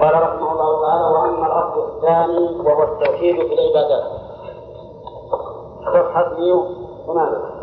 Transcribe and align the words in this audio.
قال 0.00 0.14
رحمه 0.22 0.52
الله 0.52 0.86
تعالى 0.86 1.04
وأما 1.04 1.46
الاصل 1.46 1.88
الثاني 1.88 2.60
وهو 2.64 2.82
التوحيد 2.82 3.36
في 3.36 3.54
العبادات. 3.54 4.04
صفحة 5.94 6.28
108 6.38 7.60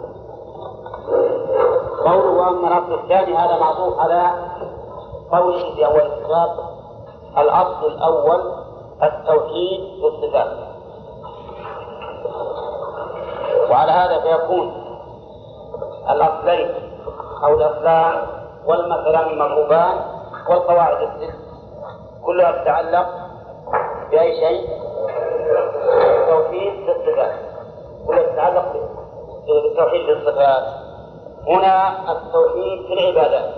قوله 2.05 2.31
وأما 2.31 2.67
الاصل 2.67 2.93
الثاني 2.93 3.37
هذا 3.37 3.59
معطوف 3.59 4.00
على 4.00 4.31
قوله 5.31 5.75
في 5.75 5.85
أول 5.85 6.01
الكتاب 6.01 6.50
الأصل 7.37 7.85
الأول 7.87 8.54
التوحيد 9.04 9.79
في 10.01 10.07
الصفات 10.07 10.47
وعلى 13.71 13.91
هذا 13.91 14.19
فيكون 14.19 14.71
الأصلين 16.09 16.69
أو 17.43 17.54
الأصلان 17.54 18.27
والمثلان 18.65 19.29
المضروبان 19.29 19.95
والقواعد 20.49 20.97
الست 21.01 21.36
كلها 22.28 22.52
تتعلق 22.52 23.07
بأي 24.12 24.35
شيء؟ 24.35 24.70
التوحيد 26.22 26.73
في 26.85 26.91
الصفات 26.91 27.34
كلها 28.08 28.23
تتعلق 28.23 28.73
بالتوحيد 29.48 30.05
في 30.05 30.12
الصفات 30.12 30.63
هنا 31.48 31.90
التوحيد 32.12 32.85
في 32.88 32.94
العبادات 32.94 33.49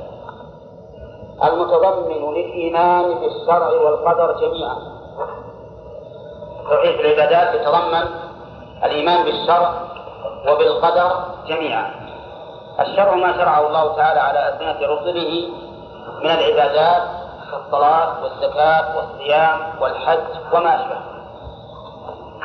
المتضمن 1.43 2.33
للإيمان 2.33 3.03
بالشرع 3.19 3.67
والقدر 3.69 4.31
جميعا. 4.41 4.77
التوحيد 6.59 6.95
في 6.95 7.01
العبادات 7.01 7.55
يتضمن 7.55 8.07
الإيمان 8.83 9.23
بالشرع 9.25 9.73
وبالقدر 10.49 11.11
جميعا. 11.47 11.91
الشرع 12.79 13.15
ما 13.15 13.33
شرعه 13.33 13.67
الله 13.67 13.95
تعالى 13.95 14.19
على 14.19 14.49
ألسنة 14.49 14.87
رسله 14.87 15.49
من 16.23 16.29
العبادات 16.29 17.18
كالصلاة 17.51 18.23
والزكاة 18.23 18.97
والصيام 18.97 19.59
والحج 19.81 20.19
وما 20.53 20.75
أشبه. 20.75 20.99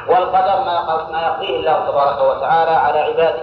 والقدر 0.09 0.65
ما 0.65 1.07
ما 1.13 1.23
يقضيه 1.23 1.57
الله 1.57 1.91
تبارك 1.91 2.37
وتعالى 2.37 2.71
على 2.71 2.99
عباده. 2.99 3.43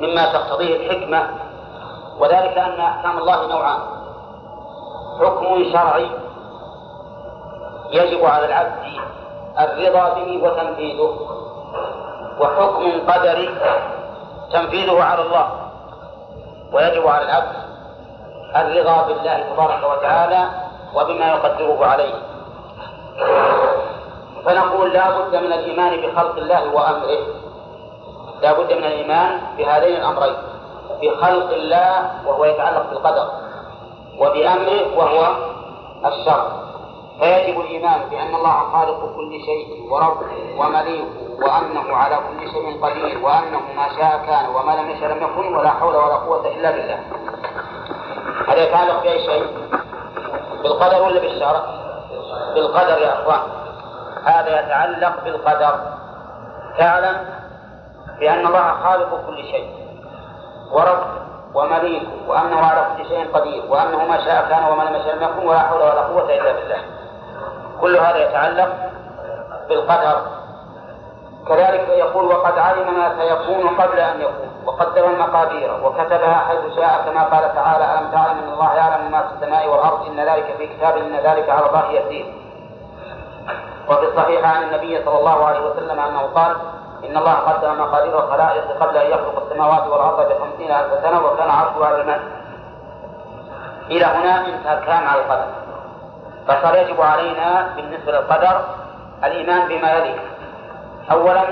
مما 0.00 0.32
تقتضيه 0.32 0.76
الحكمة 0.76 1.28
وذلك 2.18 2.58
أن 2.58 2.80
أحكام 2.80 3.18
الله 3.18 3.46
نوعان. 3.46 3.80
حكم 5.20 5.64
شرعي 5.72 6.10
يجب 7.90 8.24
على 8.24 8.46
العبد 8.46 8.72
الرضا 9.58 10.14
به 10.14 10.40
وتنفيذه 10.42 11.16
وحكم 12.40 13.10
قدري 13.12 13.54
تنفيذه 14.52 15.02
على 15.02 15.22
الله 15.22 15.48
ويجب 16.72 17.06
على 17.06 17.24
العبد 17.24 17.56
الرضا 18.56 19.02
بالله 19.02 19.38
تبارك 19.54 19.82
وتعالى 19.90 20.48
وبما 20.94 21.28
يقدره 21.28 21.86
عليه. 21.86 22.14
فنقول 24.44 24.92
لا 24.92 25.18
بد 25.18 25.36
من 25.36 25.52
الإيمان 25.52 26.00
بخلق 26.00 26.36
الله 26.36 26.74
وأمره. 26.74 27.18
لا 28.42 28.52
بد 28.52 28.72
من 28.72 28.84
الإيمان 28.84 29.40
بهذين 29.58 29.96
الأمرين. 29.96 30.36
بخلق 31.02 31.50
الله 31.52 32.10
وهو 32.26 32.44
يتعلق 32.44 32.90
بالقدر 32.90 33.28
وبأمره 34.18 34.98
وهو 34.98 35.26
الشر. 36.06 36.64
فيجب 37.20 37.60
الإيمان 37.60 38.00
بأن 38.10 38.34
الله 38.34 38.72
خالق 38.72 39.00
كل 39.16 39.40
شيء 39.46 39.90
ورب 39.90 40.16
ومليك 40.58 41.04
وأنه 41.38 41.96
على 41.96 42.16
كل 42.16 42.50
شيء 42.50 42.84
قدير 42.84 43.24
وأنه 43.24 43.60
ما 43.76 43.88
شاء 43.98 44.22
كان 44.26 44.48
وما 44.48 44.72
لم 44.72 44.90
يشاء 44.90 45.10
لم 45.10 45.22
يكن 45.22 45.54
ولا 45.54 45.70
حول 45.70 45.96
ولا 45.96 46.14
قوة 46.14 46.46
إلا 46.48 46.70
بالله. 46.70 47.00
هذا 48.48 48.62
يتعلق 48.62 49.02
بأي 49.02 49.26
شيء؟ 49.26 49.46
بالقدر 50.62 51.02
ولا 51.02 51.20
بالشرع؟ 51.20 51.62
بالقدر 52.54 52.98
يا 52.98 53.22
أخوان. 53.22 53.40
هذا 54.24 54.60
يتعلق 54.60 55.24
بالقدر. 55.24 55.94
تعلم 56.78 57.16
بأن 58.20 58.46
الله 58.46 58.74
خالق 58.84 59.26
كل 59.26 59.36
شيء 59.36 59.68
ورب 60.72 60.98
ومليك 61.54 62.08
وأنه 62.28 62.66
على 62.66 62.86
كل 62.96 63.08
شيء 63.08 63.32
قدير 63.32 63.64
وأنه 63.68 64.04
ما 64.04 64.24
شاء 64.24 64.48
كان 64.48 64.64
وما 64.72 64.82
لم 64.82 64.94
يشاء 64.94 65.16
لم 65.16 65.22
يكن 65.22 65.46
ولا 65.46 65.58
حول 65.58 65.80
ولا 65.80 66.00
قوة 66.00 66.34
إلا 66.34 66.52
بالله. 66.52 66.78
كل 67.80 67.96
هذا 67.96 68.16
يتعلق 68.16 68.68
بالقدر. 69.68 70.22
كذلك 71.48 71.88
يقول 71.88 72.24
وقد 72.24 72.58
علم 72.58 72.94
ما 72.94 73.16
سيكون 73.18 73.68
قبل 73.68 73.98
أن 73.98 74.20
يكون. 74.20 74.53
وقدر 74.66 75.06
المقادير 75.10 75.70
وكتبها 75.84 76.34
حيث 76.48 76.76
شاء 76.76 77.02
كما 77.06 77.22
قال 77.22 77.54
تعالى 77.54 77.84
ألم 77.94 78.10
تعلم 78.10 78.38
أن 78.38 78.52
الله 78.52 78.74
يعلم 78.74 79.10
ما 79.10 79.20
في 79.20 79.34
السماء 79.34 79.68
والأرض 79.68 80.06
إن 80.06 80.20
ذلك 80.20 80.54
في 80.58 80.66
كتاب 80.66 80.96
إن 80.96 81.16
ذلك 81.16 81.50
على 81.50 81.66
الله 81.66 81.90
يسير. 81.90 82.34
وفي 83.88 84.04
الصحيح 84.08 84.56
عن 84.56 84.62
النبي 84.62 85.04
صلى 85.04 85.18
الله 85.18 85.46
عليه 85.46 85.60
وسلم 85.60 86.00
أنه 86.00 86.20
قال 86.20 86.56
إن 87.04 87.16
الله 87.16 87.32
قدر 87.32 87.74
مقادير 87.74 88.24
الخلائق 88.24 88.64
قبل 88.80 88.96
أن 88.96 89.10
يخلق 89.10 89.42
السماوات 89.46 89.86
والأرض 89.86 90.32
بخمسين 90.32 90.70
ألف 90.70 91.02
سنة 91.02 91.26
وكان 91.26 91.50
عرشه 91.50 91.86
على 91.86 92.00
الماء. 92.00 92.20
إلى 93.90 94.04
هنا 94.04 94.46
انتهى 94.46 94.78
الكلام 94.78 95.08
على 95.08 95.20
القدر. 95.20 95.46
فصار 96.48 96.74
يجب 96.76 97.00
علينا 97.00 97.68
بالنسبة 97.76 98.12
للقدر 98.12 98.60
الإيمان 99.24 99.68
بما 99.68 99.92
يلي. 99.92 100.20
أولا 101.12 101.42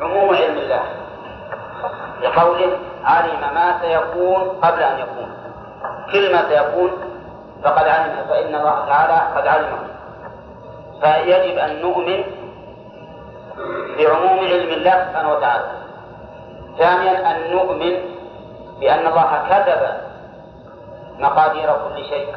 عموم 0.00 0.34
علم 0.34 0.58
الله. 0.58 0.82
لقوله 2.22 2.78
علم 3.04 3.40
ما 3.54 3.80
سيكون 3.80 4.48
قبل 4.62 4.82
أن 4.82 4.98
يكون. 4.98 5.30
كل 6.12 6.32
ما 6.32 6.48
سيكون 6.48 6.90
فقد 7.64 7.88
علم 7.88 8.24
فإن 8.28 8.54
الله 8.54 8.86
تعالى 8.86 9.36
قد 9.36 9.46
علمه. 9.46 9.78
فيجب 11.00 11.58
أن 11.58 11.82
نؤمن 11.82 12.24
بعموم 13.98 14.38
علم 14.38 14.72
الله 14.72 15.06
سبحانه 15.08 15.32
وتعالى. 15.32 15.64
ثانيا 16.78 17.30
أن 17.30 17.50
نؤمن 17.50 17.98
بأن 18.80 19.06
الله 19.06 19.42
كتب 19.50 19.82
مقادير 21.18 21.72
كل 21.72 22.04
شيء. 22.04 22.34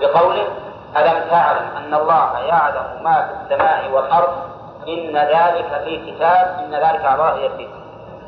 بقوله 0.00 0.46
ألم 0.96 1.30
تعلم 1.30 1.66
أن 1.76 1.94
الله 1.94 2.38
يعلم 2.38 3.02
ما 3.02 3.14
في 3.22 3.54
السماء 3.54 3.90
والأرض؟ 3.90 4.56
إن 4.88 5.16
ذلك 5.16 5.82
في 5.84 6.12
كتاب 6.12 6.56
إن 6.58 6.74
ذلك 6.74 7.04
على 7.04 7.14
الله 7.14 7.38
يسير 7.38 7.68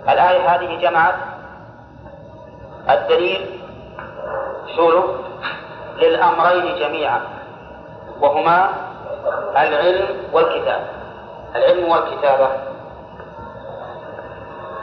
الآية 0.08 0.54
هذه 0.54 0.80
جمعت 0.80 1.14
الدليل 2.90 3.60
شو 4.76 5.02
للأمرين 5.96 6.78
جميعا 6.78 7.20
وهما 8.20 8.70
العلم 9.56 10.16
والكتاب 10.32 10.98
العلم 11.56 11.88
والكتابة. 11.88 12.48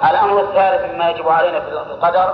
الأمر 0.10 0.40
الثالث 0.42 0.94
مما 0.94 1.10
يجب 1.10 1.30
علينا 1.30 1.60
في 1.60 1.70
القدر 1.70 2.34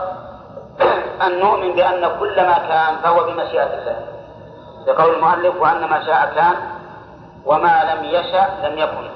أن 1.26 1.40
نؤمن 1.40 1.72
بأن 1.72 2.12
كل 2.20 2.36
ما 2.36 2.54
كان 2.54 2.96
فهو 3.04 3.24
بمشيئة 3.24 3.74
الله. 3.74 4.06
لقول 4.88 5.14
المؤلف 5.14 5.62
وأن 5.62 5.90
ما 5.90 6.06
شاء 6.06 6.32
كان 6.36 6.56
وما 7.46 7.94
لم 7.94 8.04
يشأ 8.04 8.50
لم 8.64 8.78
يكن. 8.78 9.10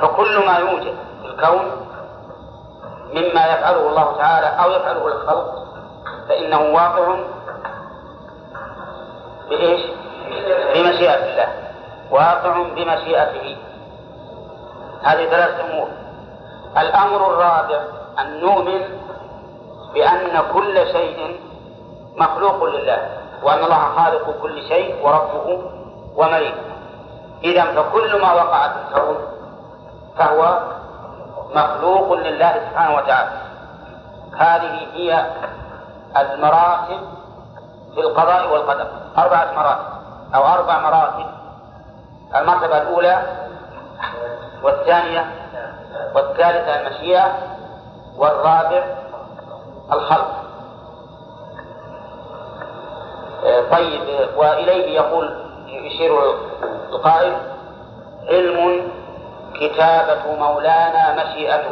فكل 0.00 0.46
ما 0.46 0.56
يوجد 0.58 0.94
في 1.22 1.28
الكون 1.28 1.85
مما 3.10 3.46
يفعله 3.46 3.88
الله 3.88 4.16
تعالى 4.18 4.46
أو 4.46 4.70
يفعله 4.70 5.06
الخلق 5.06 5.66
فإنه 6.28 6.60
واقع 6.60 7.16
بإيش؟ 9.48 9.80
بمشيئة 10.74 11.14
الله. 11.14 11.48
واقع 12.10 12.62
بمشيئته. 12.62 13.56
هذه 15.02 15.26
ثلاث 15.30 15.60
أمور. 15.60 15.88
الأمر 16.78 17.16
الرابع 17.16 17.80
أن 18.18 18.40
نؤمن 18.40 18.80
بأن 19.94 20.42
كل 20.52 20.86
شيء 20.92 21.40
مخلوق 22.16 22.64
لله 22.64 23.08
وأن 23.42 23.64
الله 23.64 23.94
خالق 23.96 24.34
كل 24.42 24.62
شيء 24.68 25.06
وربه 25.06 25.62
ومليكه. 26.16 26.76
إذا 27.44 27.64
فكل 27.64 28.20
ما 28.20 28.32
وقع 28.32 28.68
في 28.68 28.74
الكون 28.88 29.16
فهو 30.18 30.60
مخلوق 31.56 32.12
لله 32.12 32.52
سبحانه 32.70 32.96
وتعالى. 32.96 33.30
هذه 34.36 34.86
هي 34.92 35.26
المراتب 36.16 37.00
في 37.94 38.00
القضاء 38.00 38.52
والقدر. 38.52 38.86
أربعة 39.18 39.52
مراتب 39.56 39.86
أو 40.34 40.46
أربع 40.46 40.78
مراتب. 40.80 41.26
المرتبة 42.36 42.82
الأولى 42.82 43.22
والثانية 44.62 45.24
والثالثة 46.14 46.80
المشيئة 46.80 47.34
والرابع 48.16 48.84
الخلق. 49.92 50.32
طيب 53.70 54.28
وإليه 54.36 54.96
يقول 54.96 55.46
يشير 55.66 56.20
القائل 56.90 57.36
علم 58.28 58.88
كتابة 59.60 60.34
مولانا 60.38 61.24
مشيئته. 61.24 61.70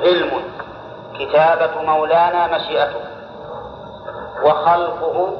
علم. 0.00 0.42
كتابة 1.18 1.82
مولانا 1.82 2.46
مشيئته. 2.56 3.00
وخلقه 4.44 5.32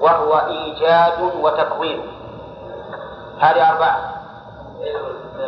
وهو 0.00 0.34
إيجاد 0.48 1.34
وتكوين. 1.40 2.02
هذه 3.40 3.70
أربعة. 3.70 4.14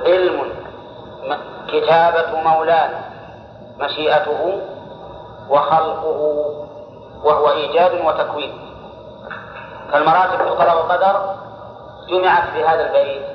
علم. 0.06 0.52
كتابة 1.68 2.40
مولانا 2.40 3.00
مشيئته. 3.78 4.60
وخلقه 5.48 6.20
وهو 7.24 7.50
إيجاد 7.50 8.04
وتكوين. 8.04 8.52
فالمراتب 9.92 10.40
القضاء 10.40 10.76
والقدر 10.76 11.34
جمعت 12.08 12.48
في 12.48 12.64
هذا 12.64 12.86
البيت. 12.86 13.31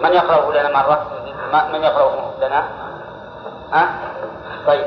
من 0.00 0.12
يقرأه 0.12 0.52
لنا 0.52 0.68
مرة؟ 0.82 1.06
من 1.72 1.82
يقرأه 1.82 2.30
لنا؟ 2.40 2.64
ها؟ 3.72 3.88
طيب 4.66 4.86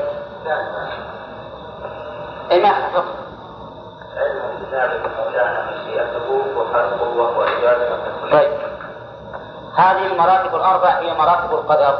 أي 2.50 2.62
ما 2.62 2.68
حفظ 2.68 3.04
علم 4.16 5.02
مشيئته 5.72 6.30
وخلقه 6.56 7.16
وهو 7.16 7.44
إيجاد 7.44 7.76
وتكوين 7.92 8.32
طيب 8.32 8.52
هذه 9.76 10.06
المراتب 10.06 10.54
الأربع 10.54 10.88
هي 10.88 11.14
مراتب 11.14 11.52
القدر 11.52 11.98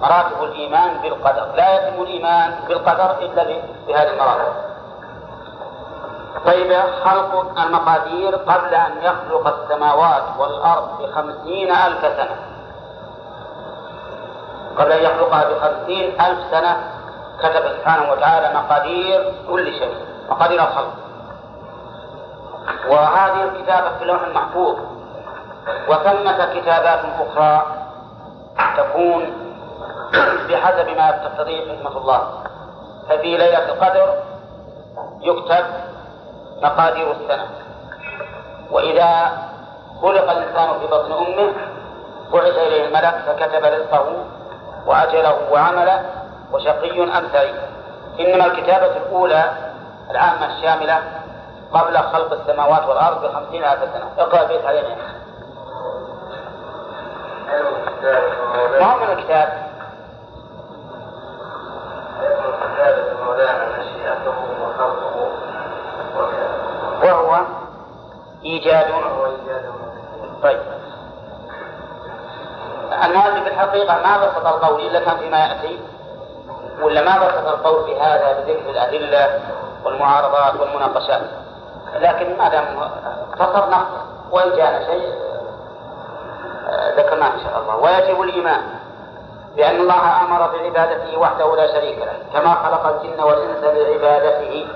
مراتب 0.00 0.42
الإيمان 0.42 0.98
بالقدر 1.02 1.46
لا 1.56 1.74
يتم 1.74 2.02
الإيمان 2.02 2.54
بالقدر 2.68 3.10
إلا 3.18 3.44
بهذه 3.88 4.10
المراتب 4.12 4.52
طيب 6.46 6.72
خلق 7.04 7.60
المقادير 7.60 8.36
قبل 8.36 8.74
أن 8.74 8.92
يخلق 9.02 9.46
السماوات 9.46 10.22
والأرض 10.38 11.02
بخمسين 11.02 11.72
ألف 11.72 12.00
سنة. 12.00 12.36
قبل 14.78 14.92
أن 14.92 15.02
يخلقها 15.02 15.44
بخمسين 15.44 16.20
ألف 16.20 16.38
سنة 16.50 16.76
كتب 17.38 17.68
سبحانه 17.78 18.12
وتعالى 18.12 18.58
مقادير 18.58 19.34
كل 19.50 19.72
شيء 19.72 19.94
مقادير 20.30 20.62
الخلق. 20.62 20.94
وهذه 22.88 23.44
الكتابة 23.44 23.96
في 23.96 24.02
اللوح 24.02 24.22
المحفوظ 24.22 24.76
وثمة 25.88 26.54
كتابات 26.54 27.00
أخرى 27.20 27.62
تكون 28.76 29.32
بحسب 30.48 30.88
ما 30.96 31.08
يقتضيه 31.08 31.72
حكمة 31.72 31.96
الله. 31.96 32.28
ففي 33.08 33.36
ليلة 33.36 33.72
القدر 33.72 34.14
يكتب 35.20 35.64
مقادير 36.62 37.10
السنة 37.12 37.46
وإذا 38.70 39.38
خلق 40.02 40.30
الإنسان 40.30 40.78
في 40.80 40.86
بطن 40.86 41.12
أمه 41.12 41.52
بعث 42.32 42.58
إليه 42.58 42.84
الملك 42.86 43.14
فكتب 43.26 43.64
رزقه 43.64 44.24
وأجله 44.86 45.36
وعمله 45.52 46.02
وشقي 46.52 47.02
أم 47.18 47.28
سعيد 47.32 47.54
إنما 48.20 48.46
الكتابة 48.46 48.96
الأولى 48.96 49.44
العامة 50.10 50.46
الشاملة 50.56 50.98
قبل 51.72 51.98
خلق 51.98 52.32
السماوات 52.32 52.88
والأرض 52.88 53.24
بخمسين 53.24 53.64
ألف 53.64 53.80
سنة 53.94 54.08
اقرأ 54.18 54.42
البيت 54.42 54.66
علينا 54.66 54.96
ما 58.80 58.96
من 58.96 59.18
الكتاب 59.18 59.70
وهو 66.14 66.49
إيجاد 68.44 68.86
طيب. 70.42 70.60
المؤلف 73.04 73.46
الحقيقة 73.46 73.94
ما 73.94 74.26
بسط 74.26 74.46
القول 74.46 74.80
إلا 74.80 75.00
كان 75.00 75.18
فيما 75.18 75.38
يأتي؟ 75.38 75.80
ولا 76.82 77.02
ما 77.02 77.26
بسط 77.26 77.48
القول 77.48 77.84
في 77.84 78.00
هذا 78.00 78.40
بذكر 78.40 78.70
الأدلة 78.70 79.40
والمعارضات 79.84 80.60
والمناقشات؟ 80.60 81.22
لكن 81.94 82.38
ما 82.38 82.48
دام 82.48 82.64
اختصر 83.32 83.70
نقص 83.70 84.00
وإن 84.30 84.56
جاء 84.56 84.84
شيء 84.86 85.14
آه، 86.68 86.96
ذكرناه 86.96 87.34
إن 87.34 87.40
شاء 87.40 87.60
الله. 87.60 87.76
ويجب 87.76 88.22
الإيمان 88.22 88.62
بأن 89.56 89.80
الله 89.80 90.22
أمر 90.22 90.50
بعبادته 90.50 91.18
وحده 91.18 91.56
لا 91.56 91.66
شريك 91.66 91.98
له 91.98 92.40
كما 92.40 92.54
خلق 92.54 92.86
الجن 92.86 93.22
والإنس 93.22 93.64
لعبادته 93.64 94.66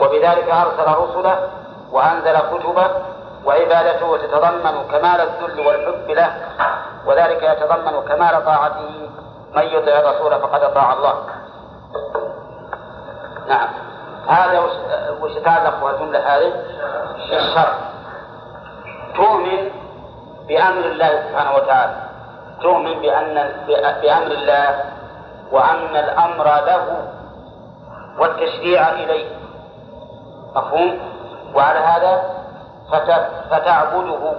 وبذلك 0.00 0.48
أرسل 0.50 1.00
رسله 1.00 1.48
وأنزل 1.92 2.38
كتبه 2.38 2.90
وعبادته 3.44 4.16
تتضمن 4.16 4.88
كمال 4.90 5.20
الذل 5.20 5.66
والحب 5.66 6.10
له 6.10 6.32
وذلك 7.06 7.42
يتضمن 7.42 8.08
كمال 8.08 8.44
طاعته. 8.44 9.08
من 9.54 9.62
يطع 9.62 9.92
الرسول 9.98 10.40
فقد 10.40 10.62
أطاع 10.62 10.92
الله. 10.92 11.14
نعم. 13.48 13.68
هذا 14.28 14.58
وش 15.20 15.32
تعلق 15.32 15.86
الجملة 15.86 16.18
هذه؟ 16.18 16.52
الشر 17.32 17.74
تؤمن 19.16 19.70
بأمر 20.48 20.84
الله 20.84 21.22
سبحانه 21.28 21.54
وتعالى. 21.56 21.96
تؤمن 22.62 23.00
بأن 23.00 23.52
بأمر 24.02 24.26
الله 24.26 24.84
وأن 25.52 25.96
الأمر 25.96 26.44
له 26.44 27.08
والتشريع 28.18 28.88
إليه. 28.88 29.28
مفهوم؟ 30.56 30.98
وعلى 31.54 31.78
هذا 31.78 32.22
فتعبده. 33.50 34.32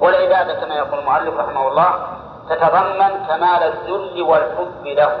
والعبادة 0.00 0.54
كما 0.54 0.74
يقول 0.74 0.98
المؤلف 0.98 1.34
رحمه 1.40 1.68
الله 1.68 2.06
تتضمن 2.50 3.26
كمال 3.28 3.62
الذل 3.62 4.22
والحب 4.22 4.86
له. 4.86 5.20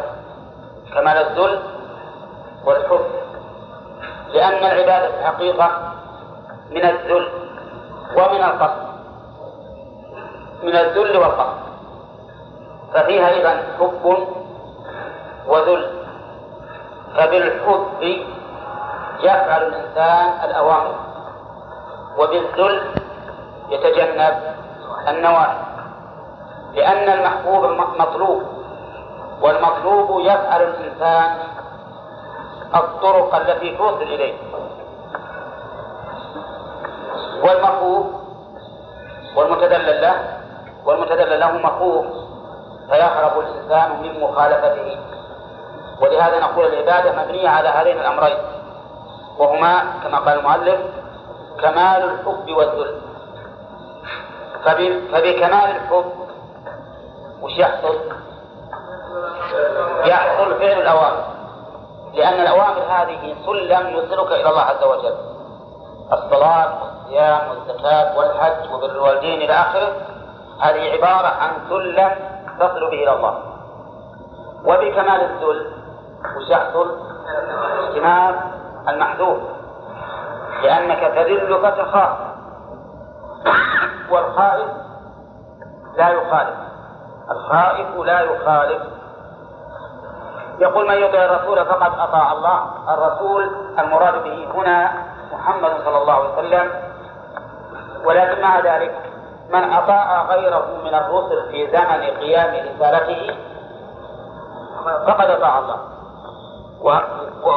كمال 0.94 1.16
الذل 1.16 1.62
والحب. 2.64 3.06
لأن 4.28 4.64
العبادة 4.64 5.08
في 5.08 5.20
الحقيقة 5.20 5.70
من 6.70 6.84
الذل 6.84 7.28
ومن 8.16 8.42
القصد. 8.44 8.88
من 10.62 10.76
الذل 10.76 11.16
والقصد. 11.16 11.58
ففيها 12.94 13.28
أيضا 13.28 13.62
حب 13.78 14.28
وذل. 15.46 15.90
فبالحب 17.16 18.22
يفعل 19.20 19.62
الإنسان 19.62 20.50
الأوامر 20.50 20.94
وبالذل 22.18 22.94
يتجنب 23.68 24.34
النواهي 25.08 25.58
لأن 26.74 27.18
المحبوب 27.18 27.64
مطلوب 27.98 28.42
والمطلوب 29.42 30.20
يفعل 30.20 30.62
الإنسان 30.62 31.38
الطرق 32.74 33.34
التي 33.34 33.76
توصل 33.76 34.02
إليه. 34.02 34.34
والمخوف 37.42 38.06
والمتدلل 39.36 40.02
له 40.02 40.38
والمتدلل 40.84 41.40
له 41.40 41.52
مخوف 41.52 42.06
فيهرب 42.90 43.38
الإنسان 43.38 44.02
من 44.02 44.20
مخالفته. 44.20 44.98
ولهذا 46.02 46.40
نقول 46.40 46.66
العبادة 46.66 47.22
مبنية 47.22 47.48
على 47.48 47.68
هذين 47.68 48.00
الأمرين. 48.00 48.36
وهما 49.38 49.82
كما 50.02 50.18
قال 50.18 50.38
المؤلف 50.38 50.80
كمال 51.62 52.02
الحب 52.02 52.50
والذل. 52.50 53.00
فبكمال 55.12 55.76
الحب 55.76 56.12
وش 57.42 57.52
يحصل؟ 57.58 57.98
يحصل 60.04 60.58
فعل 60.58 60.80
الأوامر. 60.80 61.24
لأن 62.14 62.40
الأوامر 62.40 62.82
هذه 62.88 63.34
سلم 63.46 63.86
يوصلك 63.86 64.32
إلى 64.32 64.50
الله 64.50 64.62
عز 64.62 64.84
وجل. 64.84 65.14
الصلاة 66.12 66.82
والصيام 66.82 67.40
والزكاة 67.48 68.18
والحج 68.18 68.72
وبر 68.74 68.90
الوالدين 68.90 69.42
إلى 69.42 69.52
آخره. 69.52 69.92
هذه 70.60 70.92
عبارة 70.92 71.28
عن 71.28 71.50
سلم 71.68 72.10
تصل 72.60 72.80
به 72.80 73.02
إلى 73.02 73.12
الله. 73.12 73.42
وبكمال 74.64 75.20
الذل 75.20 75.72
وش 76.36 76.50
يحصل؟ 76.50 76.98
اجتناب 77.78 78.57
المحذوف 78.88 79.38
لأنك 80.62 81.00
تذل 81.00 81.62
فتخاف 81.62 82.18
والخائف 84.10 84.70
لا 85.96 86.08
يخالف 86.08 86.56
الخائف 87.30 87.96
لا 87.96 88.20
يخالف. 88.20 88.82
يقول 90.58 90.88
من 90.88 90.94
يطع 90.94 91.18
الرسول 91.18 91.66
فقد 91.66 91.98
أطاع 91.98 92.32
الله 92.32 92.62
الرسول 92.94 93.56
المراد 93.78 94.24
به 94.24 94.48
هنا 94.54 94.92
محمد 95.32 95.70
صلى 95.84 95.98
الله 96.02 96.14
عليه 96.14 96.32
وسلم. 96.32 96.70
ولكن 98.04 98.42
مع 98.42 98.60
ذلك 98.60 98.94
من 99.50 99.72
أطاع 99.72 100.22
غيره 100.22 100.66
من 100.84 100.94
الرسل 100.94 101.50
في 101.50 101.70
زمن 101.70 102.18
قيام 102.18 102.68
رسالته 102.68 103.36
فقد 104.84 105.30
أطاع 105.30 105.58
الله. 105.58 105.97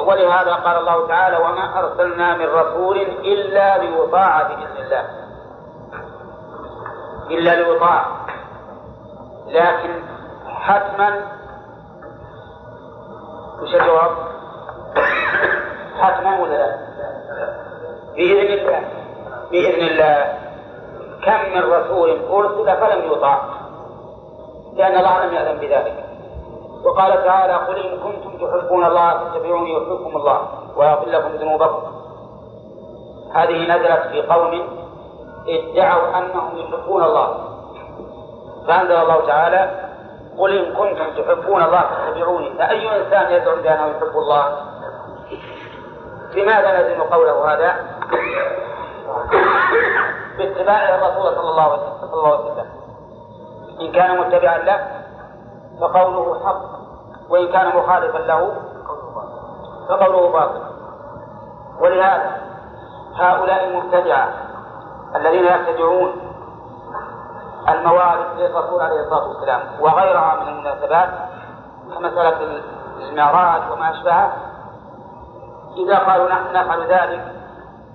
ولهذا 0.07 0.53
قال 0.53 0.77
الله 0.77 1.07
تعالى 1.07 1.37
وما 1.37 1.79
أرسلنا 1.79 2.37
من 2.37 2.45
رسول 2.45 2.97
إلا 3.01 3.77
ليطاع 3.77 4.41
بإذن 4.43 4.77
الله. 4.77 5.05
إلا 7.29 7.55
ليطاع 7.55 8.05
لكن 9.47 10.03
حتما 10.47 11.21
وش 13.61 13.75
الجواب؟ 13.75 14.11
حتما 15.99 16.39
ولا 16.39 16.57
لا؟ 16.57 16.77
بإذن 19.51 19.87
الله. 19.87 20.33
كم 21.25 21.53
من 21.55 21.63
رسول 21.73 22.09
أرسل 22.29 22.77
فلم 22.77 23.11
يطاع. 23.11 23.41
لأن 24.73 24.97
الله 24.97 25.25
لم 25.25 25.33
يأذن 25.33 25.57
بذلك. 25.59 26.10
وقال 26.83 27.23
تعالى 27.23 27.53
قل 27.53 27.77
إن 27.85 27.99
كنتم 27.99 28.47
تحبون 28.47 28.85
الله 28.85 29.17
فاتبعوني 29.17 29.73
يحبكم 29.73 30.17
الله 30.17 30.47
ويغفر 30.75 31.09
لكم 31.09 31.29
ذنوبكم. 31.29 31.83
هذه 33.33 33.75
نزلت 33.75 34.07
في 34.07 34.21
قوم 34.21 34.67
ادعوا 35.47 36.17
أنهم 36.17 36.57
يحبون 36.57 37.03
الله. 37.03 37.47
فأنزل 38.67 38.95
الله 38.95 39.27
تعالى 39.27 39.89
قل 40.37 40.57
إن 40.57 40.73
كنتم 40.73 41.23
تحبون 41.23 41.63
الله 41.63 41.81
فاتبعوني. 41.81 42.49
فأي 42.49 43.01
إنسان 43.01 43.31
يزعم 43.31 43.61
بأنه 43.61 43.87
يحب 43.87 44.17
الله؟ 44.17 44.57
لماذا 46.35 46.81
نزل 46.81 47.01
قوله 47.01 47.53
هذا؟ 47.53 47.75
باتباع 50.37 50.95
الرسول 50.95 51.35
صلى 51.35 51.49
الله 51.49 51.63
عليه 51.63 52.51
وسلم. 52.51 52.65
إن 53.81 53.91
كان 53.91 54.19
متبعا 54.19 54.57
له 54.57 55.00
فقوله 55.81 56.39
حق 56.45 56.61
وإن 57.29 57.47
كان 57.47 57.67
مخالفا 57.67 58.17
له 58.17 58.51
فقوله 59.89 60.31
باطل. 60.31 60.61
ولهذا 61.79 62.41
هؤلاء 63.15 63.67
المبتدعة 63.67 64.29
الذين 65.15 65.45
يبتدعون 65.45 66.11
الموارد 67.69 68.25
للرسول 68.37 68.81
عليه 68.81 69.01
الصلاة 69.01 69.27
والسلام 69.27 69.61
وغيرها 69.79 70.35
من 70.35 70.47
المناسبات 70.47 71.09
كمسألة 71.95 72.61
المعراج 72.99 73.61
وما 73.71 73.91
أشبهه 73.91 74.33
إذا 75.77 75.97
قالوا 75.97 76.29
نحن 76.29 76.53
نفعل 76.53 76.81
ذلك 76.81 77.35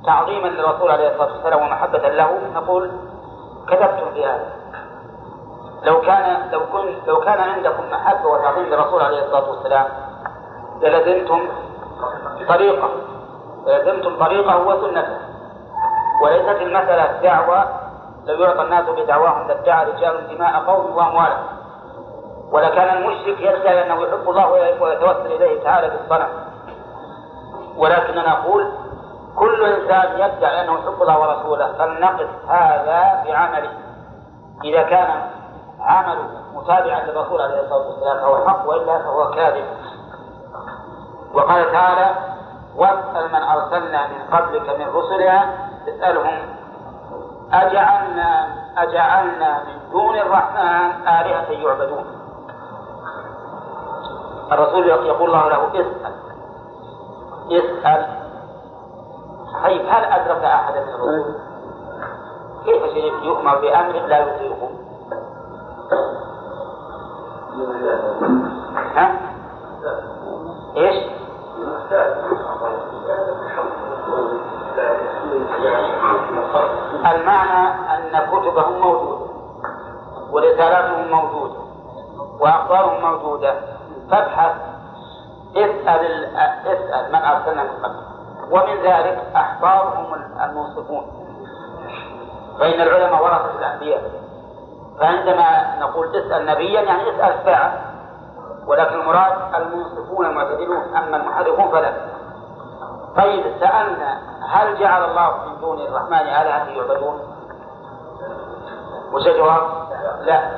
تعظيما 0.07 0.49
للرسول 0.49 0.91
عليه 0.91 1.13
الصلاة 1.13 1.33
والسلام 1.33 1.63
ومحبة 1.63 2.09
له 2.09 2.39
نقول 2.55 2.91
كذبتم 3.69 4.11
في 4.15 4.27
هذا. 4.27 4.51
لو 5.83 6.01
كان 6.01 6.51
لو 6.53 6.61
كن 6.73 6.95
لو 7.07 7.21
كان 7.21 7.41
عندكم 7.41 7.83
محبة 7.91 8.27
وتعظيم 8.29 8.65
للرسول 8.65 9.03
عليه 9.03 9.23
الصلاة 9.25 9.51
والسلام 9.51 9.87
للزمتم 10.83 11.49
طريقة. 12.49 12.91
لزمتم 13.67 14.19
طريقة 14.25 14.67
وسنته 14.67 15.19
وليست 16.23 16.63
المسألة 16.63 17.21
دعوة 17.23 17.65
لو 18.27 18.35
يعطى 18.43 18.63
الناس 18.63 18.85
بدعواهم 18.89 19.49
لادعى 19.49 19.85
رجال 19.85 20.37
دماء 20.37 20.63
قوم 20.67 20.97
وأموالهم. 20.97 21.47
ولكان 22.53 22.97
المشرك 22.97 23.41
يدعي 23.41 23.87
أنه 23.87 24.03
يحب 24.03 24.31
الله 24.31 24.51
ويتوسل 24.81 25.27
إليه 25.27 25.65
تعالى 25.65 25.91
بالصنم 25.91 26.29
ولكننا 27.77 28.29
نقول 28.31 28.73
كل 29.37 29.65
إنسان 29.65 30.13
يدعي 30.15 30.65
أنه 30.65 30.73
يحب 30.73 31.03
الله 31.03 31.21
ورسوله 31.21 31.73
فلنقف 31.73 32.29
هذا 32.49 33.23
بعمله. 33.27 33.71
إذا 34.65 34.83
كان 34.83 35.31
عمله 35.87 36.29
متابعا 36.55 37.01
للرسول 37.01 37.41
عليه 37.41 37.61
الصلاة 37.61 37.87
والسلام 37.87 38.19
فهو 38.19 38.49
حق 38.49 38.69
وإلا 38.69 38.99
فهو 38.99 39.31
كاذب 39.31 39.65
وقال 41.35 41.73
تعالى 41.73 42.15
واسأل 42.77 43.29
من 43.29 43.43
أرسلنا 43.43 44.07
من 44.07 44.37
قبلك 44.37 44.79
من 44.79 44.87
رسلنا 44.95 45.55
اسألهم 45.89 46.39
أجعلنا 47.53 48.49
أجعلنا 48.79 49.59
من 49.65 49.91
دون 49.91 50.17
الرحمن 50.17 51.09
آلهة 51.09 51.51
يعبدون 51.51 52.05
الرسول 54.53 54.87
يقول 54.89 55.29
الله 55.29 55.49
له 55.49 55.69
اسأل 55.75 56.13
اسأل 57.53 58.07
طيب 59.65 59.81
هل 59.89 60.05
أدرك 60.05 60.45
أحدا 60.45 60.81
من 60.81 60.89
الرسل؟ 60.89 61.35
كيف 62.65 62.97
يؤمر 63.25 63.61
بأمر 63.61 63.93
لا 63.93 64.19
يطيقه؟ 64.19 64.66
المعنى 77.17 77.69
أن 77.95 78.27
كتبهم 78.27 78.81
موجودة 78.81 79.27
ورسالاتهم 80.31 81.11
موجودة 81.11 81.61
وأخبارهم 82.41 83.11
موجودة. 83.11 83.55
فابحث 84.11 84.53
اسأل 85.57 86.37
اسأل 86.67 87.13
من 87.13 87.23
أرسلنا 87.23 87.63
من 87.63 87.71
قبل. 87.83 87.97
ومن 88.51 88.83
ذلك 88.83 89.23
أحبارهم 89.37 90.15
المنصفون 90.45 91.07
فإن 92.59 92.81
العلماء 92.81 93.25
ورثة 93.25 93.59
الأنبياء. 93.59 94.03
فعندما 95.01 95.77
نقول 95.81 96.13
تسأل 96.13 96.47
نبيا 96.47 96.81
يعني 96.81 97.03
اسأل 97.03 97.45
ساعة 97.45 97.73
ولكن 98.67 99.01
المراد 99.01 99.33
المنصفون 99.55 100.27
المعتدلون 100.27 100.97
أما 100.97 101.17
المحرفون 101.17 101.71
فلا. 101.71 101.93
طيب 103.17 103.45
سألنا 103.61 104.19
هل 104.49 104.79
جعل 104.79 105.05
الله 105.05 105.31
من 105.47 105.61
دون 105.61 105.81
الرحمن 105.81 106.13
آلهة 106.13 106.69
يعبدون؟ 106.69 107.21
وش 109.13 109.27
الجواب؟ 109.27 109.63
لا. 110.21 110.51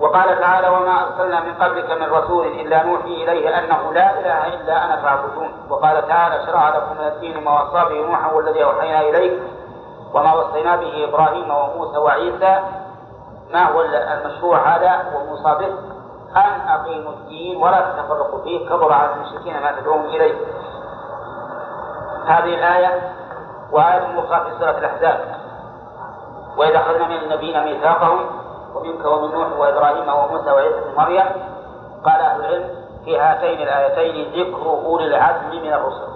وقال 0.00 0.40
تعالى 0.40 0.68
وما 0.68 1.06
أرسلنا 1.06 1.40
من 1.40 1.54
قبلك 1.54 1.90
من 1.90 2.12
رسول 2.12 2.46
إلا 2.46 2.82
نوحي 2.82 3.24
إليه 3.24 3.58
أنه 3.58 3.92
لا 3.92 4.20
إله 4.20 4.54
إلا 4.54 4.84
أنا 4.84 4.96
فاعبدون. 5.02 5.52
وقال 5.70 6.08
تعالى 6.08 6.46
شرع 6.46 6.68
لكم 6.68 6.96
من 7.00 7.06
الدين 7.06 7.44
ما 7.44 7.62
وصى 7.62 7.84
به 7.84 8.06
نوحا 8.06 8.32
والذي 8.32 8.64
أوحينا 8.64 9.00
إليك 9.00 9.42
وما 10.14 10.34
وصينا 10.34 10.76
به 10.76 11.08
إبراهيم 11.08 11.50
وموسى 11.50 11.98
وعيسى. 11.98 12.60
ما 13.52 13.64
هو 13.72 13.80
المشروع 13.80 14.76
هذا؟ 14.76 15.12
وموصى 15.14 15.54
به 15.58 15.72
أن 16.36 16.68
أقيموا 16.68 17.12
الدين 17.12 17.62
ولا 17.62 17.80
تتفرقوا 17.80 18.42
فيه. 18.42 18.68
كبر 18.68 18.92
على 18.92 19.12
المشركين 19.12 19.62
ما 19.62 19.80
تدعوهم 19.80 20.04
إليه. 20.04 20.34
هذه 22.26 22.54
الآية 22.54 23.12
وآية 23.72 24.18
أخرى 24.18 24.50
في 24.50 24.58
سورة 24.58 24.78
الأحزاب. 24.78 25.20
وإذا 26.56 26.78
أخذنا 26.78 27.08
من 27.08 27.16
النبيين 27.16 27.64
ميثاقهم 27.64 28.26
ومنك 28.74 29.04
ومن 29.04 29.30
نوح 29.34 29.58
وإبراهيم 29.58 30.08
وموسى 30.08 30.50
وعيسى 30.50 30.80
بن 30.80 31.02
مريم 31.02 31.26
قال 32.04 32.20
أهل 32.20 32.40
العلم 32.40 32.68
في 33.04 33.18
هاتين 33.18 33.62
الآيتين 33.62 34.32
ذكر 34.32 34.70
أولي 34.70 35.06
العزم 35.06 35.48
من 35.48 35.72
الرسل. 35.72 36.08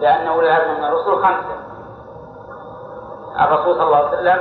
لأن 0.00 0.26
أولي 0.26 0.56
العزم 0.56 0.78
من 0.78 0.84
الرسل 0.84 1.16
خمسة. 1.22 1.56
الرسول 3.40 3.74
صلى 3.74 3.86
الله 3.86 3.96
عليه 3.96 4.08
وسلم 4.08 4.40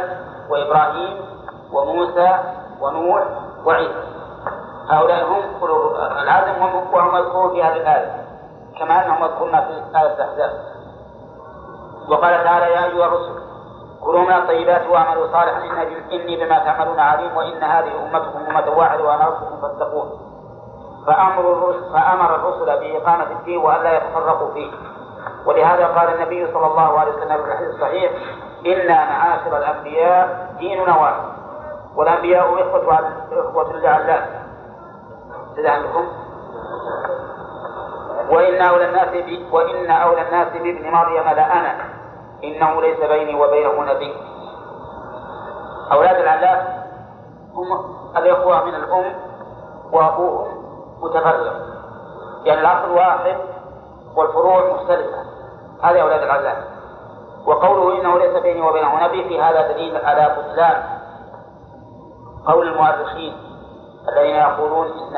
وإبراهيم 0.49 1.21
وموسى 1.73 2.39
ونوح 2.81 3.23
وعيسى. 3.65 4.03
هؤلاء 4.89 5.25
هم 5.25 5.61
أولو 5.61 5.95
العزم 5.95 6.61
وهم 6.93 7.13
مذكورون 7.13 7.51
في 7.51 7.63
هذه 7.63 7.77
الآية. 7.77 8.22
كما 8.79 9.05
أنهم 9.05 9.21
مذكورون 9.21 9.51
في 9.61 9.97
آية 9.97 10.13
الأحزاب. 10.13 10.51
وقال 12.09 12.43
تعالى 12.43 12.65
يا 12.65 12.85
أيها 12.85 13.05
الرسل 13.05 13.43
كلوا 14.01 14.21
من 14.21 14.31
الطيبات 14.33 14.87
واعملوا 14.87 15.27
صالحا 15.31 15.83
إني 16.11 16.45
بما 16.45 16.59
تعملون 16.59 16.99
عليم 16.99 17.37
وإن 17.37 17.63
هذه 17.63 17.91
أمتكم 18.03 18.39
أمة 18.49 18.77
واحدة 18.77 19.03
وأنا 19.03 19.25
ربكم 19.25 19.61
فاتقون. 19.61 20.09
فأمر 21.07 21.51
الرسل 21.51 21.93
فأمر 21.93 22.35
الرسل 22.35 22.65
بإقامة 22.65 23.31
الدين 23.31 23.57
وألا 23.57 23.97
يتفرقوا 23.97 24.53
فيه. 24.53 24.71
ولهذا 25.45 25.87
قال 25.87 26.13
النبي 26.15 26.53
صلى 26.53 26.67
الله 26.67 26.99
عليه 26.99 27.11
وسلم 27.11 27.43
في 27.43 27.51
الحديث 27.51 27.69
الصحيح 27.75 28.11
إنا 28.65 29.05
معاشر 29.05 29.57
الأنبياء 29.57 30.55
ديننا 30.59 30.97
واحد 31.01 31.23
والأنبياء 31.95 32.53
إخوة 32.53 32.99
إخوة 33.31 33.73
لعلات 33.73 34.29
عندكم 35.57 36.07
وإن 38.29 38.61
أولى 38.61 38.89
الناس. 38.89 39.07
وإن 39.51 39.91
أولى 39.91 40.21
الناس 40.21 40.47
بابن 40.53 40.91
مريم 40.91 41.23
لأنا. 41.23 41.75
إنه 42.43 42.81
ليس 42.81 42.99
بيني 42.99 43.35
وبينه 43.35 43.93
نبي. 43.93 44.13
أولاد 45.91 46.15
العلاف 46.15 46.67
هم 47.53 47.95
الإخوة 48.17 48.65
من 48.65 48.75
الأم 48.75 49.13
وأبوهم 49.91 50.63
متفرق. 51.01 51.53
يعني 52.45 52.61
الأصل 52.61 52.91
واحد 52.91 53.37
والفروع 54.15 54.73
مختلفة. 54.73 55.23
هذه 55.83 56.01
أولاد 56.01 56.23
العلاف 56.23 56.57
وقوله 57.45 58.01
إنه 58.01 58.17
ليس 58.17 58.41
بيني 58.41 58.61
وبينه 58.61 59.07
نبي 59.07 59.23
في 59.23 59.41
هذا 59.41 59.71
دليل 59.71 59.97
على 60.05 60.35
بطلان. 60.37 60.83
قول 62.45 62.67
المؤرخين 62.67 63.33
الذين 64.09 64.35
يقولون 64.35 64.87
إن 64.87 65.15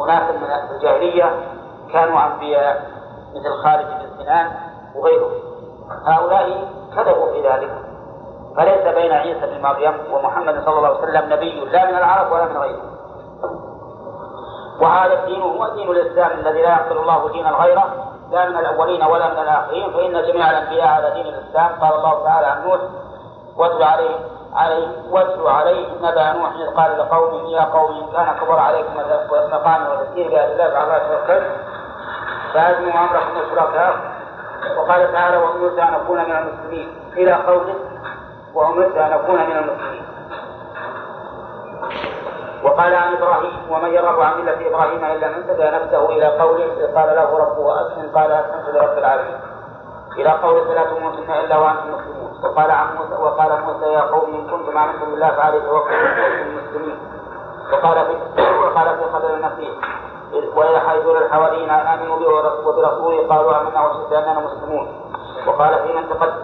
أناسا 0.00 0.32
من 0.32 0.74
الجاهلية 0.74 1.55
كانوا 1.92 2.26
أنبياء 2.26 2.90
مثل 3.34 3.62
خالد 3.64 3.86
بن 3.88 4.24
سنان 4.24 4.50
وغيره 4.94 5.30
هؤلاء 6.06 6.68
كذبوا 6.96 7.32
في 7.32 7.48
ذلك 7.48 7.70
فليس 8.56 8.94
بين 8.94 9.12
عيسى 9.12 9.40
بن 9.46 9.62
مريم 9.62 9.94
ومحمد 10.12 10.62
صلى 10.64 10.78
الله 10.78 10.88
عليه 10.88 10.98
وسلم 10.98 11.32
نبي 11.32 11.60
لا 11.64 11.90
من 11.90 11.96
العرب 11.98 12.32
ولا 12.32 12.44
من 12.44 12.56
غيرهم 12.56 12.96
وهذا 14.80 15.14
الدين 15.14 15.42
هو 15.42 15.68
دين 15.68 15.90
الإسلام 15.90 16.30
الذي 16.30 16.62
لا 16.62 16.68
يقبل 16.68 16.98
الله 16.98 17.28
دينا 17.32 17.50
غيره 17.50 17.84
لا 18.30 18.48
من 18.48 18.56
الأولين 18.56 19.02
ولا 19.02 19.28
من 19.28 19.38
الآخرين 19.38 19.92
فإن 19.92 20.12
جميع 20.32 20.50
الأنبياء 20.50 20.88
على 20.88 21.10
دين 21.10 21.26
الإسلام 21.26 21.70
قال 21.80 21.94
الله 21.94 22.24
تعالى 22.24 22.46
عن 22.46 22.64
نوح 22.64 22.80
واتل 23.56 23.82
عليه 23.82 24.16
عليه 24.54 24.88
واتل 25.10 25.46
عليه 25.46 25.86
نبأ 26.02 26.32
نوح 26.32 26.50
إذ 26.52 26.76
قال 26.76 26.98
لقومه 26.98 27.50
يا 27.50 27.64
قوم 27.64 27.90
إن 27.94 28.06
كان 28.12 28.36
كبر 28.40 28.58
عليكم 28.58 28.92
مقامي 29.52 29.88
وتذكير 29.88 30.28
بآيات 30.28 30.52
الله 30.52 30.70
فعلى 30.70 31.56
توكل 32.56 32.76
فأجمعوا 32.82 33.08
أمركم 33.08 33.40
الشركاء 33.40 33.96
وقال 34.76 35.12
تعالى 35.12 35.36
وأمرت 35.36 35.78
أن 35.78 35.94
أكون 35.94 36.18
من 36.18 36.36
المسلمين. 36.36 36.88
إلى 37.16 37.32
قوله 37.32 37.74
وأمرت 38.54 38.96
أن 38.96 39.12
أكون 39.12 39.34
من 39.36 39.56
المسلمين. 39.56 40.02
وقال 42.62 42.94
عن 42.94 43.12
إبراهيم 43.12 43.70
ومن 43.70 43.88
يرغب 43.94 44.20
عن 44.20 44.40
ملة 44.40 44.68
إبراهيم 44.68 45.04
إلا 45.04 45.28
من 45.28 45.44
سدى 45.48 45.64
نفسه. 45.64 46.08
إلى 46.08 46.26
قوله 46.26 46.64
اذ 46.64 46.94
قال 46.94 47.16
له 47.16 47.38
ربه 47.38 47.80
أسلم. 47.80 48.10
قال 48.14 48.32
أسلمت 48.32 48.68
لرب 48.74 48.98
العالمين. 48.98 49.40
إلى 50.16 50.30
قوله 50.30 50.64
فلا 50.64 50.84
تموتن 50.84 51.32
إلا 51.32 51.56
وأنتم 51.58 51.94
مسلمون. 51.94 52.40
وقال 52.42 52.70
عن 52.70 52.86
موسى 52.96 53.22
وقال 53.22 53.60
موسى 53.64 53.86
يا 53.92 54.00
قوم 54.00 54.34
إن 54.34 54.46
كنتم 54.50 54.78
امنتم 54.78 55.10
بالله 55.10 55.30
فعليه 55.30 55.60
توكلوا 55.60 55.98
المسلمين 56.42 56.98
وقال 57.72 58.06
في 58.06 58.42
وقال 58.42 58.96
في 58.96 59.04
خبر 59.12 59.34
المسيح 59.34 59.70
وإذا 60.56 60.80
حيث 60.80 61.06
الحواريين 61.06 61.70
آمنوا 61.70 62.18
به 62.18 62.26
وبرسوله 62.26 63.26
قالوا 63.28 63.60
آمنا 63.60 63.80
واشهد 63.80 64.12
أننا 64.12 64.40
مسلمون. 64.40 64.88
وقال 65.46 65.74
في 65.82 65.92
من 65.92 66.08
تقدم 66.08 66.42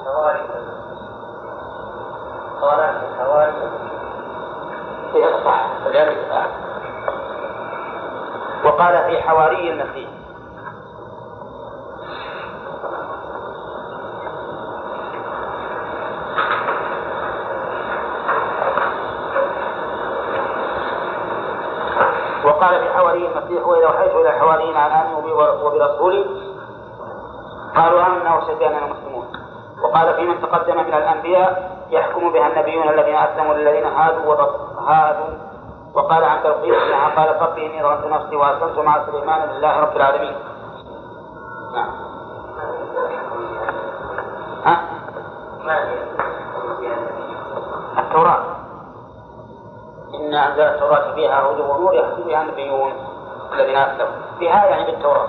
الحواري 0.00 0.40
قال 2.62 2.80
الحواري 2.80 3.52
صح 5.44 6.46
وقال 8.64 9.04
في 9.04 9.22
حواري 9.22 9.70
المسيح 9.72 10.08
حواري 23.16 23.38
المسيح 23.38 23.66
واذا 23.66 23.86
اوحيت 23.86 24.12
إلى 24.12 24.28
الحواريين 24.28 24.76
ان 24.76 24.92
امنوا 24.92 25.20
بي 25.20 25.32
وبرسولي 25.32 26.26
قالوا 27.76 28.06
آمنا 28.06 28.36
وشهدنا 28.36 28.68
اننا 28.68 28.86
مسلمون 28.86 29.26
وقال 29.82 30.14
في 30.14 30.22
من 30.22 30.40
تقدم 30.40 30.76
من 30.76 30.94
الأنبياء 30.94 31.76
يحكم 31.90 32.32
بها 32.32 32.46
النبيون 32.46 32.88
الذين 32.88 33.16
أسلموا 33.16 33.54
للذين 33.54 33.84
هادوا 33.84 34.34
هادوا 34.88 35.34
وقال 35.94 36.24
عن 36.24 36.42
تلقيس 36.42 36.74
انها 36.74 37.08
قالت 37.16 37.42
ربي 37.42 37.66
إني 37.66 37.82
ظلمت 37.82 38.06
نفسي 38.06 38.36
واسلمت 38.36 38.78
مع 38.78 39.06
سليمان 39.06 39.48
لله 39.48 39.80
رب 39.80 39.96
العالمين. 39.96 40.36
نعم. 41.74 41.90
ها؟ 44.64 44.80
التوراة 47.98 48.45
أنزل 50.36 50.62
التوراة 50.62 51.14
فيها 51.14 51.40
هدى 51.40 51.62
ونور 51.62 51.94
يحكم 51.94 52.22
بها 52.22 52.42
النبيون 52.42 52.92
الذين 53.52 53.76
أسلموا. 53.76 54.12
بها 54.40 54.64
يعني 54.64 54.84
بالتوراة. 54.84 55.28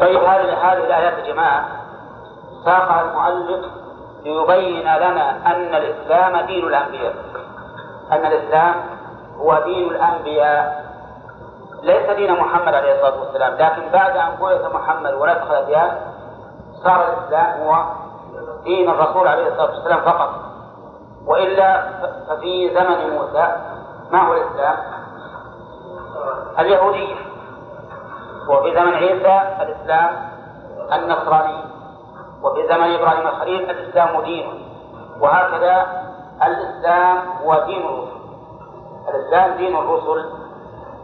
طيب 0.00 0.18
هذه 0.24 0.72
هذه 0.72 0.84
الآيات 0.84 1.18
يا 1.18 1.32
جماعة 1.32 1.68
ساقها 2.64 3.00
المؤلف 3.02 3.66
ليبين 4.24 4.80
لنا 4.80 5.30
أن 5.46 5.74
الإسلام 5.74 6.46
دين 6.46 6.66
الأنبياء. 6.66 7.14
أن 8.12 8.26
الإسلام 8.26 8.74
هو 9.38 9.60
دين 9.64 9.90
الأنبياء. 9.90 10.86
ليس 11.82 12.10
دين 12.10 12.32
محمد 12.32 12.74
عليه 12.74 12.94
الصلاة 12.94 13.20
والسلام. 13.20 13.52
لكن 13.54 13.88
بعد 13.92 14.16
أن 14.16 14.36
بعث 14.40 14.74
محمد 14.74 15.14
ونسخ 15.14 15.50
الأديان 15.50 15.98
صار 16.84 17.08
الإسلام 17.08 17.60
هو 17.60 17.84
دين 18.64 18.90
الرسول 18.90 19.28
عليه 19.28 19.48
الصلاة 19.48 19.70
والسلام 19.70 20.00
فقط. 20.00 20.30
وإلا 21.26 21.82
ففي 22.28 22.74
زمن 22.74 23.10
موسى 23.10 23.56
ما 24.12 24.28
هو 24.28 24.32
الإسلام؟ 24.32 24.76
اليهودية 26.58 27.14
وفي 28.48 28.74
زمن 28.74 28.94
عيسى 28.94 29.40
الإسلام 29.60 30.28
النصراني. 30.92 31.64
وفي 32.42 32.68
زمن 32.68 32.94
إبراهيم 32.94 33.26
الخليل 33.26 33.70
الإسلام 33.70 34.22
دين. 34.22 34.64
وهكذا 35.20 35.86
الإسلام 36.42 37.18
هو 37.44 37.64
دين 37.66 37.82
الرسل. 37.86 38.16
الإسلام 39.08 39.56
دين 39.56 39.76
الرسل 39.76 40.24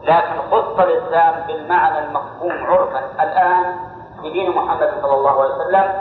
لكن 0.02 0.34
خص 0.50 0.78
الإسلام 0.80 1.46
بالمعنى 1.46 1.98
المفهوم 1.98 2.52
عرفا 2.52 3.22
الآن 3.22 3.76
بدين 4.18 4.50
محمد 4.50 4.92
صلى 5.02 5.14
الله 5.14 5.42
عليه 5.42 5.54
وسلم 5.54 5.92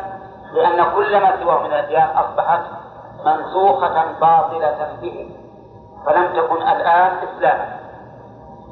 لأن 0.53 0.85
كل 0.95 1.21
ما 1.21 1.43
سواه 1.43 1.59
من 1.59 1.65
الأديان 1.65 2.07
أصبحت 2.17 2.61
منسوخة 3.25 4.05
باطلة 4.21 4.97
به 5.01 5.35
فلم 6.05 6.33
تكن 6.33 6.61
الآن 6.61 7.11
إسلاما. 7.27 7.79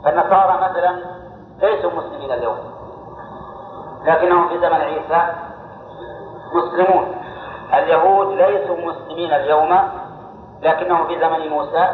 فالنصارى 0.04 0.58
مثلا 0.62 0.96
ليسوا 1.62 1.92
مسلمين 1.92 2.32
اليوم 2.32 2.58
لكنهم 4.06 4.50
في 4.50 4.60
زمن 4.60 4.82
عيسى 4.82 5.22
مسلمون. 6.54 7.16
اليهود 7.74 8.28
ليسوا 8.28 8.76
مسلمين 8.76 9.34
اليوم 9.34 9.78
لكنهم 10.62 11.08
في 11.08 11.20
زمن 11.20 11.50
موسى 11.50 11.90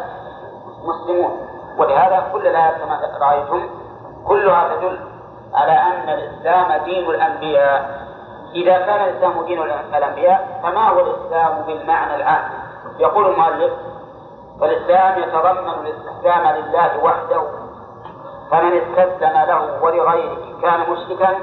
مسلمون. 0.84 1.48
ولهذا 1.78 2.28
كل 2.32 2.46
الآيات 2.46 2.74
كما 2.74 3.00
رأيتم 3.20 3.68
كلها 4.26 4.76
تدل 4.76 4.98
على 5.54 5.72
أن 5.72 6.08
الإسلام 6.08 6.84
دين 6.84 7.10
الأنبياء. 7.10 8.05
إذا 8.56 8.78
كان 8.78 9.08
الإسلام 9.08 9.44
دين 9.46 9.62
الأنبياء 9.94 10.60
فما 10.62 10.88
هو 10.88 11.00
الإسلام 11.00 11.62
بالمعنى 11.66 12.16
العام؟ 12.16 12.44
يقول 12.98 13.26
المؤلف 13.26 13.72
فالإسلام 14.60 15.18
يتضمن 15.18 15.86
الاستسلام 15.86 16.56
لله 16.56 17.04
وحده 17.04 17.42
فمن 18.50 18.72
استسلم 18.72 19.38
له 19.48 19.82
ولغيره 19.82 20.60
كان 20.62 20.80
مشركا 20.90 21.38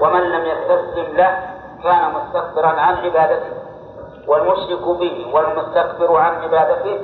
ومن 0.00 0.20
لم 0.20 0.46
يستسلم 0.46 1.16
له 1.16 1.38
كان 1.82 2.12
مستكبرا 2.14 2.68
عن 2.68 2.94
عبادته 2.96 3.52
والمشرك 4.26 4.98
به 4.98 5.30
والمستكبر 5.34 6.16
عن 6.16 6.42
عبادته 6.42 6.98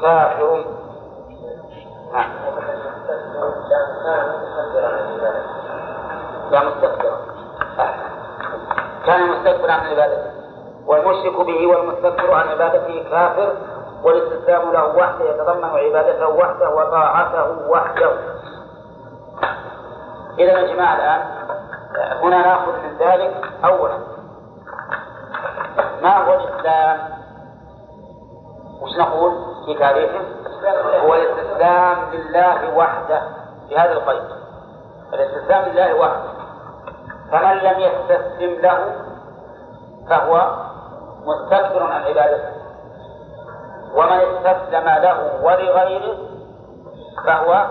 كافر. 0.00 0.64
نعم. 2.12 2.30
لا 6.50 6.64
مستكبرا 6.64 7.29
كان 9.10 9.28
مستكبرا 9.30 9.72
عن 9.72 9.86
عبادته 9.86 10.30
والمشرك 10.86 11.46
به 11.46 11.66
والمستكبر 11.66 12.34
عن 12.34 12.48
عبادته 12.48 13.04
كافر 13.10 13.52
والاستسلام 14.04 14.72
له 14.72 14.96
وحده 14.96 15.24
يتضمن 15.30 15.64
عبادته 15.64 16.28
وحده 16.28 16.70
وطاعته 16.70 17.68
وحده 17.70 18.10
إذا 20.38 20.58
يا 20.58 20.74
جماعة 20.74 20.96
الآن 20.96 21.22
هنا 22.22 22.36
نأخذ 22.46 22.72
من 22.72 22.96
ذلك 23.00 23.52
أولا 23.64 23.98
ما 26.02 26.16
هو 26.18 26.34
الإسلام؟ 26.34 26.98
وش 28.82 28.96
نقول 28.98 29.32
في 29.66 29.74
تعريفه؟ 29.78 30.20
هو 31.06 31.14
الاستسلام 31.14 31.96
لله 32.12 32.76
وحده 32.76 33.22
في 33.68 33.78
هذا 33.78 33.92
القيد 33.92 34.22
الاستسلام 35.14 35.68
لله 35.68 35.94
وحده 35.94 36.29
فمن 37.32 37.56
لم 37.56 37.80
يستسلم 37.80 38.60
له 38.60 38.94
فهو 40.10 40.50
مستكبر 41.26 41.82
عن 41.82 42.02
عبادته. 42.02 42.50
ومن 43.94 44.20
استسلم 44.20 44.88
له 44.88 45.44
ولغيره 45.44 46.18
فهو 47.26 47.66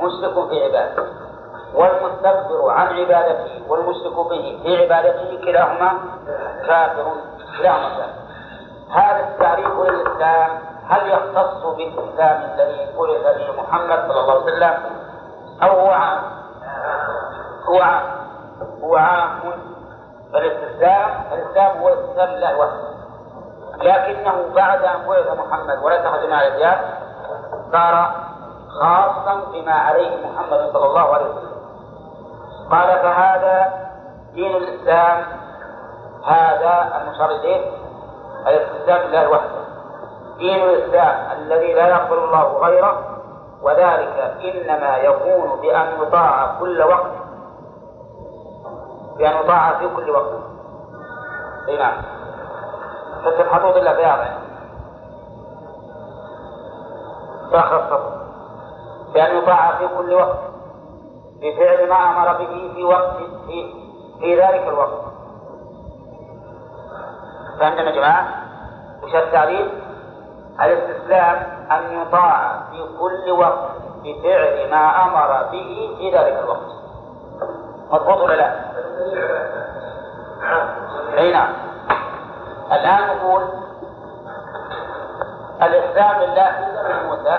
مشرك 0.00 0.48
في 0.48 0.64
عبادته. 0.64 1.06
والمستكبر 1.74 2.70
عن 2.70 2.86
عبادته 2.86 3.62
والمشرك 3.68 4.14
به 4.14 4.60
في 4.62 4.82
عبادته 4.82 5.40
كلاهما 5.44 5.92
كافر 6.66 7.12
كلاهما 7.58 7.88
كافر. 7.88 8.22
هذا 8.90 9.28
التعريف 9.28 9.78
للإسلام 9.78 10.50
هل 10.88 11.10
يختص 11.10 11.66
بالإسلام 11.66 12.50
الذي 12.54 12.86
بعث 12.98 13.36
به 13.36 13.62
محمد 13.62 13.98
صلى 14.08 14.20
الله 14.20 14.32
عليه 14.32 14.42
وسلم؟ 14.42 14.74
أو 15.62 15.80
هو 15.80 15.90
عام؟ 15.90 16.22
هو 17.68 17.80
عام. 17.80 18.21
هو 18.84 18.96
عام 18.96 19.40
فالاستسلام 20.32 21.10
الإسلام 21.32 21.78
هو 21.78 21.88
الاستسلام 21.88 22.28
لله 22.28 22.58
وحده. 22.58 22.92
لكنه 23.76 24.54
بعد 24.54 24.84
أن 24.84 25.06
بعث 25.08 25.38
محمد 25.38 25.78
ونسخ 25.82 26.16
جماعة 26.26 26.40
الأديان 26.46 26.78
صار 27.72 28.10
خاصا 28.80 29.40
بما 29.52 29.72
عليه 29.72 30.26
محمد 30.26 30.70
صلى 30.72 30.86
الله 30.86 31.14
عليه 31.14 31.24
وسلم. 31.26 31.52
قال 32.70 32.88
فهذا 32.98 33.72
دين 34.34 34.56
الإسلام 34.56 35.24
هذا 36.26 37.02
المشار 37.02 37.30
إليه 37.30 37.70
الاستسلام 38.46 39.08
لله 39.08 39.28
وحده. 39.30 39.62
دين 40.38 40.64
الإسلام 40.64 41.32
الذي 41.32 41.74
لا 41.74 41.88
يقبل 41.88 42.18
الله 42.18 42.58
غيره 42.58 43.02
وذلك 43.62 44.36
إنما 44.44 44.96
يكون 44.96 45.60
بأن 45.60 46.02
يطاع 46.02 46.54
كل 46.60 46.82
وقت 46.82 47.21
بأن 49.18 49.36
يطاع 49.44 49.78
في 49.78 49.88
كل 49.88 50.10
وقت. 50.10 50.32
أي 51.68 51.78
نعم. 51.78 52.02
بس 53.26 53.32
الحدود 53.32 53.76
إلا 53.76 53.92
بياض. 53.92 54.18
اخر 57.52 57.84
الصبر. 57.84 58.22
بأن 59.14 59.36
يطاع 59.36 59.76
في 59.78 59.88
كل 59.88 60.14
وقت. 60.14 60.38
بفعل 61.40 61.88
ما 61.88 61.96
أمر 61.96 62.38
به 62.38 62.72
في 62.74 62.84
وقت 62.84 63.16
في 63.46 63.74
في 64.20 64.40
ذلك 64.40 64.68
الوقت. 64.68 65.02
فهمتم 67.60 67.86
يا 67.86 67.90
جماعة؟ 67.90 68.26
وش 69.02 69.14
التعليل؟ 69.14 69.68
الاستسلام 70.60 71.66
أن 71.70 72.02
يطاع 72.02 72.62
في 72.70 72.82
كل 73.00 73.30
وقت 73.30 73.70
بفعل 74.04 74.70
ما 74.70 75.02
أمر 75.04 75.42
به 75.42 75.94
في 75.98 76.10
ذلك 76.16 76.38
الوقت. 76.44 76.81
مضبوط 77.92 78.18
ولا 78.20 78.34
لا؟ 78.34 78.54
أي 81.18 81.32
نعم 81.32 81.52
الآن 82.72 83.16
نقول 83.16 83.42
الإسلام 85.62 86.20
لله 86.22 86.50
في 86.52 86.72
زمن 86.76 87.06
موسى 87.06 87.38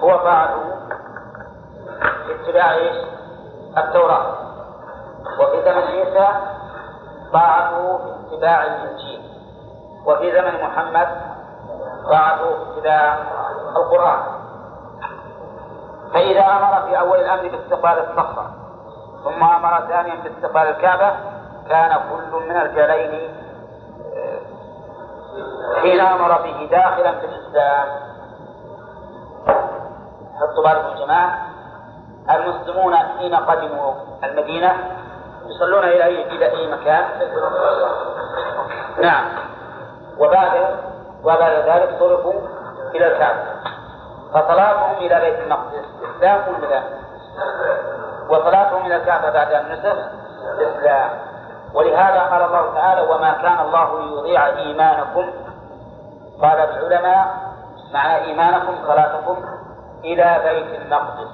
هو 0.00 0.16
طاعته 0.16 0.60
اتباع 2.30 2.74
إيش؟ 2.74 2.96
التوراة 3.78 4.34
وفي 5.40 5.62
زمن 5.64 5.82
عيسى 5.82 6.28
طاعته 7.32 7.98
في 7.98 8.34
اتباع 8.34 8.64
الإنجيل 8.64 9.22
وفي 10.06 10.32
زمن 10.32 10.62
محمد 10.62 11.08
طاعته 12.10 12.64
في 12.64 12.78
اتباع 12.78 13.18
القرآن 13.76 14.20
فإذا 16.12 16.40
أمر 16.46 16.86
في 16.86 16.98
أول 16.98 17.18
الأمر 17.18 17.48
باستقبال 17.48 18.04
الصخرة 18.10 18.67
ثم 19.24 19.44
أمر 19.44 19.86
ثانيا 19.88 20.14
باستقبال 20.14 20.62
الكعبة. 20.62 21.12
كان 21.68 22.00
كل 22.10 22.46
من 22.48 22.56
الجلين 22.56 23.34
آه، 24.16 25.80
حين 25.80 26.00
أمر 26.00 26.42
به 26.42 26.68
داخلا 26.70 27.12
في 27.12 27.26
الإسلام. 27.26 27.88
حطوا 30.40 30.62
بالكم 30.64 30.88
يا 30.88 31.04
جماعة. 31.04 31.38
المسلمون 32.30 32.96
حين 32.96 33.34
قدموا 33.34 33.94
المدينة 34.24 34.72
يصلون 35.46 35.84
إلى 35.84 36.04
أي 36.04 36.36
إلى 36.36 36.50
أي 36.50 36.66
مكان؟ 36.72 37.04
نعم. 39.02 39.24
وبعد 40.18 40.78
وبعد 41.24 41.52
ذلك 41.52 41.96
صرفوا 41.98 42.40
إلى 42.94 43.12
الكعبة. 43.12 43.42
فصلاتهم 44.32 44.96
إلى 44.96 45.20
بيت 45.20 45.38
المقدس. 45.38 45.84
إسلام 46.16 46.42
ولا 46.48 46.82
وصلاتهم 48.28 48.86
إلى 48.86 48.96
الكعبة 48.96 49.30
بعد 49.30 49.52
أن 49.52 49.72
نسخ 49.72 49.96
إسلام 50.60 51.10
ولهذا 51.74 52.20
قال 52.20 52.42
الله 52.42 52.74
تعالى 52.74 53.00
وما 53.00 53.32
كان 53.32 53.60
الله 53.60 54.00
ليضيع 54.00 54.46
إيمانكم. 54.46 55.30
قال 56.42 56.58
العلماء 56.58 57.26
معنى 57.94 58.24
إيمانكم 58.24 58.74
صلاتكم 58.86 59.36
إلى 60.04 60.40
بيت 60.44 60.80
المقدس. 60.80 61.28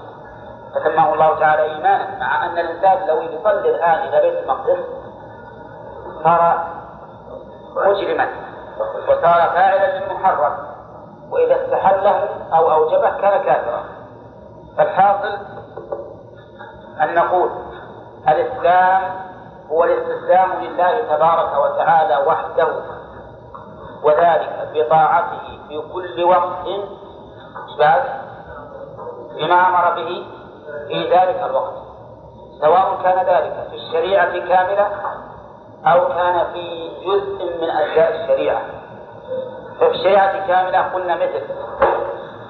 فسماه 0.74 1.14
الله 1.14 1.38
تعالى 1.38 1.62
إيمانا 1.62 2.18
مع 2.18 2.46
أن 2.46 2.58
الإنسان 2.58 3.06
لو 3.06 3.22
يصلي 3.22 3.70
الآن 3.70 4.08
إلى 4.08 4.20
بيت 4.20 4.42
المقدس 4.42 4.78
صار 6.24 6.64
مجرما 7.76 8.28
وصار 9.08 9.50
فاعلا 9.54 9.98
للمحرم 9.98 10.56
وإذا 11.30 11.64
استحله 11.64 12.28
أو 12.52 12.72
أوجبه 12.72 13.10
كان 13.10 13.42
كافرا. 13.42 13.84
فالحاصل 14.78 15.38
أن 17.02 17.14
نقول 17.14 17.50
الإسلام 18.28 19.02
هو 19.70 19.84
الاستسلام 19.84 20.50
لله 20.62 21.16
تبارك 21.16 21.58
وتعالى 21.58 22.16
وحده 22.26 22.68
وذلك 24.02 24.68
بطاعته 24.74 25.58
في 25.68 25.82
كل 25.92 26.24
وقت 26.24 26.66
بعد 27.78 28.02
بما 29.36 29.68
أمر 29.68 29.94
به 29.94 30.26
في 30.88 31.10
ذلك 31.10 31.42
الوقت 31.50 31.74
سواء 32.60 32.98
كان 33.02 33.26
ذلك 33.26 33.66
في 33.70 33.76
الشريعة 33.76 34.32
كاملة 34.32 34.88
أو 35.86 36.08
كان 36.08 36.46
في 36.52 36.90
جزء 37.06 37.60
من 37.60 37.70
أجزاء 37.70 38.14
الشريعة. 38.22 38.62
ففي 39.80 39.90
الشريعة 39.90 40.46
كاملة 40.46 40.80
قلنا 40.80 41.14
مثل 41.14 41.42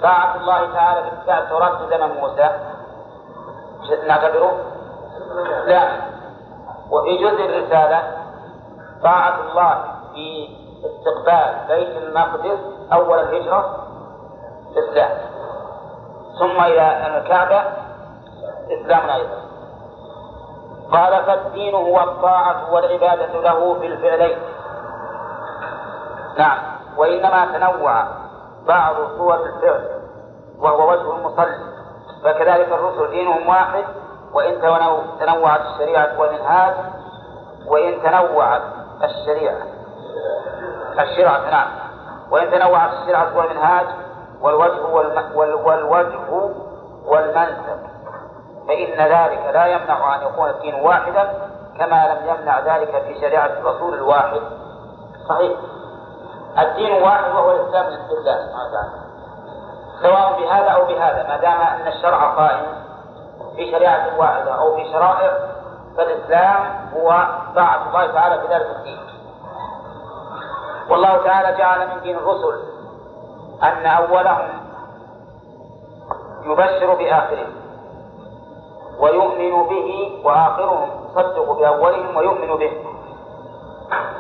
طاعة 0.03 0.37
الله 0.37 0.75
تعالى 0.75 1.11
في 1.27 1.39
التوراة 1.39 1.79
زمن 1.91 2.21
موسى. 2.21 2.51
نعتبره؟ 4.07 4.53
لا. 5.67 5.89
وفي 6.91 7.17
جزء 7.17 7.45
الرسالة 7.45 8.03
طاعة 9.03 9.35
الله 9.41 9.85
في 10.15 10.49
استقبال 10.85 11.55
بيت 11.69 11.97
المقدس 11.97 12.59
أول 12.93 13.19
الهجرة 13.19 13.77
إسلام 14.79 15.19
ثم 16.39 16.61
إلى 16.61 17.19
الكعبة 17.19 17.63
إسلام 18.71 19.11
أيضا. 19.11 19.45
قال 20.93 21.25
فالدين 21.25 21.75
هو 21.75 22.01
الطاعة 22.01 22.73
والعبادة 22.73 23.41
له 23.41 23.81
في 23.81 23.87
الفعلين 23.87 24.39
نعم. 26.39 26.59
وإنما 26.97 27.47
تنوع 27.47 28.05
بعض 28.67 28.95
صور 29.19 29.35
الفعل 29.35 29.89
وهو 30.59 30.91
وجه 30.91 31.17
المصلي. 31.17 31.74
فكذلك 32.25 32.69
الرسل 32.73 33.11
دينهم 33.11 33.49
واحد 33.49 33.85
وإن 34.33 34.61
تنوعت 35.21 35.61
الشريعة 35.61 36.21
والمنهاج 36.21 36.75
وإن 37.67 38.03
تنوعت 38.03 38.63
الشريعة. 39.05 39.63
الشرعة 41.01 41.51
نعم. 41.51 41.69
وإن 42.31 42.51
تنوعت 42.51 42.91
الشرعة 42.93 43.37
والمنهاج 43.37 43.87
والوجه 44.41 44.83
والوجه 45.65 46.51
والمنسب 47.05 47.79
فإن 48.69 48.99
ذلك 48.99 49.41
لا 49.55 49.67
يمنع 49.67 50.17
أن 50.17 50.23
يكون 50.23 50.51
الدين 50.51 50.75
واحدا 50.75 51.33
كما 51.79 52.07
لم 52.15 52.29
يمنع 52.29 52.61
ذلك 52.61 53.03
في 53.03 53.21
شريعة 53.21 53.47
الرسول 53.47 53.95
الواحد. 53.95 54.41
صحيح. 55.29 55.53
الدين 56.59 57.03
واحد 57.03 57.31
وهو 57.31 57.51
الإسلام 57.51 57.87
لله 57.87 58.37
سبحانه 58.37 58.69
وتعالى. 58.71 59.04
سواء 60.05 60.41
بهذا 60.41 60.71
أو 60.71 60.85
بهذا 60.85 61.29
ما 61.29 61.37
دام 61.37 61.61
أن 61.61 61.89
الشرع 61.89 62.31
قائم 62.35 62.67
في 63.57 63.71
شريعة 63.71 64.19
واحدة 64.19 64.55
أو 64.55 64.77
في 64.77 64.93
شرائع 64.93 65.33
فالإسلام 65.97 66.89
هو 66.95 67.09
طاعة 67.55 67.89
الله 67.89 68.07
تعالى 68.07 68.41
في 68.41 68.55
ذلك 68.55 68.67
الدين. 68.77 69.01
والله 70.91 71.25
تعالى 71.25 71.59
جعل 71.59 71.89
من 71.89 72.01
دين 72.03 72.17
الرسل 72.17 72.63
أن 73.63 73.87
أولهم 73.87 74.49
يبشر 76.45 76.95
بآخرهم 76.95 77.53
ويؤمن 78.99 79.69
به 79.69 80.21
وآخرهم 80.25 80.91
يصدق 81.11 81.53
بأولهم 81.53 82.17
ويؤمن 82.17 82.57
به. 82.57 82.73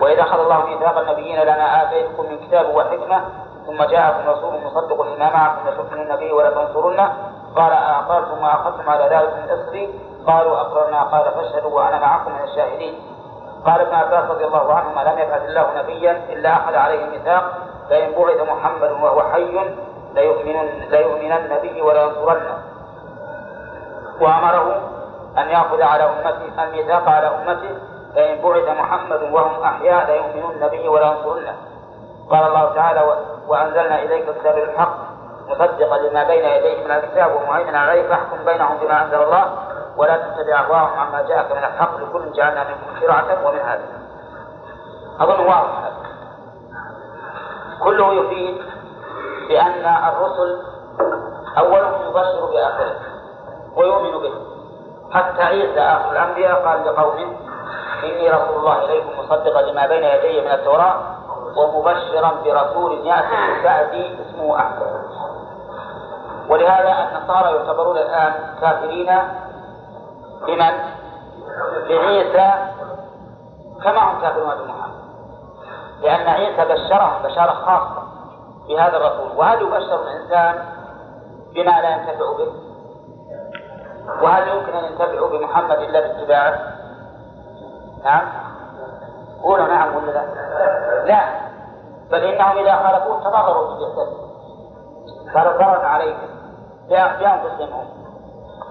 وإذا 0.00 0.22
أخذ 0.22 0.40
الله 0.40 0.66
ميثاق 0.66 0.98
النبيين 0.98 1.40
لنا 1.40 1.82
آتيتكم 1.82 2.22
من 2.22 2.38
كتاب 2.38 2.74
وحكمة 2.74 3.43
ثم 3.66 3.84
جاءكم 3.84 4.30
رسول 4.30 4.64
مصدق 4.64 5.02
لما 5.02 5.30
معكم 5.30 5.68
لتؤمنن 5.68 6.16
به 6.16 6.32
ولا 6.32 6.50
تنصرنه 6.50 7.12
قال 7.56 7.72
أقررتم 7.72 8.42
وأخذتم 8.44 8.90
على 8.90 9.04
ذلك 9.04 9.34
من 9.34 9.50
إصري. 9.50 10.00
قالوا 10.26 10.60
أقررنا. 10.60 11.02
قال 11.02 11.32
فاشهدوا 11.34 11.70
وأنا 11.70 11.98
معكم 11.98 12.32
من 12.32 12.42
الشاهدين. 12.44 12.94
قال 13.66 13.80
ابن 13.80 13.94
عباس 13.94 14.30
رضي 14.30 14.44
الله 14.44 14.74
عنهما 14.74 15.00
لم 15.00 15.18
يبعث 15.18 15.42
الله 15.44 15.66
نبيا 15.76 16.12
إلا 16.28 16.52
أخذ 16.52 16.74
عليه 16.74 17.04
الميثاق. 17.04 17.44
لئن 17.90 18.12
بعث 18.12 18.48
محمد 18.48 18.90
وهو 18.90 19.22
حي 19.32 19.74
ليؤمنن 20.14 20.68
ليؤمنن 20.90 21.58
به 21.62 21.82
ولينصرنه 21.82 22.58
وأمره 24.20 24.80
أن 25.38 25.48
يأخذ 25.48 25.82
على 25.82 26.04
أمته 26.04 26.64
الميثاق 26.64 27.08
على 27.08 27.26
أمته. 27.26 27.78
لئن 28.14 28.42
بعث 28.42 28.78
محمد 28.78 29.22
وهم 29.32 29.62
أحياء 29.62 30.06
ليؤمنن 30.06 30.68
به 30.68 30.88
ولينصرنه 30.88 31.54
قال 32.30 32.46
الله 32.46 32.74
تعالى 32.74 33.00
وأنزلنا 33.48 34.02
إليك 34.02 34.28
الكتاب 34.28 34.54
بالحق. 34.54 34.96
مصدقا 35.48 35.98
لما 35.98 36.24
بين 36.24 36.44
يديه 36.44 36.84
من 36.84 36.90
الكتاب 36.90 37.36
ومهيمنا 37.36 37.78
عليه 37.78 38.08
فاحكم 38.08 38.44
بينهم 38.44 38.76
بما 38.78 39.04
أنزل 39.04 39.22
الله 39.22 39.44
ولا 39.96 40.16
تتبع 40.16 40.60
أهواءهم 40.60 40.98
عما 40.98 41.22
جاءك 41.22 41.52
من 41.52 41.58
الحق 41.64 41.96
لكل 41.96 42.32
جعلنا 42.32 42.64
منكم 42.64 43.00
شرعة 43.00 43.46
ومن 43.46 43.58
هذا 43.58 43.82
أظن 45.20 45.40
واضح. 45.40 45.90
كله 47.82 48.14
يفيد 48.14 48.62
بأن 49.48 49.84
الرسل 50.08 50.62
أولهم 51.58 52.08
يبشر 52.08 52.46
بآخره 52.52 52.96
ويؤمن 53.76 54.22
به. 54.22 54.34
حتى 55.12 55.42
عيسى 55.42 55.80
آخر 55.80 56.12
الأنبياء 56.12 56.66
قال 56.66 56.86
لقومه 56.86 57.36
إني 58.04 58.30
رسول 58.30 58.56
الله 58.56 58.84
إليكم 58.84 59.18
مصدقا 59.18 59.62
لما 59.62 59.86
بين 59.86 60.04
يدي 60.04 60.40
من 60.40 60.50
التوراة 60.50 60.94
ومبشرا 61.56 62.32
برسول 62.44 63.06
يأتي 63.06 63.36
من 63.36 63.62
بعدي 63.64 64.16
اسمه 64.22 64.56
أحمد 64.58 65.04
ولهذا 66.48 67.08
النصارى 67.08 67.56
يعتبرون 67.56 67.96
الآن 67.96 68.32
كافرين 68.60 69.10
بمن؟ 70.46 70.72
بعيسى 71.88 72.52
كما 73.84 73.98
هم 73.98 74.20
كافرون 74.20 74.54
بمحمد 74.54 74.94
لأن 76.02 76.28
عيسى 76.28 76.64
بشره 76.64 77.20
بشارة 77.24 77.52
خاصة 77.52 78.02
بهذا 78.68 78.96
الرسول 78.96 79.36
وهل 79.36 79.62
يبشر 79.62 80.02
الإنسان 80.02 80.64
بما 81.54 81.80
لا 81.80 81.90
ينتفع 81.90 82.32
به؟ 82.38 82.52
وهل 84.22 84.48
يمكن 84.48 84.72
أن 84.72 84.84
ينتفعوا 84.84 85.28
بمحمد 85.28 85.78
إلا 85.78 86.00
باتباعه؟ 86.00 86.58
نعم 88.04 88.43
قولوا 89.42 89.66
نعم 89.68 89.96
ولا 89.96 90.12
لا؟ 90.12 90.24
لا. 91.04 91.20
بل 92.10 92.24
إنهم 92.24 92.58
إذا 92.58 92.76
خالفوه 92.76 93.20
تضرروا 93.20 93.74
بجسدهم 93.74 94.24
صار 95.34 95.56
ضررا 95.56 95.86
عليهم 95.86 96.28
بأنفسهم. 96.88 97.72
هم 97.72 98.04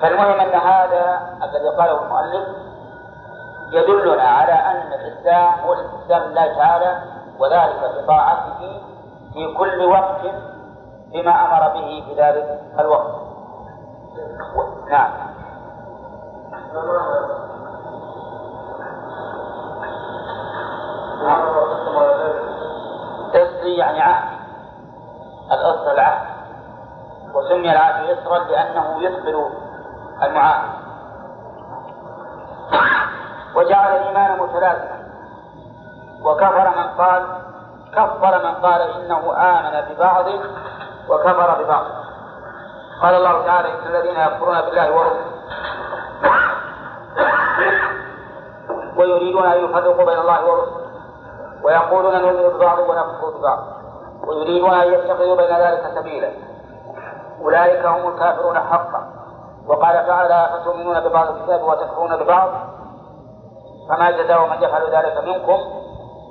فالمهم 0.01 0.39
أن 0.39 0.59
هذا 0.59 1.21
الذي 1.43 1.69
قاله 1.77 2.01
المؤلف 2.01 2.47
يدلنا 3.71 4.23
على 4.23 4.53
أن 4.53 4.93
الإسلام 4.93 5.59
هو 5.59 5.73
الاستسلام 5.73 6.31
لله 6.31 6.57
تعالى 6.57 7.01
وذلك 7.39 8.03
بطاعته 8.03 8.81
في 9.33 9.55
كل 9.57 9.85
وقت 9.85 10.21
بما 11.13 11.31
أمر 11.45 11.73
به 11.73 12.03
في 12.07 12.21
ذلك 12.21 12.61
الوقت. 12.79 13.15
نعم. 14.89 15.11
إصري 23.29 23.77
يعني 23.77 24.01
عهد. 24.01 24.39
الإصر 25.51 25.91
العهد. 25.91 26.27
وسمي 27.33 27.71
العهد 27.71 28.17
إصرا 28.17 28.39
لأنه 28.39 29.01
يصبر 29.01 29.49
المعاهد. 30.23 30.69
وجعل 33.55 33.95
الإيمان 33.95 34.39
متلازما. 34.39 35.03
وكفر 36.23 36.69
من 36.69 36.87
قال 36.97 37.23
كفر 37.91 38.45
من 38.45 38.55
قال 38.55 38.81
إنه 38.81 39.33
آمن 39.37 39.81
ببعض 39.89 40.25
وكفر 41.09 41.63
ببعض. 41.63 41.85
قال 43.01 43.15
الله 43.15 43.45
تعالى 43.45 43.73
إن 43.73 43.87
الذين 43.95 44.19
يكفرون 44.19 44.61
بالله 44.61 44.91
ورسله 44.91 45.33
ويريدون 48.97 49.45
أن 49.45 49.65
يفرقوا 49.65 50.05
بين 50.05 50.19
الله 50.19 50.45
ورسله. 50.45 50.82
ويقولون 51.63 52.21
نؤمن 52.21 52.49
ببعض 52.49 52.79
ونكفر 52.79 53.37
ببعض 53.39 53.59
ويريدون 54.27 54.73
أن 54.73 54.93
يتخذوا 54.93 55.35
بين 55.35 55.55
ذلك 55.57 55.91
سبيلا. 55.95 56.31
أولئك 57.41 57.85
هم 57.85 58.07
الكافرون 58.07 58.59
حقا. 58.59 59.13
وقال 59.67 60.07
تعالى 60.07 60.49
فتؤمنون 60.53 60.99
ببعض 60.99 61.27
الكتاب 61.27 61.63
وتكفرون 61.63 62.15
ببعض؟ 62.23 62.49
فما 63.89 64.11
جزاء 64.11 64.47
من 64.47 64.63
يفعل 64.63 64.95
ذلك 64.95 65.23
منكم 65.23 65.57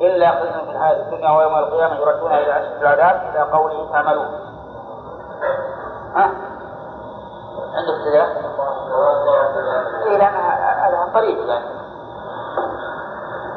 إلا 0.00 0.30
خزي 0.30 0.52
في 0.52 0.70
الحياة 0.70 0.96
الدنيا 0.96 1.30
ويوم 1.30 1.54
القيامة 1.54 1.94
يردون 1.94 2.32
إلى 2.32 2.58
أشد 2.58 2.82
العذاب 2.82 3.30
إلى 3.30 3.40
قوله 3.40 3.92
تعملون 3.92 4.26
ها؟ 6.14 6.30
عندك 7.74 8.04
كذا؟ 8.04 8.26
إيه 10.06 10.18
لأن 10.18 10.34
هذا 10.34 11.10
طريق 11.14 11.48
يعني. 11.48 11.64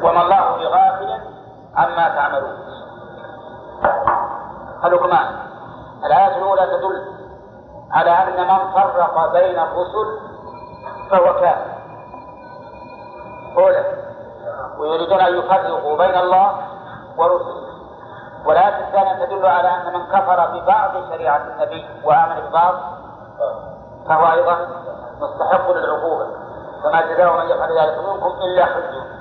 وما 0.02 0.22
الله 0.22 0.56
بغافل 0.56 0.95
عما 1.76 2.08
تعملون. 2.08 2.56
الحكمان 4.84 5.36
الآية 6.06 6.36
الأولى 6.36 6.66
تدل 6.66 7.16
على 7.90 8.10
أن 8.10 8.46
من 8.46 8.72
فرق 8.72 9.32
بين 9.32 9.58
الرسل 9.58 10.20
فهو 11.10 11.40
كافر. 11.40 11.76
أولى. 13.56 13.84
ويريدون 14.78 15.20
أن 15.20 15.38
يفرقوا 15.38 15.96
بين 15.96 16.14
الله 16.14 16.56
ورسله. 17.16 17.66
والآية 18.46 18.88
الثانية 18.88 19.24
تدل 19.24 19.46
على 19.46 19.68
أن 19.68 19.92
من 19.92 20.06
كفر 20.06 20.46
ببعض 20.46 20.90
شريعة 21.10 21.36
النبي 21.36 21.86
وآمن 22.04 22.40
ببعض 22.48 22.74
فهو 24.08 24.32
أيضا 24.32 24.68
مستحق 25.20 25.70
للعقوبة. 25.70 26.26
فما 26.82 27.00
جزاء 27.00 27.32
من 27.36 27.50
يفعل 27.50 27.78
ذلك 27.78 27.98
منكم 27.98 28.32
إلا 28.42 28.66
خزي 28.66 29.15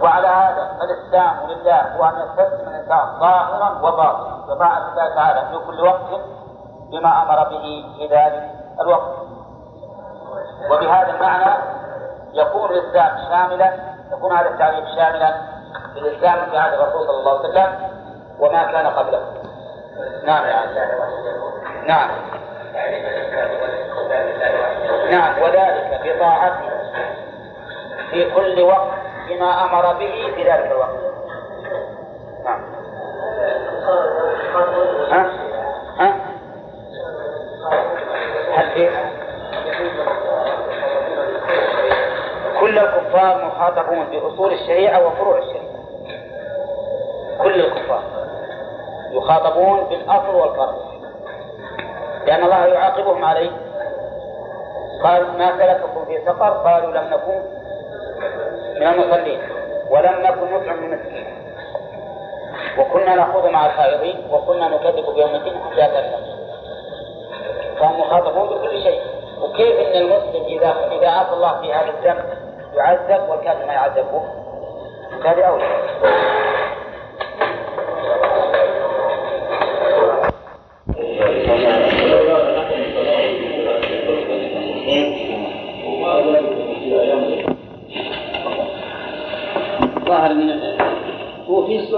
وعلى 0.00 0.26
هذا 0.26 0.76
فالإسلام 0.80 1.36
لله 1.48 1.96
هو 1.96 2.04
أن 2.04 2.14
يستسلم 2.20 2.68
الإنسان 2.68 3.20
ظاهرا 3.20 3.78
وباطنا. 3.82 4.36
بطاعة 4.48 4.88
الله 4.88 5.14
تعالى 5.14 5.40
في 5.50 5.66
كل 5.66 5.80
وقت 5.80 6.20
بما 6.90 7.22
أمر 7.22 7.48
به 7.48 7.84
في 7.96 8.06
ذلك 8.10 8.50
الوقت. 8.80 9.16
وبهذا 10.70 11.10
المعنى 11.10 11.54
يكون 12.32 12.70
الإسلام 12.70 13.16
شاملا 13.28 13.72
يكون 14.12 14.32
هذا 14.32 14.48
التعريف 14.48 14.84
شاملا 14.96 15.34
للإسلام 15.96 16.50
في 16.50 16.58
عهد 16.58 16.72
الرسول 16.72 17.06
صلى 17.06 17.18
الله 17.18 17.38
عليه 17.38 17.48
وسلم 17.48 17.90
وما 18.40 18.64
كان 18.72 18.86
قبله. 18.86 19.20
نعم. 20.24 20.44
نعم. 21.86 22.10
نعم. 25.10 25.42
وذلك 25.42 26.00
بطاعته 26.04 26.70
في 28.10 28.30
كل 28.30 28.62
وقت 28.62 29.05
بما 29.28 29.64
أمر 29.64 29.92
به 29.92 30.32
في 30.34 30.44
ذلك 30.44 30.70
الوقت. 30.70 30.96
نعم. 32.44 32.62
ها؟ 35.10 35.30
ها؟ 35.98 36.16
هل 38.54 38.70
في 38.70 38.90
كل 42.60 42.78
الكفار 42.78 43.44
مخاطبون 43.44 44.04
بأصول 44.04 44.52
الشريعة 44.52 45.06
وفروع 45.06 45.38
الشريعة. 45.38 45.76
كل 47.42 47.60
الكفار 47.60 48.02
يخاطبون 49.10 49.84
بالأصل 49.84 50.34
والفرع. 50.34 50.74
لأن 52.26 52.42
الله 52.42 52.66
يعاقبهم 52.66 53.24
عليه. 53.24 53.50
قال 55.02 55.38
ما 55.38 55.58
سلككم 55.58 56.04
في 56.04 56.18
سقر؟ 56.26 56.50
قالوا 56.50 56.90
لم 56.92 57.04
نكن 57.04 57.55
من 58.76 58.86
المصلين 58.86 59.40
ولم 59.90 60.22
نكن 60.22 60.54
نطعم 60.54 60.84
المسكين 60.84 61.26
وكنا 62.78 63.14
نخوض 63.14 63.46
مع 63.46 63.66
الخائضين 63.66 64.28
وكنا 64.30 64.68
نكذب 64.68 65.14
بيوم 65.14 65.34
الدين 65.34 65.54
حتى 65.64 65.84
أتانا 65.84 66.16
فهم 67.80 68.00
مخاطبون 68.00 68.48
بكل 68.48 68.82
شيء. 68.82 69.00
وكيف 69.42 69.80
إن 69.80 70.02
المسلم 70.02 70.44
إذا 70.44 70.74
إذا 70.92 71.08
عصى 71.08 71.32
الله 71.32 71.60
في 71.60 71.72
هذا 71.74 71.90
الذنب 71.90 72.24
يعذب 72.74 73.28
والكافر 73.28 73.66
ما 73.66 73.72
يعذبه؟ 73.72 74.22
هذه 75.24 75.42
أولى. 75.42 75.64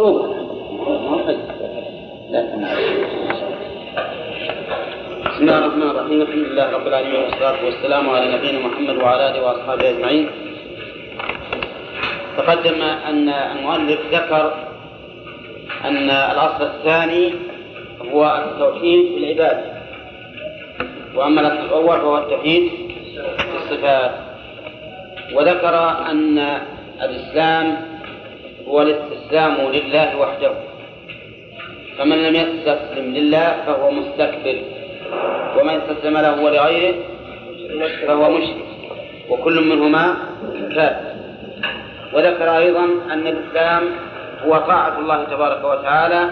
بسم 0.09 0.25
الله 5.41 5.59
الرحمن 5.59 5.83
الرحيم. 5.91 6.23
الحمد 6.23 6.45
لله 6.49 6.67
رب 6.71 6.87
العالمين 6.87 7.21
والصلاة 7.23 7.65
والسلام 7.65 8.11
على 8.11 8.37
نبينا 8.37 8.59
محمد 8.59 8.97
وعلى 8.97 9.31
آله 9.31 9.41
وأصحابه 9.47 9.89
أجمعين. 9.89 10.27
تقدم 12.37 12.83
أن 12.83 13.29
المؤلف 13.29 14.01
ذكر 14.13 14.45
أن 15.85 16.11
الأصل 16.11 16.65
الثاني 16.65 17.35
هو 18.13 18.25
التوحيد 18.25 19.13
في 19.13 19.17
العبادة 19.21 19.65
وأما 21.17 21.41
الأصل 21.41 21.65
الأول 21.69 22.01
فهو 22.01 22.19
التوحيد 22.19 22.65
في 23.37 23.57
الصفات. 23.57 24.13
وذكر 25.35 25.75
أن 26.11 26.39
الإسلام 27.03 27.77
هو 28.69 28.83
الاستسلام 28.83 29.18
لله 29.33 30.17
وحده. 30.19 30.53
فمن 31.99 32.19
لم 32.23 32.35
يستسلم 32.35 33.15
لله 33.15 33.57
فهو 33.67 33.91
مستكبر. 33.91 34.57
ومن 35.59 35.75
استسلم 35.81 36.19
له 36.19 36.43
ولغيره 36.43 36.95
فهو 38.07 38.31
مشرك. 38.31 38.69
وكل 39.31 39.61
منهما 39.61 40.17
كافر 40.75 41.09
وذكر 42.13 42.57
أيضا 42.57 42.85
أن 42.85 43.27
الإسلام 43.27 43.83
هو 44.45 44.57
طاعة 44.57 44.99
الله 44.99 45.25
تبارك 45.25 45.65
وتعالى 45.65 46.31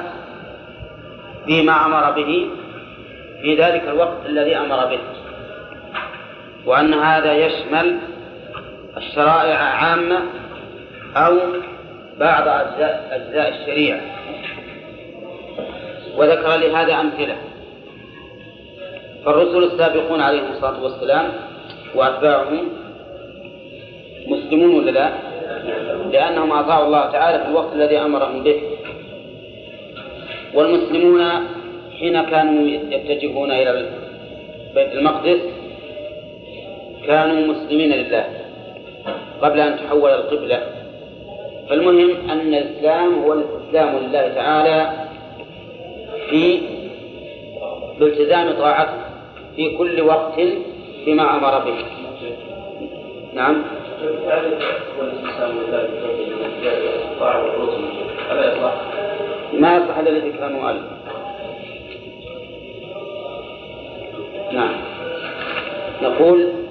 فيما 1.46 1.86
أمر 1.86 2.10
به 2.10 2.48
في 3.42 3.54
ذلك 3.54 3.82
الوقت 3.88 4.26
الذي 4.26 4.56
أمر 4.56 4.86
به. 4.86 4.98
وأن 6.66 6.94
هذا 6.94 7.32
يشمل 7.32 7.98
الشرائع 8.96 9.58
عامة 9.58 10.22
أو 11.16 11.38
بعض 12.20 12.48
أجزاء, 12.48 13.08
أجزاء 13.12 13.48
الشريعة. 13.48 14.00
وذكر 16.16 16.56
لهذا 16.56 16.94
أمثلة. 17.00 17.36
فالرسل 19.24 19.64
السابقون 19.64 20.20
عليهم 20.20 20.52
الصلاة 20.52 20.82
والسلام 20.82 21.24
وأتباعهم 21.94 22.68
مسلمون 24.28 24.74
ولا 24.74 24.90
لا؟ 24.90 25.10
لأنهم 26.12 26.52
أطاعوا 26.52 26.86
الله 26.86 27.10
تعالى 27.10 27.38
في 27.38 27.48
الوقت 27.48 27.72
الذي 27.72 27.98
أمرهم 27.98 28.42
به. 28.42 28.60
والمسلمون 30.54 31.22
حين 32.00 32.22
كانوا 32.22 32.68
يتجهون 32.68 33.50
إلى 33.50 33.86
بيت 34.74 34.92
المقدس 34.92 35.38
كانوا 37.06 37.54
مسلمين 37.54 37.92
لله 37.92 38.24
قبل 39.42 39.60
أن 39.60 39.76
تحول 39.76 40.10
القبلة. 40.10 40.75
فالمهم 41.68 42.30
أن 42.30 42.54
الإسلام 42.54 43.14
هو 43.14 43.32
الاستسلام 43.32 43.96
لله 43.96 44.28
تعالى 44.28 44.92
في 46.30 46.60
بالتزام 48.00 48.52
طاعته 48.52 48.98
في 49.56 49.76
كل 49.76 50.00
وقت 50.00 50.40
بما 51.06 51.36
أمر 51.36 51.58
به. 51.64 51.74
نعم. 53.34 53.62
ما 59.52 59.76
يصح 59.76 59.98
الذي 59.98 60.32
كان 60.32 60.52
مؤلف؟ 60.52 60.82
نعم. 64.52 64.74
نقول 66.02 66.65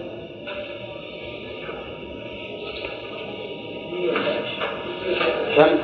كم؟ 5.55 5.77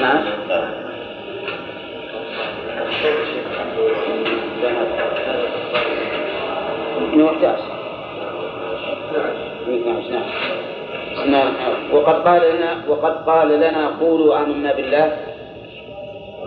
نعم 0.00 0.24
111 7.14 7.56
112 9.68 11.30
نعم 11.30 11.52
وقد 11.92 12.14
قال 12.28 12.42
لنا 12.54 12.82
وقد 12.88 13.24
قال 13.26 13.48
لنا 13.48 13.90
قولوا 14.00 14.38
آمنا 14.38 14.72
بالله 14.72 15.16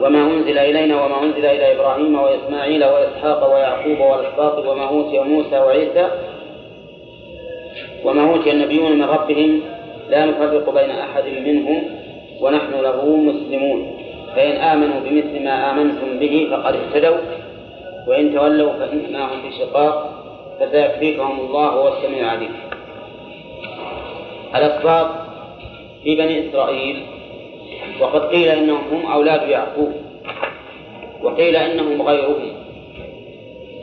وما 0.02 0.20
أنزل 0.24 0.58
إلينا 0.58 1.06
وما 1.06 1.24
أنزل 1.24 1.46
إلى 1.46 1.76
إبراهيم 1.76 2.20
وإسماعيل 2.20 2.86
وإسحاق 2.86 3.54
ويعقوب 3.54 4.00
والأسباط 4.00 4.66
وما 4.66 4.88
أوتي 4.88 5.20
موسى 5.20 5.60
وعيسى 5.60 6.08
وما 8.06 8.32
أوتي 8.32 8.52
النبيون 8.52 8.92
من 8.92 9.04
ربهم 9.04 9.62
لا 10.10 10.26
نفرق 10.26 10.70
بين 10.74 10.90
أحد 10.90 11.24
منهم 11.46 11.84
ونحن 12.42 12.74
له 12.82 13.16
مسلمون. 13.16 13.92
فإن 14.36 14.52
آمنوا 14.52 15.00
بمثل 15.06 15.44
ما 15.44 15.72
آمنتم 15.72 16.20
به 16.20 16.48
فقد 16.52 16.76
اهتدوا 16.76 17.18
وإن 18.08 18.34
تولوا 18.34 18.74
فإنما 18.74 19.24
هم 19.26 19.42
في 19.42 19.58
شقاق 19.60 20.24
فسيكفيكهم 20.60 21.40
الله 21.40 21.68
هو 21.68 21.88
السميع 21.88 22.20
العليم. 22.20 22.54
الأسباط 24.56 25.08
في 26.04 26.16
بني 26.16 26.50
إسرائيل 26.50 26.98
وقد 28.02 28.22
قيل 28.22 28.50
إنهم 28.50 28.82
هم 28.92 29.12
أولاد 29.12 29.50
يعقوب 29.50 29.92
وقيل 31.24 31.56
إنهم 31.56 32.02
غيرهم. 32.02 32.52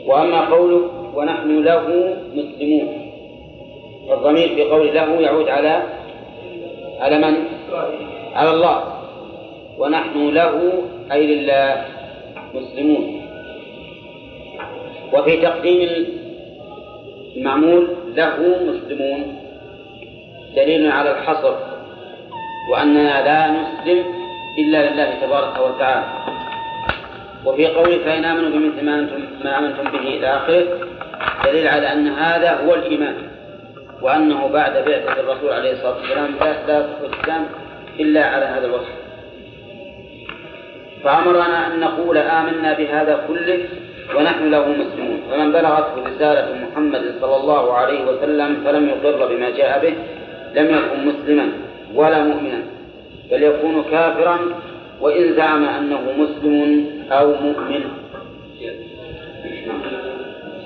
وأما 0.07 0.49
قوله 0.49 0.81
ونحن 1.15 1.63
له 1.63 2.15
مسلمون 2.35 3.00
فالضمير 4.11 4.55
في 4.55 4.63
قول 4.63 4.95
له 4.95 5.21
يعود 5.21 5.49
على 5.49 5.83
على 6.99 7.17
من؟ 7.17 7.33
على 8.35 8.49
الله. 8.49 8.83
ونحن 9.77 10.29
له 10.29 10.83
أي 11.11 11.27
لله 11.27 11.85
مسلمون. 12.53 13.21
وفي 15.13 15.37
تقديم 15.37 16.05
المعمول 17.35 17.87
له 18.15 18.37
مسلمون 18.67 19.35
دليل 20.55 20.91
على 20.91 21.11
الحصر 21.11 21.55
وأننا 22.71 23.23
لا 23.23 23.39
نسلم 23.51 24.05
إلا 24.57 24.89
لله 24.89 25.09
تبارك 25.21 25.55
وتعالى. 25.59 26.05
وفي 27.45 27.67
قوله 27.67 27.97
فإن 27.97 28.25
آمنوا 28.25 28.49
بمثل 28.49 28.85
ما 28.85 28.99
أنتم 28.99 29.21
ما 29.43 29.59
آمنتم 29.59 29.83
به 29.83 29.99
إلى 29.99 30.27
آخره 30.27 30.67
دليل 31.45 31.67
على 31.67 31.93
أن 31.93 32.07
هذا 32.07 32.67
هو 32.67 32.75
الإيمان. 32.75 33.30
وأنه 34.01 34.47
بعد 34.47 34.73
بعثة 34.85 35.19
الرسول 35.19 35.49
عليه 35.49 35.71
الصلاة 35.71 35.95
والسلام 35.97 36.35
لا 36.67 36.85
الإسلام 37.05 37.45
إلا 37.99 38.25
على 38.25 38.45
هذا 38.45 38.65
الوصف. 38.65 38.93
فأمرنا 41.03 41.67
أن 41.67 41.79
نقول 41.79 42.17
آمنا 42.17 42.73
بهذا 42.73 43.25
كله 43.27 43.59
ونحن 44.15 44.51
له 44.51 44.67
مسلمون. 44.67 45.21
فمن 45.31 45.51
بلغته 45.51 45.95
رسالة 46.07 46.55
محمد 46.63 47.15
صلى 47.21 47.35
الله 47.35 47.73
عليه 47.73 48.05
وسلم 48.05 48.61
فلم 48.65 48.89
يقر 48.89 49.35
بما 49.35 49.49
جاء 49.49 49.81
به 49.81 49.93
لم 50.55 50.65
يكن 50.75 51.07
مسلما 51.07 51.51
ولا 51.95 52.23
مؤمنا 52.23 52.61
بل 53.31 53.43
يكون 53.43 53.83
كافرا 53.91 54.39
وإن 55.01 55.35
زعم 55.35 55.63
أنه 55.63 56.01
مسلم 56.17 56.85
أو 57.11 57.33
مؤمن. 57.33 57.83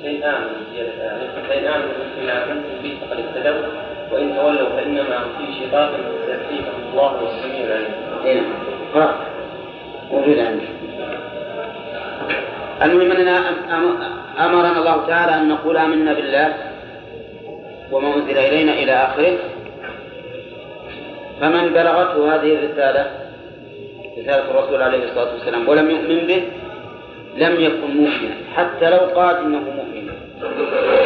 فإن 0.05 0.23
آمنوا 0.23 1.47
فإن 1.49 1.65
آمنوا 1.67 1.93
بما 2.17 2.43
آمنتم 2.43 2.81
به 2.83 2.97
فقد 3.01 3.19
اهتدوا 3.19 3.67
وإن 4.11 4.35
تولوا 4.35 4.69
فإنما 4.69 5.17
هم 5.17 5.29
في 5.37 5.59
شقاق 5.59 5.91
سيكفيكم 6.27 6.71
الله 6.91 7.23
والسميع 7.23 7.65
العليم. 7.65 7.93
إيه. 8.25 8.41
موجود 10.11 10.39
عندي. 10.39 10.65
المهم 12.81 13.11
أننا 13.11 13.41
أمرنا 14.39 14.79
الله 14.79 15.07
تعالى 15.07 15.35
أن 15.35 15.49
نقول 15.49 15.77
آمنا 15.77 16.13
بالله 16.13 16.53
وما 17.91 18.15
أنزل 18.15 18.37
إلينا 18.37 18.73
إلى 18.73 18.91
آخره. 18.91 19.37
فمن 21.41 21.73
بلغته 21.73 22.35
هذه 22.35 22.53
الرسالة 22.53 23.11
رسالة 24.17 24.51
الرسول 24.51 24.81
عليه 24.81 25.03
الصلاة 25.03 25.33
والسلام 25.33 25.69
ولم 25.69 25.89
يؤمن 25.89 26.27
به 26.27 26.43
لم 27.35 27.61
يكن 27.61 27.97
مؤمنا 27.97 28.35
حتى 28.55 28.89
لو 28.89 28.97
قال 28.97 29.35
إنه 29.35 29.59
مؤمن. 29.59 30.11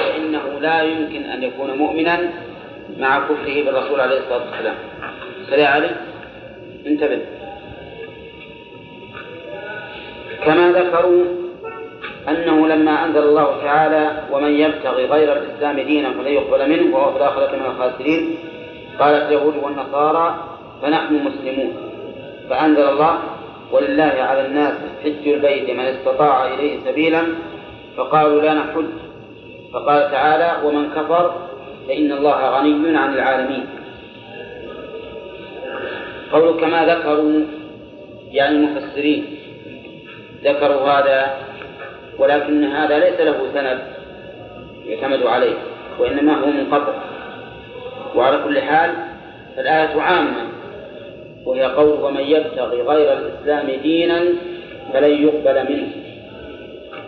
فإنه 0.09 0.59
لا 0.61 0.81
يمكن 0.81 1.23
أن 1.23 1.43
يكون 1.43 1.77
مؤمنا 1.77 2.19
مع 2.99 3.19
كفره 3.19 3.63
بالرسول 3.65 4.01
عليه 4.01 4.19
الصلاة 4.19 4.41
والسلام. 4.51 4.75
كذا 5.49 5.65
علي. 5.67 5.89
انتبه. 6.87 7.19
كما 10.45 10.71
ذكروا 10.71 11.25
أنه 12.29 12.67
لما 12.67 13.05
أنزل 13.05 13.23
الله 13.23 13.61
تعالى 13.63 14.23
ومن 14.31 14.51
يبتغي 14.51 15.05
غير 15.05 15.33
الإسلام 15.33 15.79
دينا 15.79 16.09
فلن 16.09 16.27
يقبل 16.27 16.69
منه 16.69 16.95
وهو 16.95 17.11
في 17.11 17.17
الآخرة 17.17 17.55
من 17.55 17.65
الخاسرين 17.65 18.37
قالت 18.99 19.23
اليهود 19.25 19.53
والنصارى 19.63 20.43
فنحن 20.81 21.13
مسلمون. 21.13 21.73
فأنزل 22.49 22.89
الله 22.89 23.19
ولله 23.71 24.03
على 24.03 24.45
الناس 24.45 24.73
حج 25.03 25.27
البيت 25.27 25.69
من 25.69 25.85
استطاع 25.85 26.53
إليه 26.53 26.79
سبيلا 26.85 27.23
فقالوا 27.97 28.41
لا 28.41 28.53
نحج. 28.53 28.85
فقال 29.73 30.11
تعالى 30.11 30.67
ومن 30.67 30.89
كفر 30.89 31.47
فإن 31.87 32.11
الله 32.11 32.49
غني 32.49 32.97
عن 32.97 33.13
العالمين. 33.13 33.65
قولوا 36.31 36.61
كما 36.61 36.85
ذكروا 36.85 37.41
يعني 38.31 38.55
المفسرين 38.55 39.25
ذكروا 40.43 40.89
هذا 40.89 41.37
ولكن 42.17 42.63
هذا 42.63 42.99
ليس 42.99 43.19
له 43.19 43.37
سند 43.53 43.79
يعتمد 44.85 45.23
عليه 45.23 45.55
وإنما 45.99 46.33
هو 46.41 46.45
منقطع 46.45 46.93
وعلى 48.15 48.39
كل 48.43 48.61
حال 48.61 48.93
فالآية 49.55 50.01
عامة. 50.01 50.48
وهي 51.45 51.63
قول 51.63 52.03
ومن 52.03 52.21
يبتغي 52.21 52.81
غير 52.81 53.17
الإسلام 53.17 53.81
دينا 53.81 54.25
فلن 54.93 55.23
يقبل 55.23 55.73
منه. 55.73 55.87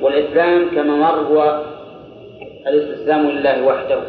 والإسلام 0.02 0.70
كما 0.76 0.96
مر 0.96 1.20
هو 1.20 1.62
الاستسلام 2.68 3.30
لله 3.30 3.66
وحده. 3.66 4.00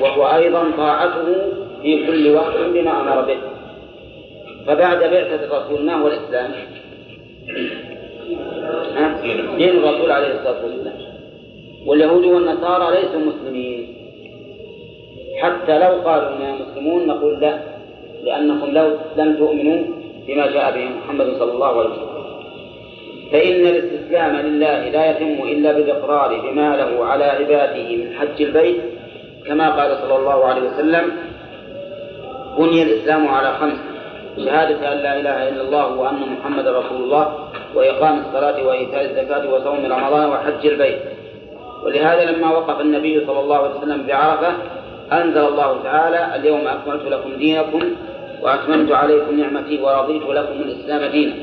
وهو 0.00 0.36
أيضا 0.36 0.70
طاعته 0.76 1.34
في 1.82 2.06
كل 2.06 2.30
وقت 2.30 2.56
بما 2.74 3.00
أمر 3.00 3.20
به. 3.22 3.36
فبعد 4.66 4.98
بعثة 4.98 5.44
الرسول 5.44 5.84
ما 5.84 5.94
هو 5.94 6.08
الإسلام؟ 6.08 6.50
دين 9.56 9.68
الرسول 9.68 10.10
عليه 10.10 10.34
الصلاة 10.34 10.64
والسلام. 10.64 10.94
واليهود 11.86 12.24
والنصارى 12.24 12.96
ليسوا 12.96 13.20
مسلمين. 13.20 14.01
حتى 15.42 15.78
لو 15.78 15.92
قالوا 16.08 16.28
إننا 16.28 16.52
مسلمون 16.62 17.06
نقول 17.06 17.40
لا 17.40 17.58
لأنكم 18.24 18.70
لو 18.70 18.88
لم 19.16 19.36
تؤمنوا 19.36 19.82
بما 20.26 20.46
جاء 20.46 20.66
به 20.74 20.84
محمد 20.98 21.26
صلى 21.38 21.52
الله 21.52 21.78
عليه 21.78 21.90
وسلم. 21.90 22.12
فإن 23.32 23.66
الاستسلام 23.66 24.36
لله 24.36 24.88
لا 24.88 25.10
يتم 25.10 25.48
إلا 25.48 25.72
بالإقرار 25.72 26.40
بما 26.40 26.76
له 26.76 27.04
على 27.04 27.24
عباده 27.24 27.88
من 27.96 28.12
حج 28.18 28.42
البيت 28.42 28.80
كما 29.46 29.70
قال 29.70 29.90
صلى 30.02 30.16
الله 30.16 30.44
عليه 30.44 30.62
وسلم 30.62 31.12
بني 32.58 32.82
الإسلام 32.82 33.28
على 33.28 33.52
خمس 33.60 33.78
شهادة 34.44 34.92
أن 34.92 34.98
لا 34.98 35.20
إله 35.20 35.48
إلا 35.48 35.62
الله 35.62 35.86
وأن 36.00 36.20
محمد 36.38 36.66
رسول 36.68 37.00
الله 37.04 37.24
وإقام 37.74 38.18
الصلاة 38.18 38.66
وإيتاء 38.66 39.04
الزكاة 39.04 39.54
وصوم 39.54 39.92
رمضان 39.92 40.30
وحج 40.30 40.66
البيت. 40.66 40.98
ولهذا 41.84 42.30
لما 42.30 42.50
وقف 42.50 42.80
النبي 42.80 43.26
صلى 43.26 43.40
الله 43.40 43.56
عليه 43.56 43.76
وسلم 43.76 44.06
بعرفة 44.06 44.52
أنزل 45.12 45.46
الله 45.46 45.82
تعالى 45.82 46.36
اليوم 46.36 46.66
أكملت 46.66 47.02
لكم 47.02 47.36
دينكم 47.36 47.82
وأتممت 48.42 48.92
عليكم 48.92 49.40
نعمتي 49.40 49.82
ورضيت 49.82 50.22
لكم 50.22 50.52
الإسلام 50.52 51.10
دينا. 51.10 51.34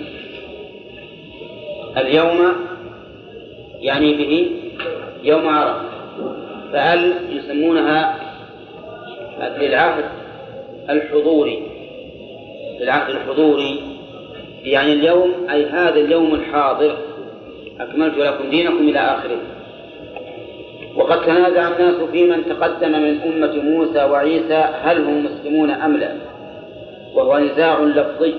اليوم 1.98 2.56
يعني 3.80 4.14
به 4.14 4.52
يوم 5.24 5.50
عرفة. 5.50 5.82
فهل 6.74 7.14
يسمونها 7.30 8.16
للعهد 9.60 10.06
الحضوري؟ 10.90 11.64
للعهد 12.82 13.10
الحضوري 13.16 13.82
يعني 14.64 14.94
اليوم 14.94 15.34
أي 15.52 15.66
هذا 15.66 16.00
اليوم 16.00 16.36
الحاضر 16.36 16.98
أكملت 17.80 18.18
لكم 18.18 18.50
دينكم 18.50 18.90
إلى 18.90 19.00
آخره. 19.00 19.38
وقد 21.00 21.22
تنازع 21.22 21.68
الناس 21.68 21.96
في 22.12 22.30
من 22.30 22.46
تقدم 22.46 22.92
من 22.92 23.22
أمة 23.22 23.64
موسى 23.64 24.04
وعيسى 24.04 24.66
هل 24.82 25.04
هم 25.04 25.26
مسلمون 25.26 25.72
أم 25.72 25.98
لا. 25.98 26.12
وهو 27.16 27.38
نزاع 27.38 27.80
لفظي. 27.80 28.36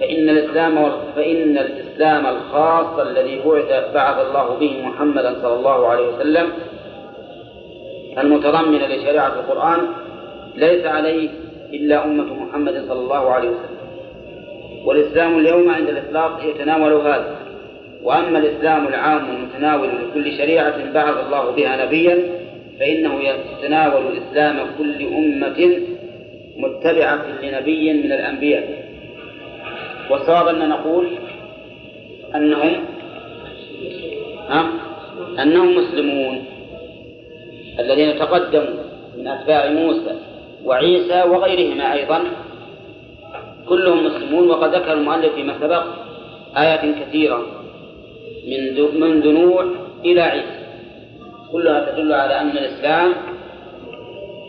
فإن 0.00 0.28
الإسلام 0.28 0.92
فإن 1.16 1.58
الإسلام 1.58 2.26
الخاص 2.26 2.98
الذي 2.98 3.42
بعث 3.44 3.94
بعث 3.94 4.26
الله 4.26 4.56
به 4.60 4.82
محمدا 4.86 5.36
صلى 5.42 5.54
الله 5.54 5.86
عليه 5.86 6.08
وسلم 6.08 6.52
المتضمن 8.18 8.78
لشريعة 8.78 9.32
القرآن 9.40 9.78
ليس 10.56 10.86
عليه 10.86 11.28
إلا 11.72 12.04
أمة 12.04 12.34
محمد 12.34 12.84
صلى 12.88 13.00
الله 13.00 13.30
عليه 13.30 13.48
وسلم. 13.48 13.80
والإسلام 14.84 15.38
اليوم 15.38 15.70
عند 15.70 15.88
الإطلاق 15.88 16.44
يتناول 16.44 16.92
هذا. 16.92 17.36
وأما 18.02 18.38
الإسلام 18.38 18.88
العام 18.88 19.48
المتناول 19.60 19.88
لكل 19.88 20.36
شريعة 20.36 20.92
بعث 20.92 21.26
الله 21.26 21.50
بها 21.50 21.86
نبيا 21.86 22.18
فإنه 22.80 23.20
يتناول 23.20 24.02
إسلام 24.16 24.66
كل 24.78 25.06
أمة 25.06 25.80
متبعة 26.56 27.24
لنبي 27.42 27.92
من 27.92 28.12
الأنبياء. 28.12 28.84
والصواب 30.10 30.48
أن 30.48 30.68
نقول 30.68 31.08
أنهم 32.34 32.72
ها؟ 34.48 34.70
أنهم 35.42 35.76
مسلمون. 35.76 36.44
الذين 37.80 38.18
تقدموا 38.18 38.82
من 39.18 39.28
أتباع 39.28 39.70
موسى 39.70 40.14
وعيسى 40.64 41.22
وغيرهما 41.22 41.92
أيضا 41.92 42.24
كلهم 43.68 44.04
مسلمون 44.04 44.50
وقد 44.50 44.74
ذكر 44.74 44.92
المؤلف 44.92 45.34
فيما 45.34 45.54
سبق 45.60 45.82
آيات 46.56 46.80
كثيرة. 46.80 47.59
من 48.50 49.00
منذ 49.00 49.28
نوح 49.28 49.64
إلى 50.04 50.20
عيسى 50.20 50.60
كلها 51.52 51.92
تدل 51.92 52.12
على 52.12 52.40
أن 52.40 52.50
الإسلام 52.50 53.12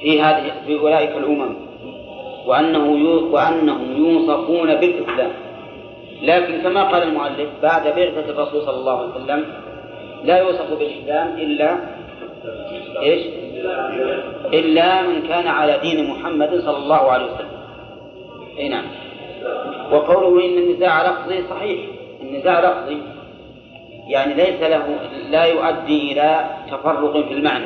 في 0.01 0.21
هذه 0.21 0.51
في 0.65 0.79
أولئك 0.79 1.17
الأمم 1.17 1.55
وأنه 2.45 2.85
وأنهم 3.31 3.97
يوصفون 3.97 4.75
بالإسلام. 4.75 5.31
لكن 6.21 6.61
كما 6.61 6.83
قال 6.83 7.03
المؤلف 7.03 7.49
بعد 7.61 7.83
بعثة 7.83 8.29
الرسول 8.29 8.61
صلى 8.61 8.75
الله 8.75 8.97
عليه 8.97 9.09
وسلم 9.09 9.45
لا 10.23 10.37
يوصف 10.37 10.73
بالإسلام 10.79 11.37
إلا 11.37 11.77
إيش؟ 13.01 13.21
إلا 14.53 15.01
من 15.01 15.21
كان 15.21 15.47
على 15.47 15.79
دين 15.81 16.09
محمد 16.09 16.59
صلى 16.59 16.77
الله 16.77 17.11
عليه 17.11 17.25
وسلم. 17.25 17.61
أي 18.57 18.69
نعم. 18.69 18.85
وقوله 19.91 20.45
إن 20.45 20.57
النزاع 20.57 21.11
لفظي 21.11 21.43
صحيح. 21.49 21.79
النزاع 22.21 22.59
لفظي 22.59 22.97
يعني 24.11 24.33
ليس 24.33 24.61
له 24.61 24.99
لا 25.29 25.45
يؤدي 25.45 26.11
إلى 26.11 26.49
تفرق 26.71 27.27
في 27.27 27.33
المعنى. 27.33 27.65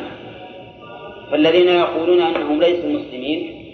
فالذين 1.31 1.67
يقولون 1.67 2.21
أنهم 2.21 2.59
ليسوا 2.59 2.89
مسلمين 2.89 3.65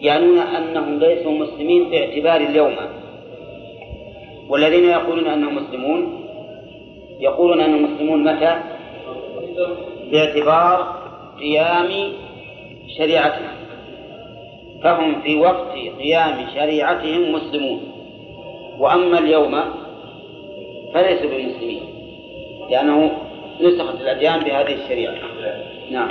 يعنون 0.00 0.38
أنهم 0.38 0.98
ليسوا 0.98 1.32
مسلمين 1.32 1.90
باعتبار 1.90 2.40
اليوم. 2.40 2.76
والذين 4.48 4.84
يقولون 4.84 5.26
أنهم 5.26 5.56
مسلمون 5.56 6.24
يقولون 7.20 7.60
أنهم 7.60 7.82
مسلمون 7.82 8.24
متى؟ 8.24 8.58
باعتبار 10.12 10.76
قيام 11.40 12.12
شريعتهم. 12.98 13.58
فهم 14.82 15.20
في 15.20 15.36
وقت 15.36 15.72
قيام 15.98 16.46
شريعتهم 16.54 17.32
مسلمون. 17.32 17.80
وأما 18.78 19.18
اليوم 19.18 19.60
فليسوا 20.94 21.30
بمسلمين 21.30 21.82
لأنه 22.70 23.10
نسخت 23.60 24.00
الأديان 24.00 24.40
بهذه 24.40 24.74
الشريعة. 24.74 25.14
نعم. 25.90 26.08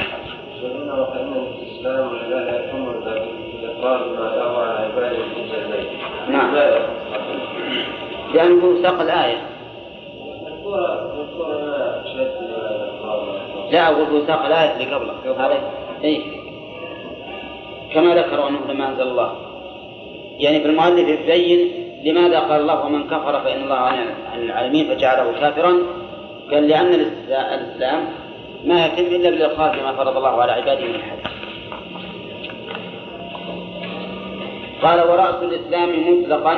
الإسلام 1.62 2.16
لا 2.30 2.66
يأمر 2.66 2.92
بالإقرار 2.92 4.08
بما 4.08 4.36
له 4.36 4.58
على 4.58 4.86
عباده 4.86 5.18
نعم. 6.30 6.56
لأنه 8.34 8.82
ساق 8.82 9.02
الآية. 9.02 9.38
لا 13.72 13.88
أقول 13.88 14.28
ساق 14.28 14.46
الآية 14.46 14.74
اللي 14.74 14.96
قبله. 14.96 15.46
هذا 15.46 15.62
إيه؟ 16.04 16.22
كما 17.94 18.16
ذكروا 18.16 18.50
أنه 18.50 18.60
لما 18.70 18.90
أنزل 18.90 19.08
الله. 19.08 19.36
يعني 20.40 20.60
في 20.60 20.66
المؤلف 20.66 21.08
يبين 21.08 21.87
لماذا 22.08 22.40
قال 22.40 22.62
الله 22.62 22.86
ومن 22.86 23.04
كفر 23.08 23.40
فإن 23.40 23.64
الله 23.64 23.76
عن 23.76 24.42
العالمين 24.44 24.88
فجعله 24.88 25.32
كافرا؟ 25.40 25.74
قال 26.52 26.68
لأن 26.68 26.94
الإسلام 26.94 28.06
ما 28.66 28.86
يتم 28.86 29.16
إلا 29.16 29.30
بالإخلاص 29.30 29.76
بما 29.76 29.94
فرض 29.94 30.18
الله 30.18 30.42
على 30.42 30.52
عباده 30.52 30.86
من 30.86 30.96
الحج 30.96 31.20
قال 34.82 35.00
ورأس 35.00 35.44
الإسلام 35.44 35.90
مطلقا 36.12 36.58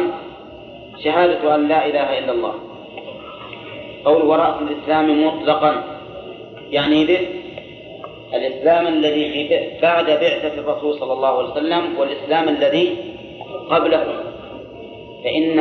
شهادة 1.04 1.56
أن 1.56 1.68
لا 1.68 1.86
إله 1.86 2.20
إلا 2.20 2.32
الله. 2.32 2.54
قول 4.06 4.22
ورأس 4.22 4.62
الإسلام 4.62 5.26
مطلقا 5.28 5.84
يعني 6.72 7.06
به 7.06 7.28
الإسلام 8.34 8.88
الذي 8.88 9.50
بعد 9.82 10.06
بعثة 10.06 10.54
الرسول 10.60 11.00
صلى 11.00 11.14
الله 11.14 11.38
عليه 11.38 11.50
وسلم 11.50 12.00
والإسلام 12.00 12.50
الذي 12.50 12.97
قبله. 13.70 14.28
فإن 15.24 15.59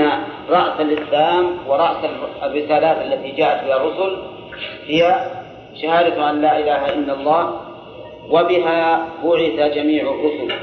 رأس 0.50 0.80
الإسلام 0.80 1.44
ورأس 1.68 1.96
الرسالات 2.42 2.96
التي 3.06 3.30
جاءت 3.30 3.64
بها 3.64 3.76
الرسل 3.76 4.16
هي 4.86 5.30
شهادة 5.82 6.30
أن 6.30 6.40
لا 6.40 6.58
إله 6.58 6.94
إلا 6.94 7.12
الله 7.14 7.60
وبها 8.30 9.08
بعث 9.24 9.74
جميع 9.74 10.02
الرسل. 10.02 10.54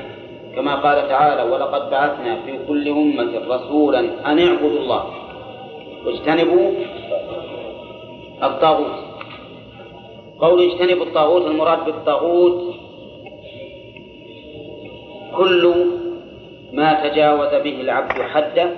كما 0.55 0.75
قال 0.75 1.09
تعالى 1.09 1.43
ولقد 1.51 1.89
بعثنا 1.89 2.35
في 2.45 2.59
كل 2.67 2.87
أمة 2.89 3.55
رسولا 3.55 3.99
أن 3.99 4.39
اعبدوا 4.39 4.79
الله. 4.79 5.03
واجتنبوا 6.05 6.71
الطاغوت. 8.43 8.95
قول 10.39 10.71
اجتنبوا 10.71 11.05
الطاغوت 11.05 11.45
المراد 11.45 11.85
بالطاغوت 11.85 12.75
كل 15.37 15.73
ما 16.75 17.09
تجاوز 17.09 17.49
به 17.63 17.81
العبد 17.81 18.21
حده 18.21 18.69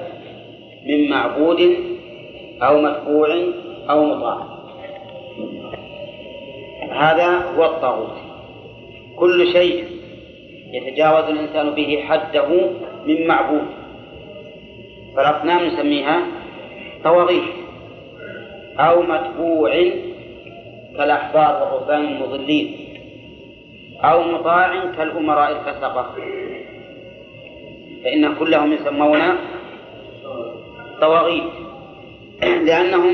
من 0.86 1.10
معبود 1.10 1.76
أو 2.62 2.82
متبوع 2.82 3.30
أو 3.90 4.06
مطاع 4.06 4.58
هذا 6.92 7.28
هو 7.58 7.66
الطاغوت. 7.66 8.18
كل 9.16 9.52
شيء 9.52 9.86
يتجاوز 10.74 11.24
الإنسان 11.30 11.70
به 11.70 12.04
حده 12.08 12.48
من 13.06 13.28
معبود. 13.28 13.68
فالأصنام 15.16 15.66
نسميها 15.66 16.22
طواغيت 17.04 17.44
أو 18.80 19.02
متبوع 19.02 19.72
كالأحبار 20.98 21.64
والرهبان 21.64 22.06
المضلين 22.06 22.78
أو 24.04 24.24
مطاع 24.24 24.86
كالأمراء 24.98 25.52
الفسقة. 25.52 26.16
فإن 28.04 28.36
كلهم 28.36 28.74
يسمون 28.74 29.20
طواغيت. 31.02 31.44
لأنهم 32.42 33.14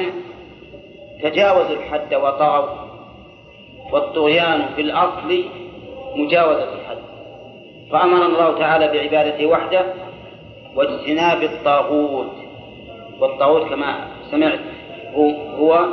تجاوزوا 1.24 1.76
الحد 1.76 2.14
وطغوا 2.14 2.84
والطغيان 3.92 4.66
في 4.76 4.82
الأصل 4.82 5.44
مجاوزة 6.16 6.74
الحد. 6.74 6.98
فأمر 7.92 8.26
الله 8.26 8.60
تعالى 8.60 8.88
بعبادته 8.88 9.46
وحده 9.46 9.86
واجتناب 10.76 11.44
الطاغوت. 11.44 12.32
والطاغوت 13.20 13.70
كما 13.70 14.08
سمعت 14.32 14.60
هو 15.60 15.88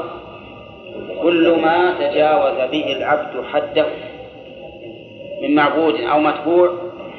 كل 1.22 1.60
ما 1.62 1.94
تجاوز 1.98 2.70
به 2.70 2.96
العبد 2.96 3.44
حده 3.52 3.86
من 5.42 5.54
معبود 5.54 6.00
أو 6.00 6.20
متبوع 6.20 6.70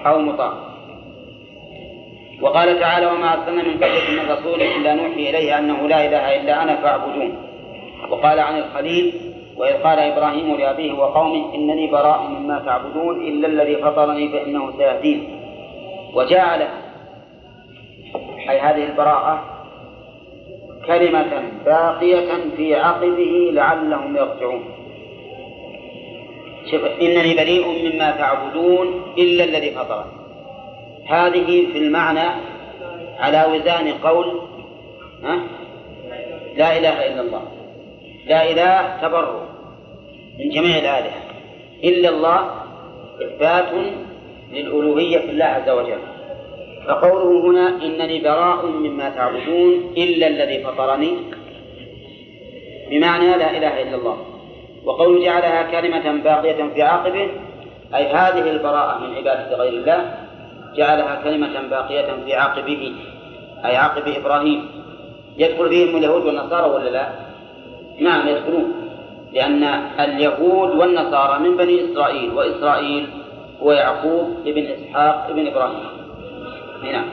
أو 0.05 0.19
مطاع. 0.19 0.70
وقال 2.41 2.79
تعالى 2.79 3.05
وما 3.05 3.33
أرسلنا 3.33 3.63
من 3.63 3.73
قبلك 3.73 4.09
من 4.09 4.31
رسول 4.31 4.61
إلا 4.61 4.93
نوحي 4.93 5.29
إليه 5.29 5.59
أنه 5.59 5.87
لا 5.87 6.05
إله 6.05 6.41
إلا 6.41 6.63
أنا 6.63 6.75
فاعبدون. 6.75 7.35
وقال 8.09 8.39
عن 8.39 8.57
الخليل 8.57 9.13
وإذ 9.57 9.73
قال 9.73 9.99
إبراهيم 9.99 10.55
لأبيه 10.55 10.93
وقومه 10.93 11.55
إنني 11.55 11.87
براء 11.87 12.21
مما 12.21 12.59
تعبدون 12.65 13.21
إلا 13.27 13.47
الذي 13.47 13.75
فطرني 13.75 14.29
فإنه 14.29 14.77
سيهدين. 14.77 15.39
وجعل 16.13 16.61
أي 18.49 18.59
هذه 18.59 18.83
البراءة 18.83 19.43
كلمة 20.87 21.43
باقية 21.65 22.29
في 22.57 22.75
عقبه 22.75 23.51
لعلهم 23.53 24.17
يرجعون. 24.17 24.63
شوف 26.71 26.81
إنني 27.01 27.35
بريء 27.35 27.93
مما 27.93 28.11
تعبدون 28.11 29.13
إلا 29.17 29.43
الذي 29.43 29.71
فطرني. 29.71 30.20
هذه 31.07 31.67
في 31.73 31.77
المعنى 31.77 32.29
على 33.19 33.45
وزان 33.53 33.87
قول 33.87 34.41
ها؟ 35.23 35.39
لا 36.55 36.77
إله 36.77 37.07
إلا 37.07 37.21
الله. 37.21 37.41
لا 38.27 38.51
إله 38.51 38.97
تبرر 39.01 39.47
من 40.39 40.49
جميع 40.49 40.77
الآلهة. 40.77 41.21
إلا 41.83 42.09
الله 42.09 42.51
إثبات 43.21 43.73
للألوهية 44.51 45.19
في 45.19 45.29
الله 45.29 45.45
عز 45.45 45.69
وجل. 45.69 45.99
فقوله 46.87 47.49
هنا 47.49 47.67
إنني 47.85 48.19
براء 48.19 48.65
مما 48.65 49.09
تعبدون 49.09 49.93
إلا 49.97 50.27
الذي 50.27 50.63
فطرني. 50.63 51.17
بمعنى 52.89 53.37
لا 53.37 53.57
إله 53.57 53.81
إلا 53.81 53.95
الله. 53.95 54.17
وقول 54.85 55.23
جعلها 55.23 55.71
كلمة 55.71 56.23
باقية 56.23 56.69
في 56.73 56.81
عاقبه 56.81 57.29
أي 57.95 58.07
هذه 58.07 58.51
البراءة 58.51 58.99
من 58.99 59.15
عبادة 59.15 59.57
غير 59.57 59.73
الله 59.73 60.20
جعلها 60.75 61.21
كلمة 61.23 61.61
باقية 61.69 62.23
في 62.25 62.33
عاقبه 62.33 62.93
أي 63.65 63.75
عاقب 63.75 64.07
إبراهيم. 64.07 64.67
يدخل 65.37 65.69
فيهم 65.69 65.97
اليهود 65.97 66.25
والنصارى 66.25 66.69
ولا 66.69 66.89
لا؟ 66.89 67.07
نعم 67.99 68.27
يدخلون. 68.27 68.73
لأن 69.33 69.63
اليهود 69.99 70.75
والنصارى 70.75 71.39
من 71.39 71.57
بني 71.57 71.85
إسرائيل 71.85 72.33
وإسرائيل 72.33 73.07
هو 73.61 73.71
يعقوب 73.71 74.37
ابن 74.45 74.65
إسحاق 74.65 75.27
ابن 75.29 75.47
إبراهيم. 75.47 75.83
نعم. 76.83 77.05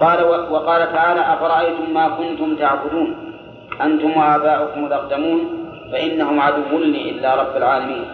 قال 0.00 0.24
وقال 0.24 0.92
تعالى 0.92 1.20
أفرأيتم 1.20 1.94
ما 1.94 2.08
كنتم 2.08 2.56
تعبدون؟ 2.56 3.16
أنتم 3.82 4.16
وآباؤكم 4.16 4.86
الأقدمون؟ 4.86 5.68
فإنهم 5.92 6.40
عدو 6.40 6.78
لي 6.78 7.10
إلا 7.10 7.34
رب 7.34 7.56
العالمين. 7.56 8.04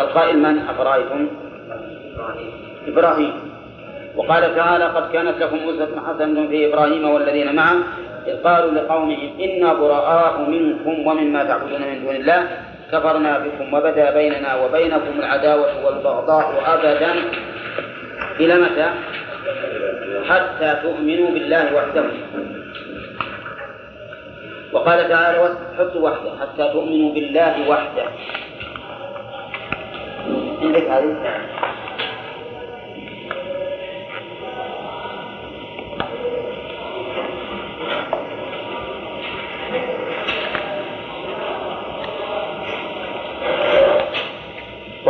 القائل 0.00 0.38
من؟ 0.38 0.58
أفرأيتم؟ 0.58 1.28
إبراهيم. 2.86 3.49
وقال 4.16 4.56
تعالى 4.56 4.84
قد 4.84 5.12
كانت 5.12 5.38
لكم 5.38 5.56
أسوة 5.56 6.02
حسنة 6.08 6.48
في 6.48 6.66
إبراهيم 6.66 7.08
والذين 7.08 7.54
معه 7.54 7.76
إذ 8.26 8.36
قالوا 8.44 8.70
لقومهم 8.70 9.30
إنا 9.40 9.72
براء 9.72 10.40
منكم 10.50 11.06
ومما 11.06 11.44
تعبدون 11.44 11.80
من 11.80 12.04
دون 12.04 12.16
الله 12.16 12.48
كفرنا 12.92 13.38
بكم 13.38 13.74
وبدا 13.74 14.10
بيننا 14.10 14.64
وبينكم 14.64 15.18
العداوة 15.18 15.86
والبغضاء 15.86 16.62
أبدا. 16.66 17.14
إلى 18.40 18.54
متى؟ 18.54 18.90
حتى 20.28 20.78
تؤمنوا 20.82 21.30
بالله 21.30 21.74
وحده. 21.74 22.04
وقال 24.72 25.08
تعالى 25.08 25.56
حطوا 25.78 26.10
وحده 26.10 26.30
حتى 26.40 26.72
تؤمنوا 26.72 27.14
بالله 27.14 27.68
وحده. 27.68 28.04
عندك 30.62 30.88
هذه؟ 30.90 31.16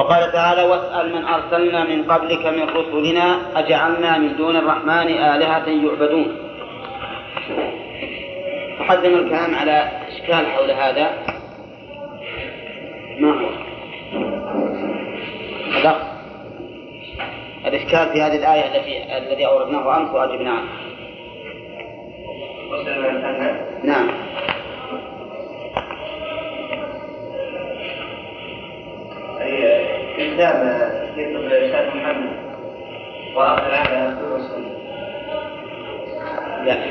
وقال 0.01 0.32
تعالى 0.32 0.62
واسأل 0.62 1.14
من 1.14 1.24
أرسلنا 1.24 1.84
من 1.84 2.05
قبلك 2.12 2.46
من 2.46 2.68
رسلنا 2.68 3.38
أجعلنا 3.57 4.18
من 4.18 4.36
دون 4.36 4.57
الرحمن 4.57 5.09
آلهة 5.09 5.68
يعبدون. 5.68 6.36
تقدم 8.78 9.14
الكلام 9.14 9.55
على 9.55 9.88
إشكال 10.09 10.46
حول 10.46 10.70
هذا. 10.70 11.11
ما 13.18 13.40
هو؟ 13.40 13.48
الإشكال 17.66 18.12
في 18.12 18.22
هذه 18.22 18.36
الآية 18.36 18.76
التي 18.76 19.18
الذي 19.18 19.46
أوردناه 19.46 19.96
أمس 19.96 20.11
وأجبنا 20.11 20.51
عنه 20.51 20.89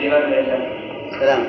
الصلاة 0.09 1.45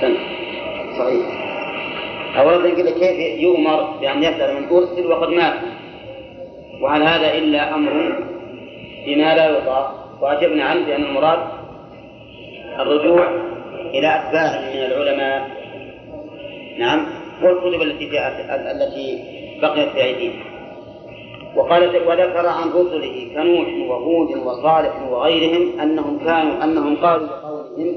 سنة 0.00 0.18
صحيح. 0.98 1.26
أولا 2.38 2.68
يقول 2.68 2.90
كيف 2.90 3.40
يؤمر 3.42 3.82
بأن 4.00 4.22
يسأل 4.22 4.54
من 4.54 4.68
أرسل 4.76 5.06
وقد 5.06 5.28
مات. 5.28 5.54
وهل 6.80 7.02
هذا 7.02 7.34
إلا 7.34 7.74
أمر 7.74 7.92
بما 9.06 9.34
لا 9.34 9.58
يطاق؟ 9.58 10.18
وأجبنا 10.20 10.64
عنه 10.64 10.86
بأن 10.86 11.04
المراد 11.04 11.38
الرجوع 12.80 13.28
إلى 13.98 14.16
أتباع 14.16 14.60
من 14.60 14.92
العلماء. 14.92 15.50
نعم. 16.78 17.06
والكتب 17.42 17.82
التي 17.82 18.10
في 18.10 18.16
التي 18.70 19.24
بقيت 19.62 19.88
في 19.88 20.02
أيديهم 20.02 20.54
وقال 21.56 21.82
وذكر 21.82 22.46
عن 22.46 22.68
رسله 22.68 23.28
كنوح 23.34 23.90
وهود 23.90 24.36
وصالح 24.36 24.92
وغيرهم 25.10 25.80
أنهم 25.80 26.18
كانوا 26.18 26.64
أنهم 26.64 26.96
قالوا 26.96 27.26
لقومهم 27.26 27.96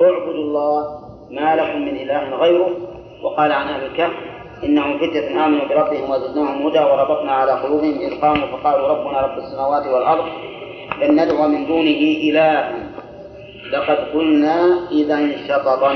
اعبدوا 0.00 0.44
الله 0.44 0.98
ما 1.30 1.56
لكم 1.56 1.80
من 1.82 1.96
إله 1.96 2.36
غيره. 2.36 2.70
وقال 3.22 3.52
عن 3.52 3.68
أهل 3.68 3.86
الكهف 3.86 4.12
إنهم 4.64 4.98
فتية 4.98 5.46
آمنوا 5.46 5.68
بربهم 5.68 6.10
وزدناهم 6.10 6.66
هدى 6.66 6.78
وربطنا 6.78 7.32
على 7.32 7.52
قلوبهم 7.52 7.98
إذ 8.00 8.20
قاموا 8.20 8.46
فقالوا 8.46 8.88
ربنا 8.88 9.20
رب 9.20 9.38
السماوات 9.38 9.86
والأرض 9.86 10.24
لن 11.02 11.12
ندعو 11.22 11.48
من 11.48 11.66
دونه 11.66 12.00
إلها. 12.30 12.83
لقد 13.72 13.98
قلنا 14.14 14.88
إذا 14.90 15.46
شططا. 15.48 15.92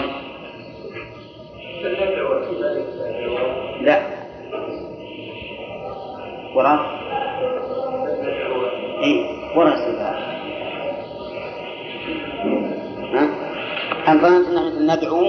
لا. 3.80 4.18
وراء 6.54 6.80
إيه 9.02 9.20
وراء 9.56 9.76
ها؟ 13.14 13.28
أم 14.08 14.20
ظننت 14.20 14.48
مثل 14.48 14.86
ندعو؟ 14.86 15.24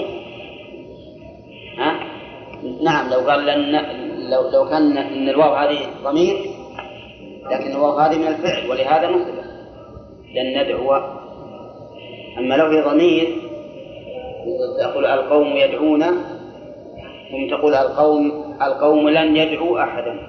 ها؟ 1.78 2.00
نعم 2.82 3.10
لو 3.10 3.20
قال 3.30 3.46
لن 3.46 3.72
لو 4.30 4.50
لو 4.50 4.70
كان 4.70 4.98
إن 4.98 5.30
الواو 5.30 5.54
هذه 5.54 5.80
ضمير 6.04 6.36
لكن 7.52 7.72
الواو 7.72 8.00
هذه 8.00 8.18
من 8.18 8.28
الفعل 8.28 8.70
ولهذا 8.70 9.10
نصبت 9.10 9.44
لن 10.36 10.64
ندعو 10.64 11.19
أما 12.40 12.56
لو 12.56 12.66
هي 12.66 12.82
ضمير 12.82 13.36
تقول 14.80 15.06
القوم 15.06 15.48
يدعون 15.48 16.04
ثم 17.32 17.58
تقول 17.58 17.74
القوم 17.74 18.56
القوم 18.62 19.10
لن 19.10 19.36
يدعوا 19.36 19.84
أحدا. 19.84 20.20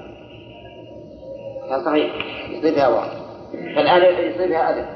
هذا 1.71 1.85
صحيح 1.85 2.11
يصيبها 2.51 2.89
واو. 2.89 3.09
فالالف 3.75 4.19
يصيبها 4.19 4.71
ألف. 4.71 4.89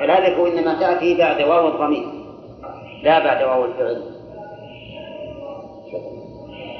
فالألف 0.00 0.38
إنما 0.38 0.80
تأتي 0.80 1.14
بعد 1.18 1.42
واو 1.42 1.68
الضمير 1.68 2.06
لا 3.02 3.18
بعد 3.18 3.42
واو 3.42 3.64
الفعل. 3.64 4.02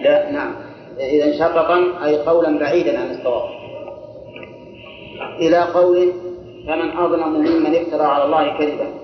لا 0.00 0.30
نعم. 0.30 0.54
إذا 0.98 1.38
شططا 1.38 1.84
أي 2.04 2.18
قولا 2.18 2.58
بعيدا 2.58 2.98
عن 2.98 3.10
الصواب. 3.10 3.48
إلى 5.40 5.58
قوله 5.58 6.12
فمن 6.66 6.90
أظلم 6.90 7.28
ممن 7.28 7.74
افترى 7.74 8.02
على 8.02 8.24
الله 8.24 8.58
كذبا. 8.58 8.97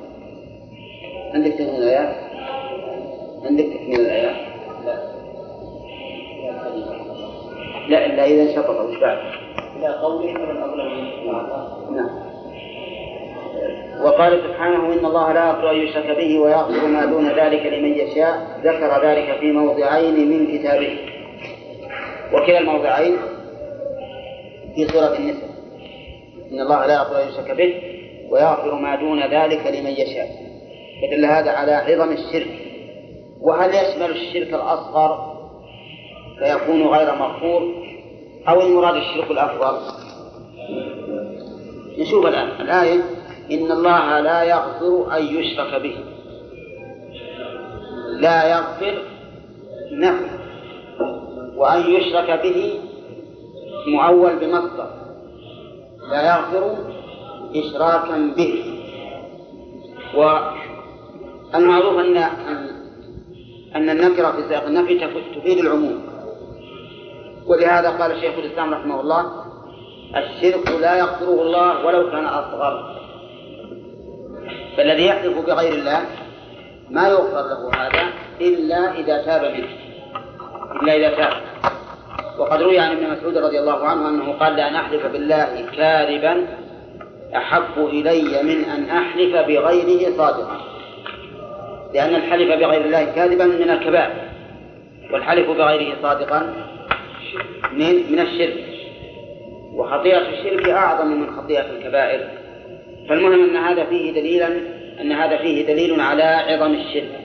عندك 1.35 1.53
تكمل 1.53 1.83
الآيات؟ 1.83 2.17
عندك 3.45 3.65
تكمل 3.65 4.01
الآيات؟ 4.01 4.37
لا 4.85 4.95
لا 7.89 8.07
إلا 8.07 8.25
إذا 8.25 8.43
انشطط 8.43 8.81
وش 8.81 8.99
بعد؟ 9.01 9.19
إلى 9.77 9.89
قوله 9.89 10.35
فمن 10.35 10.63
أظلم 10.63 11.97
نعم 11.97 12.25
وقال 14.05 14.43
سبحانه 14.43 14.93
إن 14.93 15.07
الله 15.07 15.33
لا 15.33 15.47
يغفر 15.49 15.71
أن 15.71 15.77
يشرك 15.77 16.17
به 16.17 16.39
ويغفر 16.39 16.87
ما 16.87 17.05
دون 17.05 17.29
ذلك 17.29 17.67
لمن 17.67 17.93
يشاء 17.93 18.61
ذكر 18.65 19.07
ذلك 19.07 19.39
في 19.41 19.53
موضعين 19.53 20.29
من 20.31 20.59
كتابه 20.59 20.99
وكلا 22.33 22.59
الموضعين 22.59 23.17
في 24.75 24.89
سورة 24.89 25.17
النساء 25.19 25.51
إن 26.53 26.61
الله 26.61 26.87
لا 26.87 26.95
يغفر 26.95 27.23
أن 27.23 27.29
يشرك 27.29 27.51
به 27.51 27.75
ويغفر 28.31 28.75
ما 28.75 28.97
دون 28.97 29.21
ذلك 29.21 29.67
لمن 29.67 29.91
يشاء 29.91 30.44
فدل 31.11 31.25
هذا 31.25 31.51
على 31.51 31.73
عظم 31.73 32.13
الشرك. 32.13 32.61
وهل 33.41 33.71
يشمل 33.71 34.11
الشرك 34.11 34.55
الأصغر 34.55 35.35
فيكون 36.39 36.83
غير 36.83 37.15
مغفور؟ 37.15 37.85
أو 38.49 38.61
المراد 38.61 38.97
الشرك 38.97 39.31
الأكبر 39.31 39.79
نشوف 41.99 42.27
الآن. 42.27 42.49
الآية 42.61 43.01
إن 43.53 43.73
الله 43.73 44.21
لا 44.21 44.43
يغفر 44.43 45.17
أن 45.17 45.27
يشرك 45.27 45.83
به. 45.83 45.97
لا 48.11 48.51
يغفر 48.51 49.03
نفي 49.93 50.31
وأن 51.57 51.91
يشرك 51.91 52.41
به 52.43 52.81
معول 53.87 54.37
بمصدر. 54.37 54.91
لا 56.11 56.27
يغفر 56.27 56.77
إشراكا 57.57 58.35
به. 58.37 58.65
والمعروف 61.55 61.99
أن 61.99 62.17
أن 63.77 63.91
النكرة 63.91 64.31
في 64.31 64.49
سياق 64.49 64.65
النفي 64.67 65.09
تفيد 65.37 65.59
العموم. 65.59 66.03
ولهذا 67.47 67.91
قال 67.91 68.21
شيخ 68.21 68.35
الإسلام 68.39 68.75
رحمه 68.75 69.01
الله 69.01 69.45
الشرك 70.17 70.69
لا 70.81 70.99
يغفره 70.99 71.43
الله 71.43 71.87
ولو 71.87 72.11
كان 72.11 72.27
أصغر. 72.27 72.95
فالذي 74.77 75.07
يحلف 75.07 75.39
بغير 75.47 75.73
الله 75.73 76.01
ما 76.91 77.09
يغفر 77.09 77.43
له 77.49 77.71
هذا 77.77 78.13
إلا 78.41 78.99
إذا 78.99 79.23
تاب 79.23 79.53
منه. 79.53 79.69
إلا 80.83 80.97
إذا 80.97 81.17
تاب. 81.17 81.33
وقد 82.39 82.63
روي 82.63 82.79
عن 82.79 82.91
ابن 82.97 83.11
مسعود 83.11 83.39
رضي 83.39 83.61
الله 83.61 83.85
عنه 83.85 84.09
أنه 84.09 84.33
قال 84.33 84.57
لأن 84.57 84.75
أحلف 84.75 85.07
بالله 85.07 85.67
كاذبا 85.77 86.47
أحب 87.37 87.79
إلي 87.79 88.43
من 88.43 88.65
أن 88.65 88.91
أحلف 88.91 89.37
بغيره 89.37 90.17
صادقا. 90.17 90.74
لأن 91.95 92.15
الحلف 92.15 92.49
بغير 92.49 92.85
الله 92.85 93.05
كاذبا 93.05 93.45
من 93.45 93.71
الكبائر 93.71 94.13
والحلف 95.13 95.51
بغيره 95.51 95.97
صادقا 96.03 96.55
من 97.73 98.13
من 98.13 98.21
الشرك. 98.21 98.65
وخطيئة 99.75 100.29
الشرك 100.29 100.69
أعظم 100.69 101.07
من 101.07 101.31
خطيئة 101.37 101.71
الكبائر. 101.71 102.29
فالمهم 103.09 103.45
أن 103.45 103.57
هذا 103.57 103.85
فيه 103.85 104.13
دليلا 104.13 104.49
أن 105.01 105.13
هذا 105.13 105.37
فيه 105.37 105.67
دليل 105.67 106.01
على 106.01 106.23
عظم 106.23 106.75
الشرك 106.75 107.21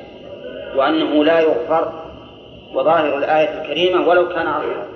وأنه 0.75 1.23
لا 1.23 1.39
يغفر 1.39 2.03
وظاهر 2.73 3.17
الآية 3.17 3.61
الكريمة 3.61 4.07
ولو 4.07 4.29
كان 4.29 4.47
عظيما. 4.47 4.87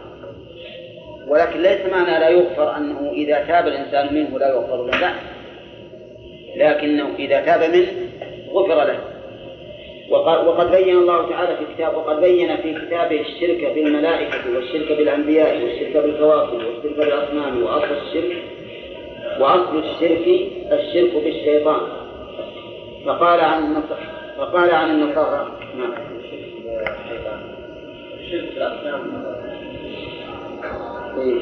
ولكن 1.28 1.60
ليس 1.60 1.86
معنى 1.92 2.20
لا 2.20 2.30
يغفر 2.30 2.78
أنه 2.78 3.12
إذا 3.14 3.44
تاب 3.44 3.68
الإنسان 3.68 4.14
منه 4.14 4.40
لا 4.40 4.50
يغفر 4.50 4.86
له. 4.86 5.14
لكنه 6.56 7.10
إذا 7.20 7.42
تاب 7.42 7.76
منه 7.76 7.88
غفر 8.54 8.84
له. 8.84 9.13
وقد 10.22 10.72
بين 10.72 10.98
الله 10.98 11.30
تعالى 11.30 11.58
في 11.58 11.74
كتاب 11.74 11.98
وقد 11.98 12.22
بين 12.22 12.58
في 12.58 12.74
كتابه 12.74 13.22
الشرك 13.22 13.74
بالملائكة 13.76 14.56
والشرك 14.56 14.98
بالأنبياء 14.98 15.64
والشرك 15.64 15.98
بالكواكب 15.98 16.54
والشرك 16.54 16.98
بالأصنام 16.98 17.64
وأصل 17.64 17.94
الشرك 18.08 18.44
وأصل 19.40 19.78
الشرك 19.78 20.28
الشرك 20.72 21.24
بالشيطان. 21.24 21.82
فقال 23.06 23.40
عن 23.40 23.64
النصارى 23.64 24.02
فقال 24.38 24.72
عن 24.72 24.92
النصارى. 24.92 25.52
نعم. 25.78 25.94
الشرك 28.20 28.54
بالأصنام. 28.54 29.26
إيه. 31.18 31.42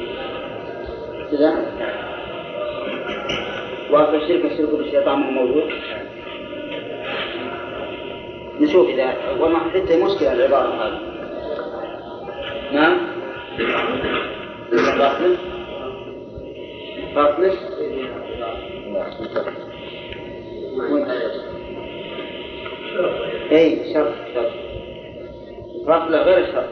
كذا 1.30 1.72
وأصل 3.90 4.14
الشرك 4.14 4.44
الشرك 4.44 4.70
بالشيطان 4.70 5.18
مو 5.18 5.30
موجود؟ 5.30 5.72
نشوف 8.60 8.88
إذا 8.88 9.14
وما 9.40 9.58
حتى 9.58 10.02
مشكلة 10.02 10.32
العبارة 10.32 10.68
هذه. 10.68 11.00
نعم؟ 12.72 12.98
فاصلة 14.72 15.36
فاصلة 17.14 17.52
اي 23.52 23.94
شرط 23.94 24.14
شرط 24.34 24.52
فاصلة 25.86 26.22
غير 26.22 26.38
الشرط 26.38 26.68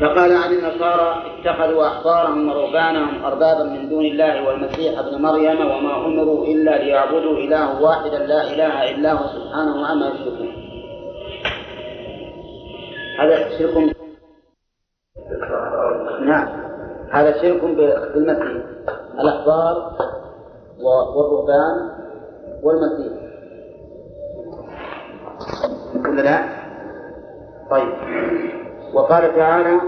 فقال 0.00 0.32
عن 0.36 0.52
النصارى 0.52 1.22
اتخذوا 1.26 1.86
أحبارهم 1.86 2.48
ورهبانهم 2.48 3.24
أربابا 3.24 3.64
من 3.64 3.88
دون 3.88 4.04
الله 4.04 4.48
والمسيح 4.48 4.98
ابن 4.98 5.22
مريم 5.22 5.60
وما 5.60 6.06
أمروا 6.06 6.46
إلا 6.46 6.78
ليعبدوا 6.78 7.36
إله 7.38 7.82
واحدا 7.82 8.18
لا 8.18 8.42
إله 8.42 8.90
إلا 8.90 9.12
هو 9.12 9.26
سبحانه 9.26 9.86
عما 9.86 10.08
يشركون. 10.08 10.52
هذا 13.20 13.58
شرك 13.58 13.96
نعم. 16.20 16.48
هذا 17.12 17.42
شرك 17.42 17.64
بالمسيح 17.64 18.64
الأحبار 19.20 19.92
والرهبان 21.16 21.90
والمسيح. 22.62 23.12
ولا 26.08 26.22
لا؟ 26.22 26.48
طيب. 27.70 28.61
وقال 28.94 29.36
تعالى 29.36 29.80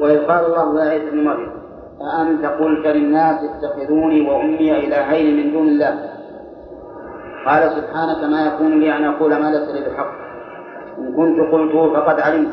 وإذ 0.00 0.26
قال 0.26 0.44
الله 0.44 0.84
يا 0.84 0.90
عيسى 0.90 1.08
ابن 1.08 1.24
مريم 1.24 1.50
أأنت 2.00 2.44
قلت 2.44 2.86
للناس 2.86 3.38
اتخذوني 3.44 4.30
وأمي 4.30 4.86
إلهين 4.86 5.36
من 5.36 5.52
دون 5.52 5.68
الله؟ 5.68 6.10
قال 7.46 7.70
سبحانك 7.70 8.24
ما 8.30 8.46
يكون 8.46 8.80
لي 8.80 8.96
أن 8.96 9.04
أقول 9.04 9.30
ما 9.30 9.50
ليس 9.50 9.68
لي 9.68 9.90
بحق 9.90 10.10
إن 10.98 11.12
كنت 11.16 11.52
قلته 11.52 11.92
فقد 11.94 12.20
علمت. 12.20 12.52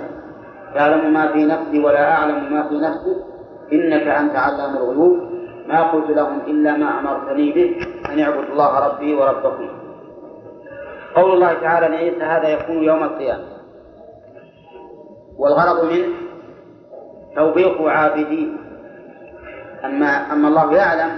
تعلم 0.75 1.13
ما 1.13 1.31
في 1.31 1.45
نفسي 1.45 1.83
ولا 1.83 2.11
أعلم 2.11 2.53
ما 2.53 2.67
في 2.67 2.75
نفسك 2.75 3.17
إنك 3.73 4.07
أنت 4.07 4.35
علام 4.35 4.77
الغيوب. 4.77 5.17
ما 5.67 5.91
قلت 5.91 6.09
لهم 6.09 6.39
إلا 6.47 6.77
ما 6.77 6.99
أمرتني 6.99 7.51
به 7.51 7.75
أن 8.09 8.19
اعبدوا 8.19 8.53
الله 8.53 8.87
ربي 8.87 9.13
وربكم. 9.15 9.86
قول 11.17 11.33
الله 11.33 11.53
تعالى 11.53 11.87
لعيسى 11.87 12.23
هذا 12.23 12.47
يكون 12.47 12.83
يوم 12.83 13.03
القيامة. 13.03 13.45
والغرض 15.37 15.91
منه 15.91 16.07
توبيخ 17.35 17.81
عابدين. 17.81 18.57
أما 19.85 20.33
أما 20.33 20.47
الله 20.47 20.75
يعلم 20.75 21.11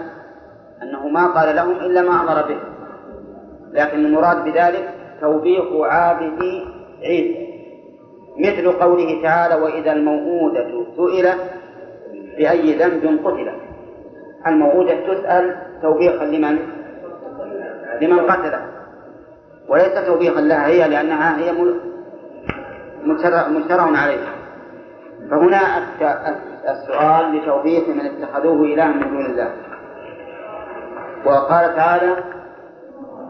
أنه 0.81 1.07
ما 1.07 1.27
قال 1.27 1.55
لهم 1.55 1.71
إلا 1.71 2.01
ما 2.01 2.21
أمر 2.21 2.47
به. 2.47 2.59
لكن 3.71 4.05
المراد 4.05 4.43
بذلك 4.43 4.93
توبيخ 5.21 5.63
عابدي 5.81 6.65
عيسى 7.03 7.49
مثل 8.37 8.71
قوله 8.71 9.21
تعالى 9.23 9.55
وإذا 9.55 9.91
الموءودة 9.91 10.85
سئلت 10.97 11.39
بأي 12.37 12.75
ذنب 12.75 13.27
قتلت. 13.27 13.55
الموءودة 14.47 14.93
تسأل 14.93 15.55
توبيخا 15.81 16.25
لمن؟ 16.25 16.59
لمن 18.01 18.19
قتله. 18.19 18.78
وليس 19.69 20.05
توبيخا 20.07 20.41
لها 20.41 20.67
هي 20.67 20.87
لأنها 20.87 21.37
هي 21.37 21.51
مجترع 23.49 23.97
عليها. 23.97 24.33
فهنا 25.31 25.59
السؤال 26.69 27.35
لتوبيخ 27.35 27.83
من 27.87 28.01
اتخذوه 28.05 28.65
إلها 28.65 28.87
من 28.87 28.99
دون 28.99 29.25
الله. 29.25 29.51
وقال 31.25 31.75
تعالى 31.75 32.15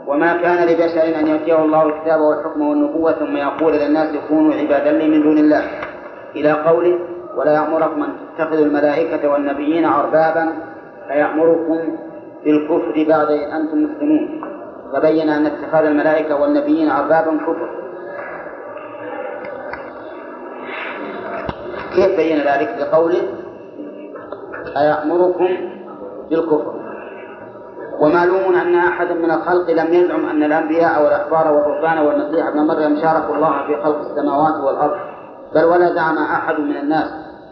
وما 0.08 0.38
كان 0.38 0.68
لبشر 0.68 1.20
أن 1.20 1.28
يأتيه 1.28 1.64
الله 1.64 1.84
الكتاب 1.84 2.22
والحكم 2.22 2.62
والنبوة 2.62 3.12
ثم 3.12 3.38
يقول 3.38 3.74
للناس 3.74 4.16
كونوا 4.28 4.54
عبادا 4.54 4.92
لي 4.92 5.08
من 5.08 5.22
دون 5.22 5.38
الله. 5.38 5.64
إلى 6.36 6.52
قوله 6.52 7.00
ولا 7.36 7.54
يأمركم 7.54 8.04
أن 8.04 8.10
تتخذوا 8.38 8.66
الملائكة 8.66 9.30
والنبيين 9.30 9.86
أربابا 9.86 10.54
فيأمركم 11.08 11.98
بالكفر 12.46 13.06
بعد 13.10 13.28
إن 13.32 13.52
أنتم 13.52 13.84
مسلمون. 13.84 14.42
فبين 14.94 15.30
أن 15.30 15.46
اتخاذ 15.46 15.86
الملائكة 15.86 16.36
والنبيين 16.42 16.92
أربابا 16.92 17.38
كفر 17.38 17.70
كيف 21.96 22.18
بين 22.18 22.38
ذلك 22.38 22.76
بقوله 22.80 23.22
أيأمركم 24.78 25.48
بالكفر؟ 26.30 26.80
ومعلوم 28.00 28.56
أن 28.56 28.76
أحدا 28.76 29.14
من 29.14 29.32
الخلق 29.32 29.70
لم 29.72 29.94
يزعم 29.94 30.26
أن 30.30 30.44
الأنبياء 30.44 31.04
والأحبار 31.04 31.54
والرهبان 31.54 31.98
والمسيح 31.98 32.48
ابن 32.48 32.60
مريم 32.60 33.02
شاركوا 33.02 33.36
الله 33.36 33.68
في 33.68 33.84
خلق 33.84 34.00
السماوات 34.00 34.56
والأرض 34.64 34.98
بل 35.56 35.64
ولا 35.64 35.94
زعم 35.94 36.18
أحد 36.18 36.60
من 36.60 36.78
الناس 36.78 37.10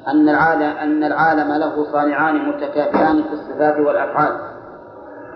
أن 0.07 0.29
العالم 0.29 0.77
أن 0.77 1.03
العالم 1.03 1.51
له 1.53 1.85
صانعان 1.91 2.49
متكافئان 2.49 3.23
في 3.23 3.33
الصفات 3.33 3.79
والأفعال. 3.79 4.31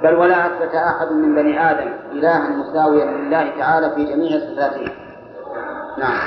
بل 0.04 0.16
ولا 0.16 0.46
أثبت 0.46 0.76
أحد 0.76 1.12
من 1.12 1.36
بني 1.36 1.72
آدم 1.72 1.94
إلها 2.12 2.50
مساويا 2.50 3.06
لله 3.06 3.52
تعالى 3.58 3.90
في 3.96 4.04
جميع 4.04 4.40
صفاته. 4.40 4.92
نعم. 5.98 6.18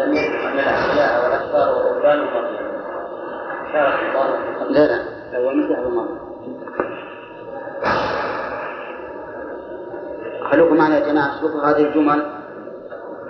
لم 0.00 0.14
لا 4.70 4.86
لا. 4.86 5.14
هو 5.38 6.04
خلوكم 10.50 10.76
معنا 10.76 10.98
يا 10.98 11.12
جماعة 11.12 11.40
شوفوا 11.40 11.62
هذه 11.62 11.82
الجمل. 11.82 12.26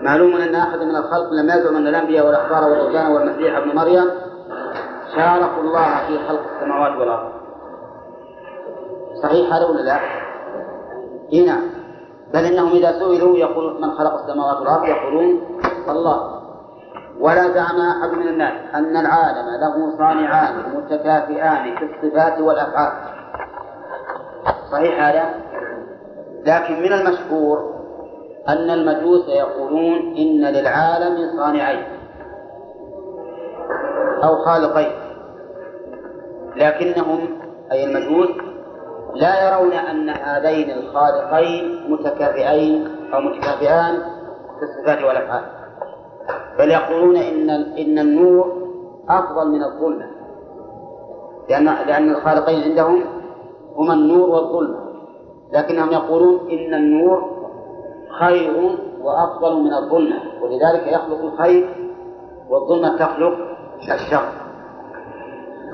معلوم 0.02 0.36
أن 0.36 0.54
أحد 0.54 0.78
من 0.78 0.96
الخلق 0.96 1.32
لم 1.32 1.50
يزعم 1.50 1.76
أن 1.76 1.86
الأنبياء 1.86 2.26
والأخبار 2.26 2.70
والرهبان 2.70 3.12
والمسيح 3.12 3.56
ابن 3.56 3.76
مريم 3.76 4.10
شاركوا 5.16 5.62
الله 5.62 6.06
في 6.06 6.28
خلق 6.28 6.40
السماوات 6.54 6.92
والأرض. 7.00 7.32
صحيح 9.22 9.52
هذا 9.52 9.64
ولا 9.66 9.80
لا؟ 9.80 10.00
إيه 11.32 11.46
نعم. 11.46 11.62
بل 12.34 12.44
إنهم 12.44 12.68
إذا 12.68 12.92
سئلوا 12.92 13.36
يقول 13.36 13.80
من 13.80 13.90
خلق 13.90 14.14
السماوات 14.14 14.56
والأرض 14.56 14.84
يقولون 14.84 15.40
الله. 15.88 16.40
ولا 17.20 17.52
زعم 17.52 17.80
أحد 17.80 18.12
من 18.18 18.28
الناس 18.28 18.74
أن 18.74 18.96
العالم 18.96 19.48
له 19.60 19.96
صانعان 19.98 20.54
متكافئان 20.76 21.76
في 21.76 21.84
الصفات 21.84 22.40
والأفعال. 22.40 22.92
صحيح 24.72 25.08
هذا؟ 25.08 25.34
لكن 26.46 26.82
من 26.82 26.92
المشهور 26.92 27.74
أن 28.48 28.70
المجوس 28.70 29.28
يقولون 29.28 30.16
إن 30.16 30.40
للعالم 30.40 31.36
صانعين 31.36 31.84
أو 34.24 34.36
خالقين. 34.36 35.03
لكنهم 36.56 37.20
أي 37.72 37.84
المجوس 37.84 38.28
لا 39.14 39.48
يرون 39.48 39.72
أن 39.72 40.10
هذين 40.10 40.70
الخالقين 40.70 41.90
متكافئين 41.90 42.88
أو 43.14 43.20
متكافئان 43.20 43.94
في 44.58 44.62
الصفات 44.62 45.04
والأفعال. 45.04 45.44
بل 46.58 46.70
يقولون 46.70 47.16
إن 47.16 47.50
إن 47.50 47.98
النور 47.98 48.52
أفضل 49.08 49.48
من 49.48 49.64
الظلمة. 49.64 50.10
لأن 51.48 51.64
لأن 51.64 52.10
الخالقين 52.10 52.62
عندهم 52.62 53.04
هما 53.76 53.94
النور 53.94 54.30
والظلمة. 54.30 54.78
لكنهم 55.52 55.92
يقولون 55.92 56.50
إن 56.50 56.74
النور 56.74 57.34
خير 58.20 58.78
وأفضل 59.02 59.62
من 59.62 59.74
الظلمة. 59.74 60.16
ولذلك 60.42 60.86
يخلق 60.86 61.20
الخير 61.24 61.90
والظلمة 62.50 62.98
تخلق 62.98 63.34
الشر. 63.94 64.43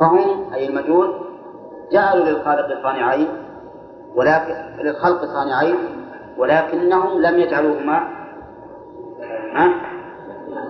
فهم 0.00 0.54
أي 0.54 0.68
المجوس 0.68 1.10
جعلوا 1.92 2.24
للخالق 2.24 2.82
صانعين 2.82 3.28
ولكن 4.14 4.54
للخلق 4.78 5.24
صانعين 5.24 5.76
ولكنهم 6.38 7.22
لم 7.22 7.38
يجعلوهما 7.38 8.08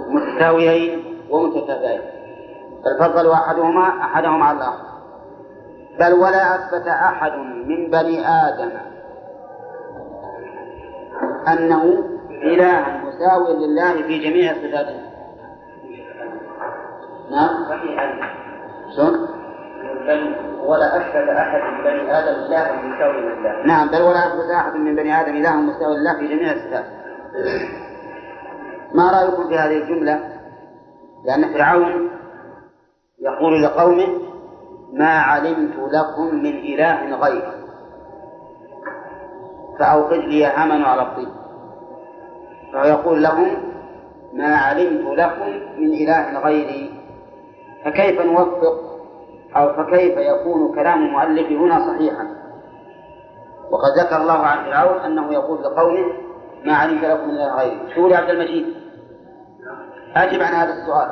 متساويين 0.09 1.05
ومتكافئين 1.31 2.01
بل 2.85 2.99
فضلوا 2.99 3.35
أحدهما 3.35 3.89
أحدهم 3.89 4.43
على 4.43 4.59
الآخر. 4.59 4.91
بل 6.01 6.12
ولا 6.12 6.55
أثبت 6.55 6.89
أحد 6.89 7.33
من 7.66 7.91
بني 7.91 8.28
آدم 8.28 8.70
أنه 11.49 12.05
إله 12.31 12.85
مساو 13.05 13.59
لله 13.59 14.03
في 14.03 14.18
جميع 14.18 14.55
صفاته. 14.55 15.01
نعم. 17.31 18.39
شلون؟ 18.97 19.28
بل 20.07 20.34
ولا 20.66 20.97
أثبت 20.97 21.28
أحد 21.28 21.61
من 21.61 21.84
بني 21.84 22.18
آدم 22.18 22.41
إله 22.41 22.72
مساوي 22.72 23.20
لله. 23.20 23.66
نعم 23.66 23.88
بل 23.88 24.03
ولا 24.03 24.26
أثبت 24.26 24.51
أحد 24.51 24.74
من 24.74 24.97
بني 24.97 25.20
آدم 25.20 25.36
إله 25.36 25.57
مساوي 25.57 25.97
لله 25.97 26.18
في 26.18 26.26
جميع 26.26 26.53
الصفات. 26.53 26.84
ما 28.95 29.11
رأيكم 29.11 29.49
في 29.49 29.59
هذه 29.59 29.76
الجملة؟ 29.82 30.20
لأن 31.24 31.55
فرعون 31.55 32.11
يقول 33.20 33.62
لقومه 33.62 34.09
ما 34.93 35.18
علمت 35.18 35.76
لكم 35.93 36.34
من 36.34 36.57
إله 36.59 37.16
غيري. 37.16 37.53
فأوقد 39.78 40.18
لي 40.18 40.47
هامان 40.47 40.82
على 40.82 41.03
الطين. 41.03 41.28
فيقول 42.72 43.22
لهم 43.22 43.49
ما 44.32 44.57
علمت 44.57 45.18
لكم 45.18 45.49
من 45.78 45.93
إله 45.93 46.38
غيري. 46.38 46.89
فكيف 47.85 48.20
نوفق؟ 48.20 48.91
أو 49.57 49.72
فكيف 49.72 50.18
يكون 50.18 50.74
كلام 50.74 51.05
المؤلف 51.05 51.47
هنا 51.51 51.78
صحيحا؟ 51.93 52.26
وقد 53.70 53.99
ذكر 53.99 54.16
الله 54.16 54.39
عن 54.39 54.64
فرعون 54.64 55.01
أنه 55.01 55.33
يقول 55.33 55.62
لقومه 55.62 56.12
ما 56.64 56.74
علمت 56.74 57.05
لكم 57.05 57.28
من 57.28 57.35
إله 57.35 57.57
غيري. 57.57 57.95
شو 57.95 58.14
عبد 58.14 58.31
المجيد؟ 58.31 58.66
أجب 60.16 60.43
عن 60.43 60.55
هذا 60.55 60.72
السؤال. 60.72 61.11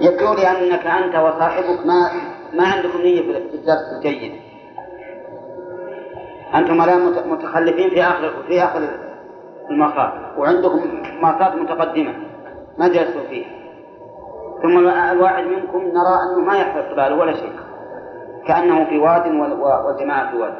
يبدو 0.00 0.34
لي 0.34 0.46
أنك 0.50 0.86
أنت 0.86 1.14
وصاحبك 1.14 1.86
ما 1.86 2.10
ما 2.52 2.68
عندكم 2.68 2.98
نية 2.98 3.22
في 3.22 3.54
الدرس 3.54 3.92
الجيد. 3.96 4.32
أنتم 6.54 6.82
الآن 6.82 7.30
متخلفين 7.30 7.90
في 7.90 8.02
آخر 8.02 8.42
في 8.48 8.62
آخر 8.64 9.11
المرصاد 9.70 10.10
وعندكم 10.38 10.80
مرصاد 11.22 11.56
متقدمة. 11.56 12.14
ما 12.78 12.88
جلسوا 12.88 13.22
فيها. 13.30 13.50
ثم 14.62 14.78
الواحد 14.88 15.44
منكم 15.44 15.78
نرى 15.78 16.14
أنه 16.22 16.38
ما 16.46 16.56
يحفظ 16.56 16.94
باله 16.96 17.14
ولا 17.16 17.32
شيء. 17.32 17.52
كأنه 18.46 18.84
في 18.84 18.98
واد 18.98 19.26
والجماعة 19.86 20.30
في 20.30 20.36
واد. 20.36 20.54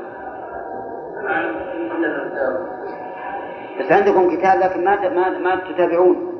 بس 3.80 3.92
عندكم 3.92 4.36
كتاب 4.36 4.58
لكن 4.58 4.84
ما 4.84 5.08
ما 5.08 5.38
ما 5.38 5.56
تتابعون. 5.56 6.32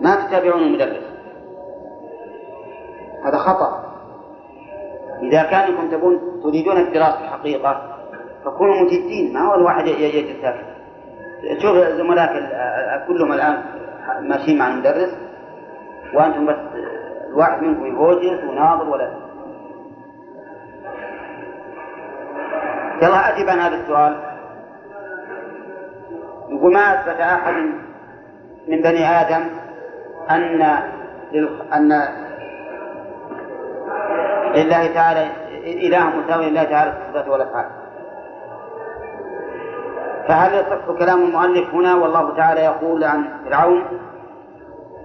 ما 0.00 0.26
تتابعون 0.26 0.62
المدرس. 0.62 1.04
هذا 3.24 3.38
خطأ. 3.38 3.82
إذا 5.22 5.42
كانكم 5.42 5.90
تبون 5.90 6.40
تريدون 6.42 6.76
الدراسة 6.76 7.24
الحقيقة 7.24 7.82
فكونوا 8.44 8.82
مجدين. 8.82 9.34
ما 9.34 9.40
هو 9.40 9.54
الواحد 9.54 9.86
يجلس 9.86 10.42
ساكت. 10.42 10.75
شوف 11.62 11.76
زملائك 11.76 12.50
كلهم 13.06 13.32
الآن 13.32 13.62
ماشيين 14.20 14.58
مع 14.58 14.68
المدرس 14.68 15.16
وأنتم 16.14 16.46
بس 16.46 16.56
الواحد 17.28 17.62
منكم 17.62 17.86
يهوجس 17.86 18.44
وناظر 18.44 18.88
ولا 18.88 19.10
يلا 23.02 23.36
أجب 23.36 23.48
عن 23.48 23.58
هذا 23.58 23.74
السؤال. 23.76 24.16
يقول 26.48 26.72
ما 26.72 26.80
أثبت 26.80 27.20
أحد 27.20 27.54
من 28.68 28.82
بني 28.82 29.06
آدم 29.20 29.44
أن 30.30 30.62
أن 31.74 32.08
لله 34.54 34.94
تعالى 34.94 35.30
إله 35.86 36.06
مساوي 36.16 36.50
لله 36.50 36.64
تعالى 36.64 36.92
في 36.92 36.98
الصفات 36.98 37.28
والأفعال؟ 37.28 37.66
فهل 40.28 40.54
يصح 40.54 40.98
كلام 40.98 41.22
المؤلف 41.22 41.74
هنا 41.74 41.94
والله 41.94 42.36
تعالى 42.36 42.60
يقول 42.60 43.04
عن 43.04 43.24
فرعون 43.44 43.82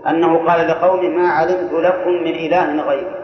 أنه 0.10 0.48
قال 0.48 0.68
لقومه 0.68 1.10
ما 1.10 1.28
علمت 1.28 1.74
لكم 1.74 2.10
من 2.10 2.36
إله 2.36 2.84
غيري. 2.84 3.22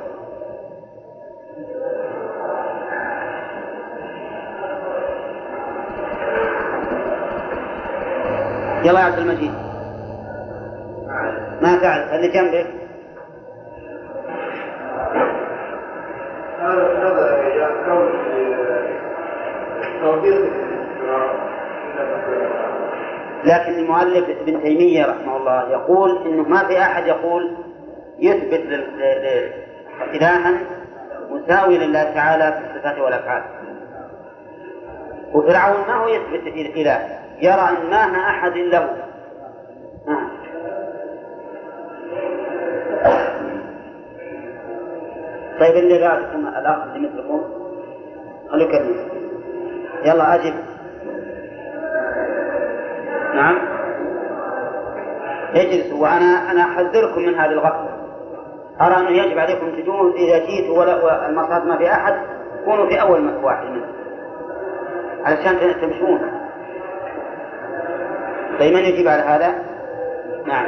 يلا 8.84 9.00
يا 9.00 9.06
عبد 9.06 9.18
المجيد. 9.20 9.52
ما 11.62 11.80
تعرف؟ 11.82 12.14
اللي 12.14 12.28
جنبك. 12.28 12.68
لكن 23.48 23.80
المؤلف 23.80 24.30
ابن 24.30 24.62
تيمية 24.62 25.06
رحمه 25.06 25.38
الله 25.38 25.70
يقول 25.70 26.28
إنه 26.28 26.44
ما 26.44 26.68
في 26.68 26.80
أحد 26.80 27.08
يقول 27.08 27.58
يثبت 28.20 28.62
إلها 30.14 30.54
مساوي 31.30 31.78
لله 31.78 32.04
تعالى 32.04 32.52
في 32.52 32.76
الصفات 32.76 33.00
والأفعال. 33.00 33.44
وفرعون 35.34 35.88
ما 35.88 35.94
هو 35.94 36.08
يثبت 36.08 36.48
اله 36.48 37.20
يرى 37.42 37.70
أن 37.70 37.90
ما 37.90 38.20
أحد 38.30 38.58
له. 38.58 38.90
طيب 45.60 45.76
اللي 45.76 46.00
بعدكم 46.00 46.48
الأخ 46.48 46.84
اللي 46.96 47.10
مثلكم 47.10 47.42
خلوك 48.52 48.70
يلا 50.06 50.36
اجب 50.36 50.54
نعم. 53.36 53.58
اجلسوا 55.56 56.02
وأنا 56.02 56.52
أنا 56.52 56.62
أحذركم 56.62 57.22
من 57.22 57.36
هذه 57.36 57.52
الغفلة. 57.52 57.90
أرى 58.82 58.96
أنه 58.96 59.10
يجب 59.10 59.40
عليكم 59.40 59.72
تجون 59.72 60.14
إذا 60.14 60.46
جيت 60.46 60.70
والمصاد 60.70 61.66
ما 61.66 61.78
في 61.78 61.92
أحد. 61.92 62.14
كونوا 62.66 62.90
في 62.90 63.02
أول 63.02 63.36
واحد 63.44 63.66
منه 63.66 63.86
علشان 65.26 65.82
تمشون. 65.82 66.32
طيب 68.60 68.74
من 68.74 68.80
يجيب 68.80 69.08
على 69.08 69.22
هذا؟ 69.22 69.54
نعم. 70.46 70.66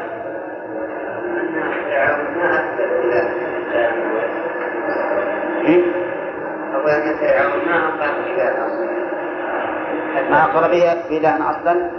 ما 10.30 10.44
أقر 10.44 10.72
به 10.72 10.94
إلى 11.10 11.28
أصلا؟ 11.28 11.92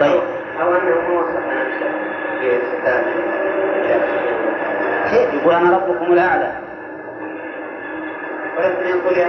طيب 0.00 0.22
أو 0.60 0.74
أنه 0.74 1.08
موصف 1.08 1.42
كيف 5.10 5.34
يقول 5.34 5.54
أنا 5.54 5.76
ربكم 5.76 6.12
الأعلى 6.12 6.52
ولكن 8.58 8.86
يقول 8.86 9.18
يا 9.18 9.28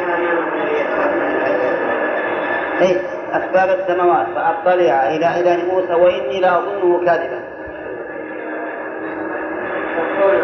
إيه 2.81 3.01
أسباب 3.33 3.79
السماوات 3.79 4.27
فأطلع 4.35 5.07
إلى 5.07 5.39
إله 5.39 5.73
موسى 5.73 5.93
وإني 5.93 6.41
لأظنه 6.41 7.05
كاذبا 7.05 7.43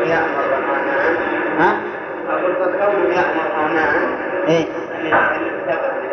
يأمر 0.06 0.46
ها؟ 1.60 1.80
أقول 2.30 2.56
فكونه 2.56 3.14
يأمر 3.14 3.46
الرحمن 3.48 4.18
إيه؟ 4.48 4.66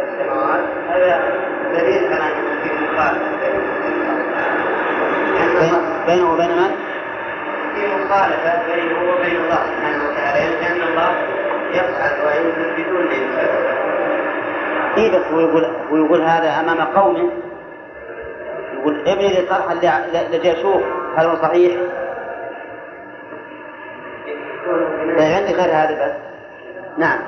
السماوات 0.09 0.65
هذا 0.89 1.32
مخالفة 5.63 6.07
بينه 6.07 6.33
وبين 6.33 6.51
من؟ 6.51 6.71
في 7.75 7.87
مخالفة 7.87 8.75
بينه 8.75 9.13
وبين 9.13 9.37
الله 9.37 9.57
سبحانه 9.67 10.05
وتعالى. 10.11 10.57
لأن 10.61 10.89
الله 10.89 11.11
يفعل 11.73 12.27
وينزل 12.27 12.85
بدون 12.85 13.07
إيه 14.97 15.19
بس 15.19 15.25
هو 15.33 15.41
يقول 15.41 15.65
هو 15.65 15.97
يقول 15.97 16.23
هذا 16.23 16.61
أمام 16.61 16.81
قومه 16.81 17.31
يقول 18.73 19.09
ابني 19.09 19.29
لي 19.29 19.47
صرحا 19.49 19.75
لجي 20.33 20.53
أشوف 20.53 20.83
هل 21.17 21.27
هو 21.27 21.37
صحيح؟ 21.37 21.81
طيب 25.19 25.33
عندي 25.37 25.53
غير 25.55 25.71
هذا 25.75 26.07
بس. 26.07 26.13
نعم. 26.99 27.19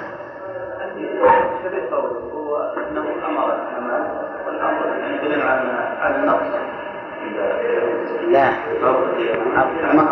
لا. 8.28 8.50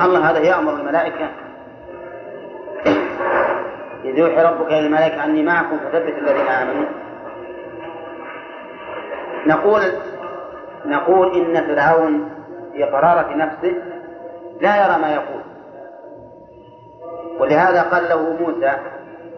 الله 0.05 0.30
هذا 0.30 0.38
يأمر 0.38 0.72
الملائكة. 0.72 1.28
إذ 4.05 4.18
يوحي 4.18 4.43
ربك 4.43 4.66
إلى 4.66 4.78
الملائكة 4.78 5.24
أني 5.24 5.43
معكم 5.43 5.78
فثبت 5.78 6.14
الذين 6.18 6.47
آمنوا. 6.47 6.86
نقول 9.47 9.82
نقول 10.86 11.36
إن 11.36 11.66
فرعون 11.66 12.30
في 12.72 12.84
قرارة 12.84 13.34
نفسه 13.36 13.74
لا 14.61 14.86
يرى 14.86 14.99
ما 15.03 15.12
يقول. 15.12 15.43
ولهذا 17.38 17.82
قال 17.82 18.09
له 18.09 18.36
موسى 18.40 18.72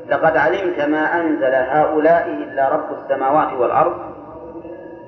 لقد 0.08 0.36
علمت 0.36 0.80
ما 0.80 1.20
أنزل 1.20 1.54
هؤلاء 1.54 2.26
إلا 2.26 2.68
رب 2.68 2.98
السماوات 2.98 3.52
والأرض. 3.52 4.14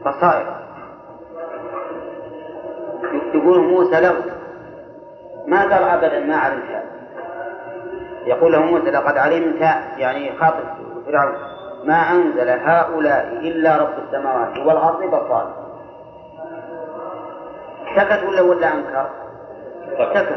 بصائر 0.06 0.65
يقول 3.34 3.60
موسى 3.60 4.00
له 4.00 4.14
ما 5.46 5.60
قال 5.60 5.72
أبدا 5.72 6.20
ما 6.20 6.36
علمت 6.36 6.82
يقول 8.26 8.52
له 8.52 8.62
موسى 8.62 8.90
لقد 8.90 9.18
علمت 9.18 9.60
يعني 9.96 10.32
خاطب 10.38 10.64
فرعون 11.06 11.34
ما 11.84 12.12
أنزل 12.12 12.48
هؤلاء 12.48 13.28
إلا 13.40 13.76
رب 13.76 13.94
السماوات 14.06 14.58
والأرض 14.58 15.04
بصائر 15.04 15.66
سكت 17.96 18.24
ولا 18.28 18.40
ولا 18.40 18.74
أنكر؟ 18.74 19.06
سكت. 19.98 20.28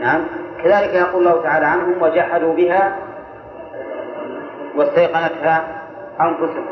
نعم. 0.00 0.24
كذلك 0.64 0.94
يقول 0.94 1.26
الله 1.26 1.42
تعالى 1.42 1.66
عنهم 1.66 2.02
وجحدوا 2.02 2.54
بها 2.54 2.96
واستيقنتها 4.76 5.64
أنفسهم. 6.20 6.66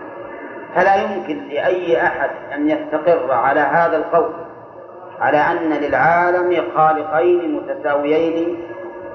فلا 0.74 0.94
يمكن 0.94 1.48
لأي 1.48 2.02
أحد 2.02 2.30
أن 2.54 2.70
يستقر 2.70 3.32
على 3.32 3.60
هذا 3.60 3.96
القول. 3.96 4.32
على 5.20 5.38
أن 5.38 5.72
للعالم 5.72 6.62
خالقين 6.76 7.54
متساويين 7.54 8.58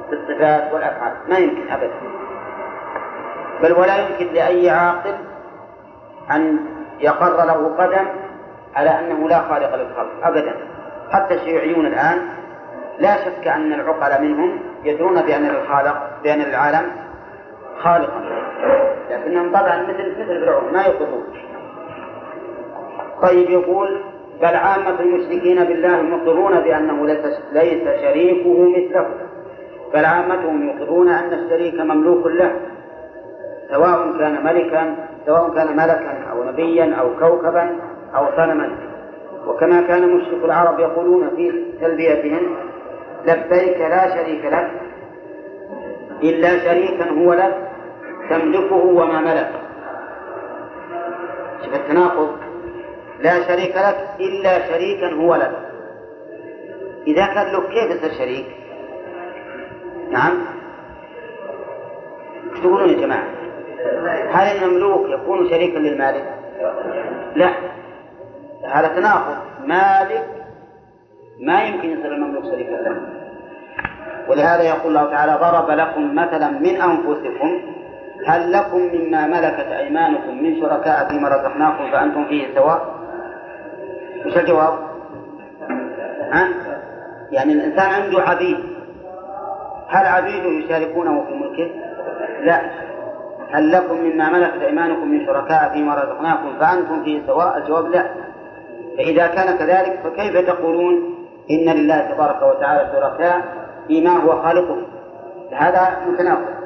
في 0.10 0.16
الصفات 0.16 0.74
والأفعال. 0.74 1.14
ما 1.30 1.38
يمكن 1.38 1.72
أبدا. 1.72 1.93
بل 3.64 3.74
ولا 3.74 3.97
يمكن 3.97 4.34
لأي 4.34 4.70
عاقل 4.70 5.16
أن 6.32 6.60
يقر 6.99 7.45
له 7.45 7.76
قدم 7.78 8.08
على 8.76 8.89
أنه 8.89 9.30
لا 9.30 9.39
خالق 9.39 9.76
للخلق. 9.76 10.12
أبدا. 10.24 10.56
حتى 11.12 11.34
الشيوعيون 11.34 11.86
الآن 11.86 12.30
لا 12.99 13.26
شك 13.26 13.47
أن 13.47 13.74
العقل 13.74 14.22
منهم 14.22 14.60
يدرون 14.84 15.22
بأن 15.22 15.45
الخالق 15.45 16.10
بأن 16.24 16.41
العالم 16.41 16.91
خالقا 17.84 18.22
لكنهم 19.12 19.49
طبعا 19.49 19.82
مثل 19.82 20.22
مثل 20.22 20.45
فرعون 20.45 20.74
ما 20.74 20.82
يقرون 20.82 21.24
طيب 23.22 23.49
يقول 23.49 24.02
بل 24.41 24.55
عامة 24.55 24.99
المشركين 24.99 25.63
بالله 25.63 26.01
مقرون 26.01 26.59
بأنه 26.59 27.05
ليس 27.51 27.83
شريكه 28.01 28.69
مثله. 28.69 29.07
بل 29.93 30.05
عامتهم 30.05 30.69
يقرون 30.69 31.09
أن 31.09 31.33
الشريك 31.33 31.79
مملوك 31.79 32.27
له 32.27 32.51
سواء 33.69 34.17
كان 34.19 34.45
ملكا 34.45 34.95
سواء 35.25 35.53
كان 35.55 35.77
ملكا 35.77 36.31
أو 36.31 36.43
نبيا 36.43 36.95
أو 36.99 37.09
كوكبا 37.19 37.79
أو 38.15 38.25
صنما 38.37 38.69
وكما 39.47 39.81
كان 39.81 40.15
مشرك 40.15 40.43
العرب 40.43 40.79
يقولون 40.79 41.29
في 41.35 41.65
تلبيتهم 41.81 42.55
لبيك 43.25 43.77
لا 43.77 44.15
شريك 44.15 44.45
لك 44.45 44.71
إلا 46.23 46.59
شريكا 46.59 47.09
هو 47.09 47.33
لك 47.33 47.57
تملكه 48.29 48.75
وما 48.75 49.21
ملك. 49.21 49.51
شوف 51.65 51.75
التناقض. 51.75 52.40
لا 53.22 53.47
شريك 53.47 53.76
لك 53.76 54.07
إلا 54.19 54.67
شريكا 54.67 55.07
هو 55.13 55.36
لك 55.36 55.51
إذا 57.07 57.26
كان 57.26 57.53
له 57.53 57.61
كيف 57.67 57.91
يصير 57.91 58.11
شريك؟ 58.17 58.45
نعم 60.11 60.38
إيش 62.51 62.59
تقولون 62.59 62.89
يا 62.89 63.01
جماعة؟ 63.01 63.28
هل 64.32 64.57
المملوك 64.57 65.09
يكون 65.09 65.49
شريكا 65.49 65.78
للمالك؟ 65.80 66.34
لا 67.36 67.51
هذا 68.65 68.88
تناقض 68.88 69.38
مالك 69.65 70.28
ما 71.39 71.63
يمكن 71.63 71.89
يصير 71.89 72.13
المملوك 72.13 72.43
شريكا 72.43 72.72
له 72.72 73.01
ولهذا 74.28 74.61
يقول 74.61 74.97
الله 74.97 75.11
تعالى 75.11 75.38
ضرب 75.41 75.69
لكم 75.69 76.15
مثلا 76.15 76.49
من 76.49 76.82
أنفسكم 76.82 77.61
هل 78.28 78.51
لكم 78.51 78.80
مما 78.80 79.28
ملكت 79.28 79.67
أيمانكم 79.72 80.43
من 80.43 80.61
شركاء 80.61 81.07
فيما 81.07 81.30
رزقناكم 81.30 81.91
فأنتم 81.91 82.26
فيه 82.26 82.55
سواء 82.55 83.01
وش 84.26 84.38
الجواب؟ 84.38 84.74
ها؟ 86.32 86.47
يعني 87.32 87.53
الإنسان 87.53 87.89
عنده 87.89 88.22
عبيد 88.22 88.57
هل 89.88 90.05
عبيده 90.05 90.47
يشاركونه 90.47 91.24
في 91.24 91.34
ملكه؟ 91.34 91.72
لا 92.41 92.61
هل 93.51 93.72
لكم 93.72 93.95
مما 93.95 94.30
ملكت 94.30 94.61
أيمانكم 94.61 95.07
من 95.11 95.26
شركاء 95.26 95.69
فيما 95.74 95.95
رزقناكم 95.95 96.59
فأنتم 96.59 97.03
فيه 97.03 97.22
سواء؟ 97.28 97.57
الجواب 97.57 97.88
لا 97.88 98.05
فإذا 98.97 99.28
كان 99.28 99.57
كذلك 99.57 99.99
فكيف 100.03 100.38
تقولون 100.38 101.15
إن 101.51 101.69
لله 101.69 102.11
تبارك 102.11 102.41
وتعالى 102.41 102.91
شركاء 102.91 103.41
فيما 103.88 104.11
هو 104.11 104.41
خالقه 104.41 104.78
هذا 105.51 105.97
متناقض 106.07 106.61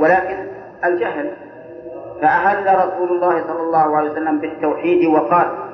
ولكن 0.00 0.46
الجهل 0.84 1.32
فأهل 2.22 2.66
رسول 2.66 3.08
الله 3.16 3.46
صلى 3.46 3.60
الله 3.60 3.96
عليه 3.96 4.10
وسلم 4.10 4.38
بالتوحيد 4.38 5.06
وقال 5.06 5.65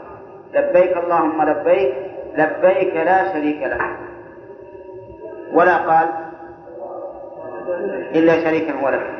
لبيك 0.55 0.97
اللهم 0.97 1.43
لبيك 1.43 1.95
لبيك 2.35 2.97
لا 2.97 3.33
شريك 3.33 3.63
لك 3.63 3.81
ولا 5.53 5.77
قال 5.77 6.09
إلا 8.15 8.45
شريكا 8.45 8.73
هو 8.73 8.89
لك 8.89 9.11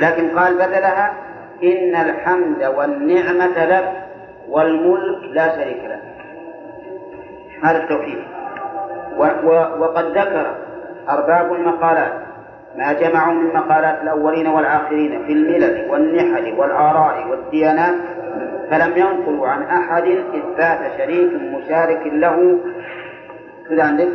لكن 0.00 0.38
قال 0.38 0.54
بدلها 0.54 1.14
إن 1.62 1.94
الحمد 1.94 2.64
والنعمة 2.64 3.64
لك 3.64 3.92
والملك 4.48 5.24
لا 5.32 5.56
شريك 5.56 5.84
لك 5.84 6.02
هذا 7.62 7.82
التوحيد. 7.82 8.18
وقد 9.78 10.18
ذكر 10.18 10.54
أرباب 11.08 11.52
المقالات 11.52 12.12
ما 12.76 12.92
جمعوا 12.92 13.34
من 13.34 13.54
مقالات 13.54 14.02
الأولين 14.02 14.46
والآخرين 14.46 15.26
في 15.26 15.32
الملل 15.32 15.90
والنحل 15.90 16.54
والآراء 16.58 17.28
والديانات 17.28 17.94
فلم 18.70 18.92
ينقلوا 18.96 19.48
عن 19.48 19.62
أحد 19.62 20.04
إثبات 20.34 20.98
شريك 20.98 21.32
مشارك 21.32 22.06
له. 22.06 22.58
كذا 23.68 23.82
عندك 23.82 24.08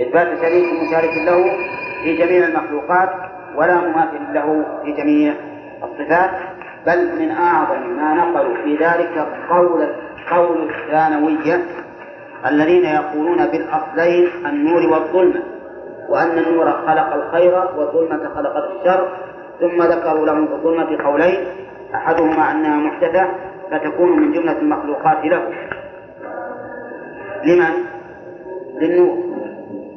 إثبات 0.00 0.38
شريك 0.42 0.64
مشارك 0.82 1.16
له 1.26 1.56
في 2.04 2.16
جميع 2.16 2.46
المخلوقات 2.46 3.10
ولا 3.56 3.74
مماثل 3.76 4.34
له 4.34 4.64
في 4.84 4.92
جميع 4.92 5.34
الصفات 5.82 6.30
بل 6.86 7.18
من 7.18 7.30
أعظم 7.30 7.96
ما 7.96 8.14
نقلوا 8.14 8.54
في 8.64 8.76
ذلك 8.76 9.28
قول 9.50 9.86
قول 10.30 10.70
الثانوية 10.70 11.64
الذين 12.46 12.84
يقولون 12.84 13.46
بالأصلين 13.46 14.28
النور 14.46 14.86
والظلمة 14.92 15.42
وأن 16.08 16.38
النور 16.38 16.72
خلق 16.72 17.14
الخير 17.14 17.54
والظلمة 17.76 18.28
خلقت 18.34 18.70
الشر 18.70 19.08
ثم 19.60 19.82
ذكروا 19.82 20.26
لهم 20.26 20.46
في 20.46 20.52
الظلمة 20.52 21.04
قولين. 21.04 21.46
أحدهما 21.94 22.50
أنها 22.50 22.76
محدثة 22.76 23.28
فتكون 23.70 24.20
من 24.20 24.32
جملة 24.32 24.58
المخلوقات 24.58 25.24
له. 25.24 25.48
لمن؟ 27.44 27.74
للنور. 28.80 29.18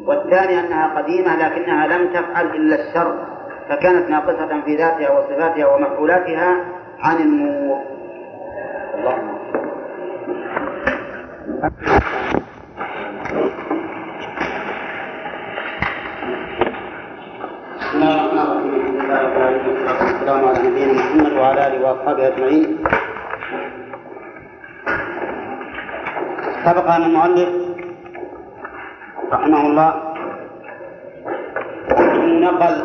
والثاني 0.07 0.59
أنها 0.59 1.01
قديمة 1.01 1.35
لكنها 1.35 1.87
لم 1.87 2.07
تفعل 2.07 2.45
إلا 2.45 2.75
الشر 2.75 3.25
فكانت 3.69 4.09
ناقصة 4.09 4.61
في 4.61 4.75
ذاتها 4.75 5.19
وصفاتها 5.19 5.75
ومفعولاتها 5.75 6.65
عن 6.99 7.15
النور. 7.15 7.77
اللهم 8.95 9.35
بسم 17.95 18.03
الله 18.03 18.25
الرحمن 18.25 18.39
الرحيم 18.51 18.75
الحمد 18.75 19.03
لله 19.03 19.19
رب 19.23 19.35
العالمين 19.37 19.75
والسلام 20.03 20.45
على 20.47 20.59
نبينا 20.67 20.93
محمد 20.93 21.31
وعلى 21.39 21.67
اله 21.67 21.79
واصحابه 21.87 22.27
اجمعين 22.27 22.77
سبق 26.65 26.87
أن 26.91 27.01
المؤلف 27.03 27.49
رحمه 29.31 29.61
الله 29.67 29.91
نقل 32.47 32.75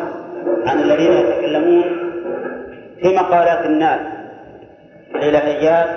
عن 0.67 0.77
الذين 0.79 1.11
يتكلمون 1.11 1.83
في 3.01 3.15
مقالات 3.15 3.65
الناس 3.65 3.99
الإلهيات 5.15 5.89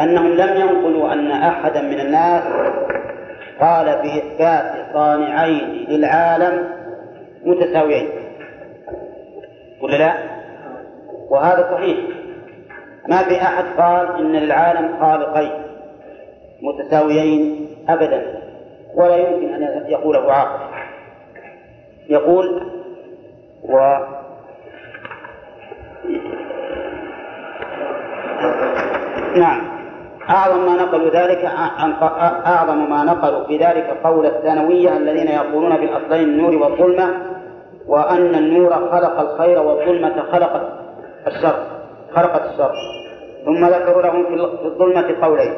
أنهم 0.00 0.26
لم 0.32 0.50
ينقلوا 0.60 1.12
أن 1.12 1.30
أحدا 1.32 1.82
من 1.82 2.00
الناس 2.00 2.42
قال 3.60 3.86
باثبات 3.86 4.86
صانعين 4.92 5.86
للعالم 5.88 6.85
متساويين. 7.46 8.08
ولا 9.82 9.96
لا؟ 9.96 10.14
وهذا 11.30 11.70
صحيح. 11.72 11.98
ما 13.08 13.22
في 13.22 13.42
أحد 13.42 13.64
قال 13.78 14.16
إن 14.18 14.32
للعالم 14.32 14.96
خالقين 15.00 15.50
متساويين 16.62 17.68
أبدا 17.88 18.42
ولا 18.94 19.16
يمكن 19.16 19.62
أن 19.62 19.90
يقوله 19.90 20.32
عاقل. 20.32 20.76
يقول 22.08 22.62
و 23.62 23.96
نعم. 29.36 29.76
أعظم 30.30 30.66
ما 30.66 30.82
نقلوا 30.82 31.10
ذلك 31.10 31.44
أعظم 32.46 32.90
ما 32.90 33.04
نقلوا 33.04 33.44
في 33.44 33.56
ذلك 33.56 33.96
قول 34.04 34.26
الثانوية 34.26 34.96
الذين 34.96 35.28
يقولون 35.28 35.76
بالأصلين 35.76 36.28
النور 36.28 36.56
والظلمة 36.56 37.35
وأن 37.88 38.34
النور 38.34 38.70
خلق 38.70 39.20
الخير 39.20 39.58
والظلمة 39.58 40.22
خلقت 40.22 40.62
الشر 41.26 41.56
خلقت 42.14 42.42
الشر. 42.52 42.72
ثم 43.44 43.66
ذكروا 43.66 44.02
لهم 44.02 44.26
في 44.26 44.34
الظلمة 44.66 45.14
قولين. 45.22 45.52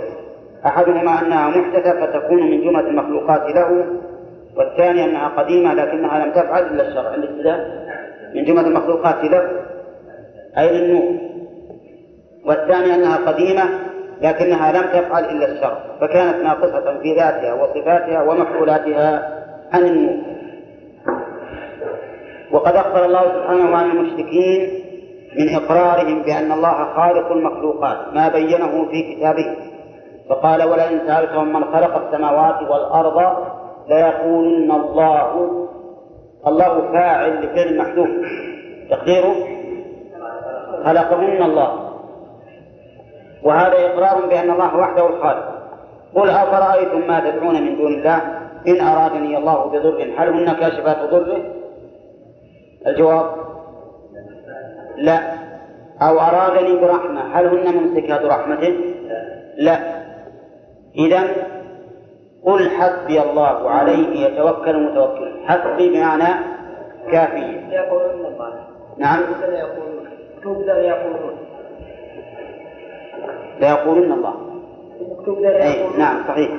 أحدهما 0.66 1.22
أنها 1.22 1.49
محدثة 1.49 2.07
فتكون 2.07 2.51
من 2.51 2.61
جملة 2.61 2.81
المخلوقات 2.81 3.55
له 3.55 3.87
والثاني 4.57 5.05
أنها 5.05 5.29
قديمة 5.29 5.74
لكنها 5.74 6.26
لم 6.26 6.33
تفعل 6.33 6.62
إلا 6.62 6.89
الشر. 6.89 7.07
عندك 7.07 7.66
من 8.35 8.45
جملة 8.45 8.66
المخلوقات 8.66 9.24
له 9.24 9.51
أي 10.59 10.79
للنور. 10.79 11.18
والثاني 12.47 12.95
أنها 12.95 13.16
قديمة 13.16 13.64
لكنها 14.22 14.72
لم 14.72 14.83
تفعل 14.83 15.24
إلا 15.24 15.53
الشر 15.53 15.79
فكانت 16.01 16.37
ناقصة 16.45 16.99
في 17.03 17.14
ذاتها 17.14 17.55
وصفاتها 17.55 18.22
ومفعولاتها 18.22 19.39
عن 19.72 19.87
النور. 19.87 20.38
وقد 22.53 22.76
أخبر 22.76 23.05
الله 23.05 23.22
سبحانه 23.22 23.76
عن 23.76 23.90
المشركين 23.90 24.84
من 25.38 25.55
إقرارهم 25.55 26.22
بأن 26.22 26.53
الله 26.53 26.94
خالق 26.96 27.32
المخلوقات 27.32 27.96
ما 28.12 28.28
بينه 28.28 28.88
في 28.90 29.14
كتابه. 29.14 29.57
فقال 30.30 30.62
ولئن 30.62 31.01
سألتهم 31.07 31.53
من 31.53 31.64
خلق 31.64 32.07
السماوات 32.07 32.70
والأرض 32.70 33.36
ليقولن 33.88 34.70
الله. 34.70 35.51
الله 36.46 36.92
فاعل 36.92 37.44
لفعل 37.44 37.78
محذوف. 37.78 38.09
تقديره 38.90 39.34
خلقهن 40.84 41.42
الله. 41.42 41.90
وهذا 43.42 43.86
إقرار 43.86 44.26
بأن 44.26 44.51
الله 44.51 44.76
وحده 44.76 45.07
الخالق. 45.07 45.59
قل 46.14 46.30
أفرأيتم 46.30 47.09
ما 47.09 47.30
تدعون 47.30 47.62
من 47.62 47.76
دون 47.76 47.92
الله؟ 47.92 48.20
إن 48.68 48.80
أرادني 48.80 49.38
الله 49.38 49.64
بضر 49.64 50.12
هل 50.18 50.28
هن 50.28 50.53
كاشفات 50.53 51.11
ضره؟ 51.11 51.59
الجواب؟ 52.87 53.31
لا. 54.97 55.18
أو 56.03 56.20
أرادني 56.20 56.81
برحمة. 56.81 57.20
هل 57.20 57.47
هن 57.47 57.74
ممسكات 57.74 58.20
رحمته؟ 58.20 58.74
لا. 59.57 59.79
إذا 60.99 61.22
قل 62.45 62.70
حسبي 62.70 63.22
الله 63.22 63.70
عليه 63.70 64.26
يتوكل 64.26 64.85
متوكل. 64.85 65.33
حسبي 65.47 65.89
بمعنى 65.89 66.45
كافي. 67.12 67.61
يقولون 67.70 68.26
الله. 68.26 68.66
نعم. 68.99 69.20
لا 69.41 69.59
يقولون. 69.59 70.09
مكتوب 70.37 70.62
لا 70.62 70.79
يقولون. 70.79 71.37
لا 73.61 73.68
يقولون 73.68 74.12
الله. 74.12 74.35
مكتوب 75.11 75.39
لا 75.39 75.62
أي 75.62 75.70
يقولون. 75.70 75.99
نعم 75.99 76.24
صحيح. 76.29 76.51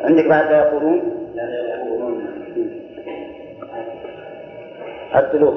عندك 0.00 0.26
بعد 0.26 0.44
لا 0.44 0.58
يقولون. 0.58 1.02
الثلوث 5.14 5.54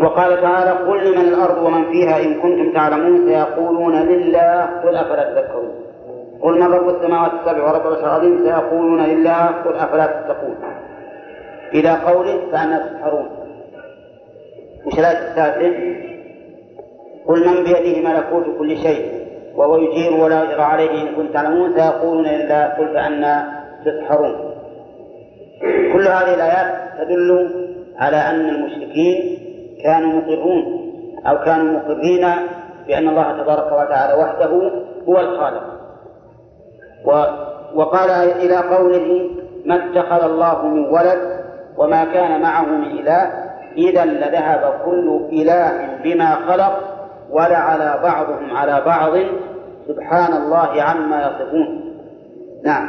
وقال 0.00 0.40
تعالى 0.40 0.70
قل 0.70 1.12
لمن 1.12 1.28
الأرض 1.28 1.62
ومن 1.62 1.84
فيها 1.84 2.20
إن 2.22 2.40
كنتم 2.40 2.72
تعلمون 2.72 3.26
سيقولون 3.26 3.94
لله 3.94 4.64
قل 4.84 4.96
أفلا 4.96 5.24
تذكرون. 5.34 5.74
قل 6.42 6.60
من 6.60 6.72
رب 6.72 6.88
السماوات 6.88 7.30
السبع 7.32 7.64
ورب 7.64 7.86
العرش 7.86 8.04
العظيم 8.04 8.38
سيقولون 8.44 9.00
لله 9.04 9.46
قل 9.46 9.74
أفلا 9.74 10.06
تتقون. 10.06 10.56
إلى 11.74 11.90
قوله 11.90 12.50
فأنا 12.52 12.78
تسحرون 12.78 13.28
وش 14.86 14.98
الآية 14.98 15.18
الثالثة؟ 15.18 16.08
قل 17.26 17.48
من 17.48 17.64
بيده 17.64 18.08
ملكوت 18.08 18.58
كل 18.58 18.76
شيء 18.76 19.28
وهو 19.56 19.76
يجير 19.76 20.12
ولا 20.20 20.44
يجرى 20.44 20.62
عليه 20.62 21.02
إن 21.02 21.14
كنتم 21.14 21.32
تعلمون 21.32 21.72
سيقولون 21.74 22.26
لله 22.26 22.64
قل 22.64 22.88
فأنا 22.94 23.62
تسحرون. 23.84 24.47
كل 25.92 26.08
هذه 26.08 26.34
الآيات 26.34 26.74
تدل 26.98 27.50
على 27.96 28.16
أن 28.16 28.48
المشركين 28.48 29.38
كانوا 29.82 30.12
مقرون 30.12 30.88
أو 31.26 31.38
كانوا 31.38 31.78
مقرين 31.78 32.26
بأن 32.86 33.08
الله 33.08 33.42
تبارك 33.42 33.72
وتعالى 33.72 34.22
وحده 34.22 34.70
هو 35.08 35.20
الخالق. 35.20 35.62
وقال 37.74 38.10
إلى 38.10 38.56
قوله 38.56 39.30
ما 39.66 39.74
اتخذ 39.74 40.24
الله 40.24 40.66
من 40.66 40.84
ولد 40.84 41.38
وما 41.76 42.04
كان 42.04 42.42
معه 42.42 42.62
من 42.62 42.84
إله 42.84 43.48
إذا 43.76 44.04
لذهب 44.04 44.80
كل 44.84 45.20
إله 45.32 45.88
بما 46.04 46.34
خلق 46.34 46.80
ولعلى 47.30 48.00
بعضهم 48.02 48.56
على 48.56 48.82
بعض. 48.86 49.12
سبحان 49.88 50.42
الله 50.42 50.82
عما 50.82 51.26
يصفون. 51.26 51.94
نعم. 52.64 52.88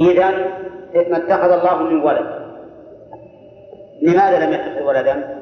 إذا 0.00 0.30
ما 0.94 1.16
اتخذ 1.16 1.52
الله 1.52 1.82
من 1.82 2.00
ولد. 2.00 2.40
لماذا 4.02 4.46
لم 4.46 4.52
يتخذ 4.52 4.82
ولدا؟ 4.82 5.40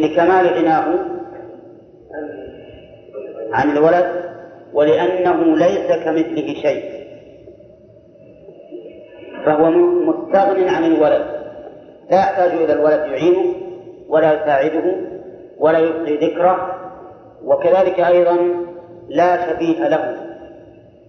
لكمال 0.00 0.46
غناه. 0.46 0.94
عن 3.52 3.70
الولد 3.70 4.32
ولأنه 4.72 5.56
ليس 5.56 6.04
كمثله 6.04 6.54
شيء. 6.54 7.02
فهو 9.46 9.70
مستغن 9.70 10.68
عن 10.68 10.84
الولد. 10.84 11.26
لا 12.10 12.18
يحتاج 12.18 12.50
إلى 12.50 12.72
الولد 12.72 13.00
يعينه 13.00 13.54
ولا 14.08 14.32
يساعده 14.32 14.96
ولا 15.58 15.78
يبقي 15.78 16.16
ذكره. 16.16 16.78
وكذلك 17.44 18.00
أيضا 18.00 18.38
لا 19.08 19.50
شبيه 19.50 19.88
له. 19.88 20.31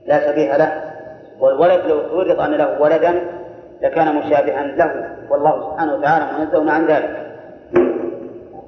لا 0.06 0.32
شبيه 0.32 0.58
له 0.58 0.84
والولد 1.40 1.86
لو 1.86 2.10
فرض 2.10 2.40
أن 2.40 2.52
له 2.52 2.82
ولدا 2.82 3.22
لكان 3.82 4.16
مشابها 4.16 4.64
له 4.64 5.16
والله 5.30 5.72
سبحانه 5.72 5.94
وتعالى 5.94 6.26
منزه 6.40 6.72
عن 6.72 6.86
ذلك. 6.86 7.24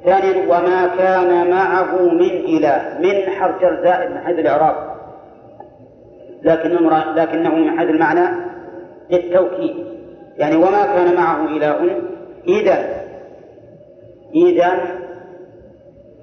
ثانيا 0.05 0.43
وما 0.43 0.87
كان 0.97 1.49
معه 1.49 2.01
من 2.01 2.29
إله 2.29 2.97
من 2.99 3.31
حرف 3.31 3.61
جر 3.61 3.83
زائد 3.83 4.11
من 4.11 4.17
حيث 4.17 4.39
الإعراب. 4.39 4.75
لكنه 6.43 7.13
لكنه 7.15 7.55
من 7.55 7.79
حيث 7.79 7.89
المعنى 7.89 8.27
للتوكيد. 9.11 9.75
يعني 10.37 10.55
وما 10.55 10.85
كان 10.85 11.15
معه 11.15 11.45
إله 11.45 12.01
إذا 12.47 13.05
إذا 14.35 14.79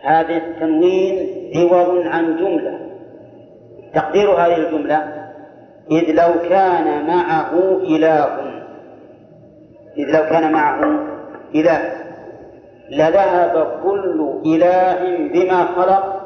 هذا 0.01 0.37
التنوين 0.37 1.29
عوض 1.57 2.07
عن 2.07 2.37
جملة. 2.37 2.91
تقدير 3.95 4.30
هذه 4.30 4.57
الجملة؟ 4.57 5.28
إذ 5.90 6.11
لو 6.11 6.49
كان 6.49 7.07
معه 7.07 7.53
إله. 7.82 8.26
إذ 9.97 10.18
لو 10.18 10.22
كان 10.30 10.53
معه 10.53 10.80
إله. 11.55 11.93
لذهب 12.90 13.80
كل 13.84 14.40
إله 14.47 15.28
بما 15.32 15.64
خلق 15.64 16.22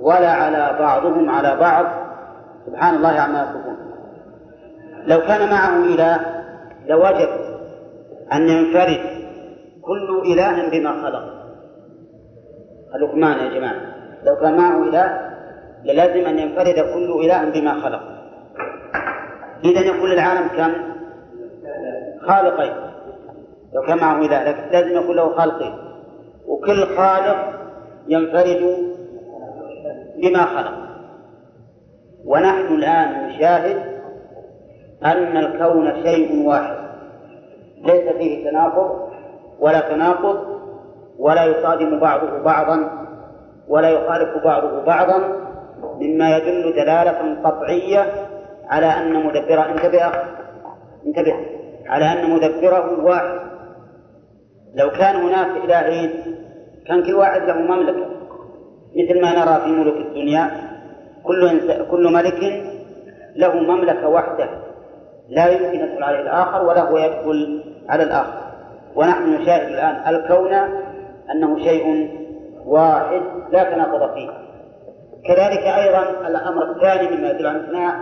ولا 0.00 0.32
على 0.32 0.76
بعضهم 0.78 1.30
على 1.30 1.56
بعض. 1.56 1.86
سبحان 2.66 2.94
الله 2.94 3.20
عما 3.20 3.42
يصفون. 3.42 3.76
لو 5.06 5.20
كان 5.20 5.50
معه 5.50 5.76
إله 5.76 6.20
لوجب 6.86 7.28
أن 8.32 8.48
ينفرد 8.48 9.00
كل 9.82 10.22
إله 10.32 10.70
بما 10.70 10.92
خلق. 11.02 11.46
خلوكم 12.92 13.24
يا 13.24 13.58
جماعة 13.58 13.80
لو 14.24 14.36
كان 14.36 14.56
معه 14.56 14.82
إله 14.82 15.25
للازم 15.86 16.26
أن 16.26 16.38
ينفرد 16.38 16.74
كل 16.94 17.24
إله 17.24 17.50
بما 17.50 17.80
خلق. 17.80 18.02
إذا 19.64 19.80
يكون 19.80 20.12
العالم 20.12 20.48
كم؟ 20.48 20.72
خالقين. 22.26 22.72
لو 23.74 23.82
كان 23.82 23.98
معه 23.98 24.18
إله 24.18 24.70
لازم 24.70 24.96
يكون 24.96 25.16
له 25.16 25.36
خالقين. 25.36 25.74
وكل 26.46 26.96
خالق 26.96 27.36
ينفرد 28.08 28.76
بما 30.16 30.44
خلق. 30.44 30.72
ونحن 32.24 32.74
الآن 32.74 33.28
نشاهد 33.28 33.82
أن 35.04 35.36
الكون 35.36 36.02
شيء 36.02 36.48
واحد. 36.48 36.76
ليس 37.84 38.12
فيه 38.16 38.50
تناقض 38.50 39.08
ولا 39.60 39.80
تناقض 39.80 40.56
ولا 41.18 41.44
يصادم 41.44 42.00
بعضه 42.00 42.38
بعضا 42.38 43.06
ولا 43.68 43.90
يخالف 43.90 44.44
بعضه 44.44 44.84
بعضا. 44.84 45.45
مما 46.00 46.36
يدل 46.36 46.72
دلالة 46.72 47.42
قطعية 47.44 48.12
على 48.68 48.86
أن 48.86 49.26
مدبرة 49.26 49.62
انتبه 49.70 50.12
انتبه 51.06 51.36
على 51.86 52.04
أن 52.04 52.30
مدبره 52.30 53.04
واحد 53.04 53.40
لو 54.74 54.90
كان 54.90 55.16
هناك 55.16 55.64
إلهين 55.64 56.10
كان 56.86 57.02
كل 57.02 57.14
واحد 57.14 57.40
له 57.42 57.54
مملكة 57.54 58.06
مثل 58.96 59.22
ما 59.22 59.44
نرى 59.44 59.60
في 59.64 59.70
ملوك 59.70 59.96
الدنيا 59.96 60.50
كل 61.24 61.60
كل 61.90 62.12
ملك 62.12 62.62
له 63.36 63.54
مملكة 63.54 64.08
وحده 64.08 64.48
لا 65.28 65.46
يمكن 65.46 65.80
يدخل 65.80 66.02
عليه 66.02 66.20
الآخر 66.20 66.64
ولا 66.64 66.80
هو 66.82 66.98
يدخل 66.98 67.64
على 67.88 68.02
الآخر. 68.02 68.42
ونحن 68.94 69.34
نشاهد 69.34 69.68
الآن 69.72 70.14
الكون 70.14 70.52
أنه 71.30 71.58
شيء 71.64 72.10
واحد 72.66 73.22
لا 73.50 73.64
تناقض 73.64 74.14
فيه. 74.14 74.30
كذلك 75.28 75.62
أيضا 75.62 76.02
الأمر 76.28 76.62
الثاني 76.62 77.16
مما 77.16 77.28
يدل 77.30 77.46
على 77.46 77.92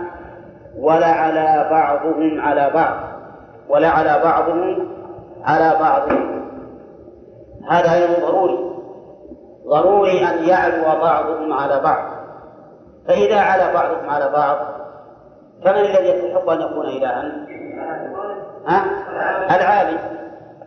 ولا 0.79 1.07
على 1.07 1.67
بعضهم 1.71 2.41
على 2.41 2.69
بعض 2.73 2.95
ولا 3.69 3.89
على 3.89 4.21
بعضهم 4.23 4.87
على 5.43 5.77
بعض 5.79 6.01
هذا 7.69 7.93
أيضا 7.93 8.27
ضروري 8.27 8.75
ضروري 9.67 10.25
أن 10.25 10.43
يعلو 10.43 10.83
بعضهم 11.01 11.53
على 11.53 11.79
بعض 11.79 12.15
فإذا 13.07 13.39
على 13.39 13.73
بعضهم 13.73 14.09
على 14.09 14.29
بعض 14.29 14.57
فمن 15.65 15.79
الذي 15.79 16.09
يستحق 16.09 16.49
أن 16.49 16.61
يكون 16.61 16.85
إلها؟ 16.85 17.45
ها؟ 18.67 18.85
العالي 19.55 19.99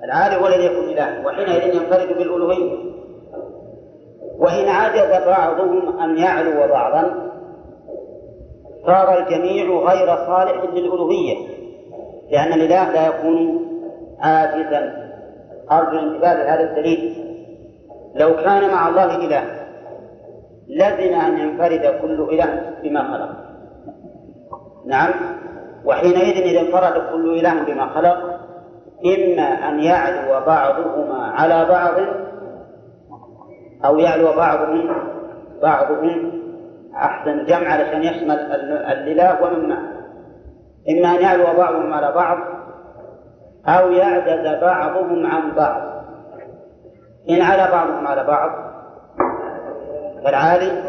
العالي 0.04 0.36
هو 0.36 0.46
الذي 0.46 0.64
يكون 0.64 0.84
إلها 0.84 1.26
وحينئذ 1.26 1.74
ينفرد 1.74 2.08
بالألوهية 2.08 2.97
وإن 4.38 4.68
عجز 4.68 5.26
بعضهم 5.26 5.98
أن 5.98 6.18
يعلو 6.18 6.68
بعضا 6.68 7.28
صار 8.86 9.18
الجميع 9.18 9.64
غير 9.64 10.16
صالح 10.16 10.64
للألوهية 10.72 11.36
لأن 12.30 12.52
الإله 12.52 12.92
لا 12.92 13.06
يكون 13.06 13.66
عاجزا. 14.20 15.08
أرجو 15.72 15.98
الانتباه 15.98 16.34
لهذا 16.34 16.70
الدليل. 16.70 17.24
لو 18.14 18.36
كان 18.36 18.70
مع 18.70 18.88
الله 18.88 19.16
إله 19.16 19.44
لزم 20.68 21.14
أن 21.14 21.38
ينفرد 21.38 22.00
كل 22.02 22.28
إله 22.32 22.72
بما 22.82 23.02
خلق. 23.02 23.30
نعم 24.86 25.10
وحينئذ 25.84 26.42
إذا 26.42 26.60
انفرد 26.60 27.12
كل 27.12 27.38
إله 27.38 27.62
بما 27.62 27.86
خلق 27.86 28.38
إما 29.06 29.68
أن 29.68 29.80
يعلو 29.80 30.46
بعضهما 30.46 31.26
على 31.26 31.64
بعض 31.64 31.94
أو 33.84 33.98
يعلو 33.98 34.32
بعضهم 34.36 34.90
بعضهم 35.62 36.32
أحسن 36.96 37.44
جمع 37.44 37.68
علشان 37.68 38.02
يشمل 38.02 38.38
الإله 38.92 39.42
ومن 39.42 39.68
معه 39.68 39.98
إما 40.90 41.08
أن 41.08 41.22
يعلو 41.22 41.44
بعضهم 41.44 41.92
على 41.92 42.12
بعض 42.12 42.38
أو 43.66 43.90
يعجز 43.90 44.60
بعضهم 44.60 45.26
عن 45.26 45.54
بعض. 45.54 45.98
إن 47.30 47.40
على 47.40 47.72
بعضهم 47.72 48.06
على 48.06 48.24
بعض 48.24 48.50
فالعالي 50.24 50.82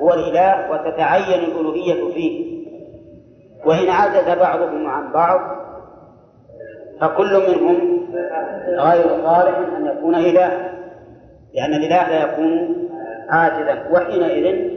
هو 0.00 0.14
الإله 0.14 0.70
وتتعين 0.70 1.44
الألوهية 1.44 2.14
فيه. 2.14 2.60
وإن 3.66 3.90
عجز 3.90 4.38
بعضهم 4.38 4.86
عن 4.86 5.12
بعض 5.12 5.40
فكل 7.00 7.42
منهم 7.48 8.06
غير 8.78 9.24
صالح 9.24 9.58
أن 9.76 9.86
يكون 9.86 10.14
إله. 10.14 10.79
لأن 11.54 11.74
الإله 11.74 12.08
لا 12.08 12.22
يكون 12.22 12.76
عاجزا 13.28 13.88
وحينئذ 13.92 14.70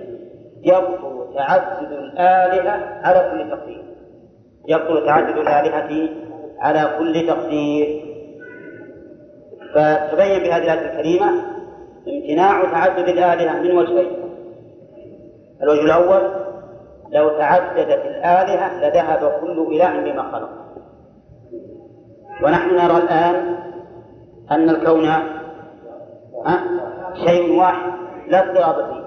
يبطل 0.64 1.34
تعدد 1.36 1.92
الآلهة 1.92 3.00
على 3.04 3.32
كل 3.32 3.50
تقدير. 3.50 3.84
يبطل 4.68 5.06
تعدد 5.06 5.38
الآلهة 5.38 6.10
على 6.60 6.90
كل 7.00 7.28
تقدير. 7.28 8.06
فتبين 9.76 10.40
بهذه 10.40 10.74
الآية 10.74 10.92
الكريمة 10.92 11.32
امتناع 12.08 12.72
تعدد 12.72 13.10
الآلهة 13.10 13.62
من 13.62 13.72
وجهين. 13.72 14.12
الوجه 15.64 15.82
الأول 15.82 16.44
لو 17.12 17.30
تعددت 17.30 18.06
الآلهة 18.06 18.80
لذهب 18.80 19.32
كل 19.42 19.68
إله 19.76 20.02
بما 20.02 20.32
خلق. 20.32 20.50
ونحن 22.44 22.76
نرى 22.76 22.98
الآن 22.98 23.56
أن 24.52 24.70
الكون 24.70 25.10
شيء 27.26 27.60
واحد. 27.60 27.92
لا 28.28 28.40
اضطراب 28.40 28.76
فيه. 28.76 29.04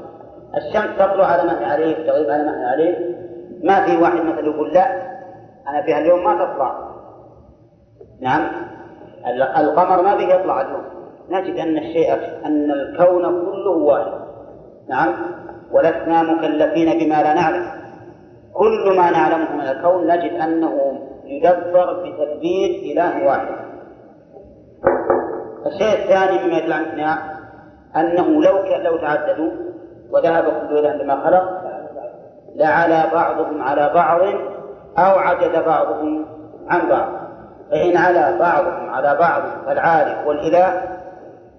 الشمس 0.57 0.99
تطلع 0.99 1.27
على 1.27 1.43
ما 1.43 1.61
هي 1.61 1.65
عليه 1.65 2.07
تغيب 2.07 2.31
على 2.31 2.45
ما 2.45 2.61
هي 2.61 2.65
عليه 2.65 3.17
ما 3.65 3.87
في 3.87 4.03
واحد 4.03 4.17
مثلا 4.17 4.47
يقول 4.47 4.73
لا 4.75 4.87
أنا 5.69 5.83
فيها 5.83 5.99
اليوم 5.99 6.25
ما 6.25 6.35
تطلع. 6.35 6.75
نعم. 8.21 8.49
القمر 9.57 10.03
ما 10.03 10.15
به 10.15 10.35
يطلع 10.35 10.61
اليوم. 10.61 10.83
نجد 11.31 11.57
أن 11.59 11.79
الشيء 11.79 12.15
أن 12.47 12.71
الكون 12.71 13.23
كله 13.23 13.71
واحد. 13.71 14.13
نعم. 14.89 15.15
ولسنا 15.73 16.23
مكلفين 16.23 16.99
بما 16.99 17.23
لا 17.23 17.35
نعلم. 17.35 17.67
كل 18.55 18.97
ما 18.97 19.11
نعلمه 19.11 19.53
من 19.53 19.69
الكون 19.69 20.07
نجد 20.07 20.33
أنه 20.33 20.99
يدبر 21.25 21.93
بتدبير 21.93 22.93
إله 22.93 23.27
واحد. 23.27 23.66
الشيء 25.67 26.05
الثاني 26.05 26.47
مما 26.47 26.59
يدل 26.59 26.73
على 26.73 27.19
أنه 27.97 28.43
لو 28.43 28.57
لو 28.83 28.97
تعددوا 28.97 29.51
وذهب 30.11 30.45
كل 30.45 30.79
إله 30.79 31.03
بما 31.03 31.25
خلق 31.25 31.67
لعلى 32.57 33.11
بعضهم 33.13 33.63
على 33.63 33.91
بعض 33.95 34.21
أو 34.99 35.19
عجز 35.19 35.65
بعضهم 35.67 36.27
عن 36.69 36.89
بعض. 36.89 37.09
فإن 37.71 37.97
علا 37.97 38.39
بعضهم 38.39 38.91
على 38.91 39.17
بعض 39.21 39.43
فالعالي 39.67 40.29
والإله 40.29 40.83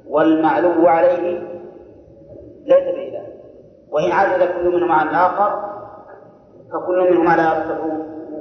والمعلو 0.10 0.88
عليه 0.88 1.40
ليس 2.66 2.96
بإله. 2.96 3.24
وإن 3.92 4.12
عجز 4.12 4.44
كل 4.44 4.76
منهم 4.76 4.92
عن 4.92 5.08
الآخر 5.08 5.62
فكل 6.74 7.12
منهم 7.12 7.28
على 7.28 7.42
يصف 7.42 7.82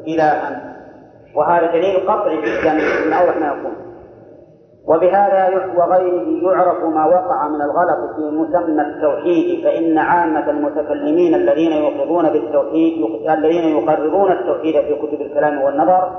إلها. 0.07 0.77
وهذا 1.35 1.67
دليل 1.67 2.11
قطعي 2.11 2.37
جدا 2.37 2.73
من 2.73 3.13
أوضح 3.13 3.37
ما 3.37 3.47
يكون 3.47 3.86
وبهذا 4.89 5.49
وغيره 5.77 6.53
يعرف 6.53 6.85
ما 6.85 7.07
وقع 7.07 7.49
من 7.49 7.63
الغلط 7.63 8.17
في 8.17 8.23
مسمى 8.23 8.83
التوحيد 8.83 9.65
فإن 9.65 9.99
عامة 9.99 10.51
المتكلمين 10.51 11.35
الذين 11.35 11.73
يقرون 11.73 12.31
بالتوحيد 12.31 13.05
الذين 13.31 13.79
يقررون 13.79 14.33
التوحيد 14.33 14.75
في 14.75 14.95
كتب 14.95 15.21
الكلام 15.21 15.63
والنظر 15.63 16.11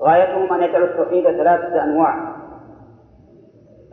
غايتهم 0.00 0.52
أن 0.52 0.62
يجعلوا 0.62 0.86
التوحيد 0.86 1.24
ثلاثة 1.24 1.84
أنواع. 1.84 2.36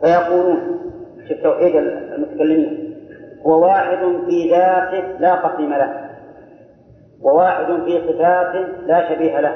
فيقولون 0.00 0.78
في 1.26 1.32
التوحيد 1.34 1.76
المتكلمين 1.76 2.94
هو 3.46 3.64
واحد 3.64 3.98
في 3.98 4.50
ذاته 4.50 5.18
لا 5.18 5.34
قسم 5.34 5.70
له 5.70 6.06
وواحد 7.22 7.66
في 7.66 8.00
صفاته 8.08 8.66
لا 8.86 9.08
شبيه 9.08 9.40
له 9.40 9.54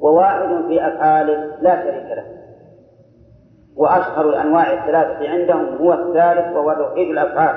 وواحد 0.00 0.64
في 0.68 0.88
أفعاله 0.88 1.52
لا 1.60 1.82
شريك 1.82 2.16
له. 2.16 2.33
وأشهر 3.76 4.28
الأنواع 4.28 4.72
الثلاثة 4.72 5.28
عندهم 5.28 5.76
هو 5.76 5.92
الثالث 5.92 6.56
وهو 6.56 6.74
توحيد 6.74 7.08
الأفعال 7.10 7.56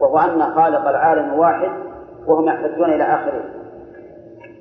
وهو 0.00 0.18
أن 0.18 0.42
خالق 0.54 0.88
العالم 0.88 1.38
واحد 1.38 1.70
وهم 2.26 2.48
يحتجون 2.48 2.92
إلى 2.92 3.04
آخره. 3.04 3.44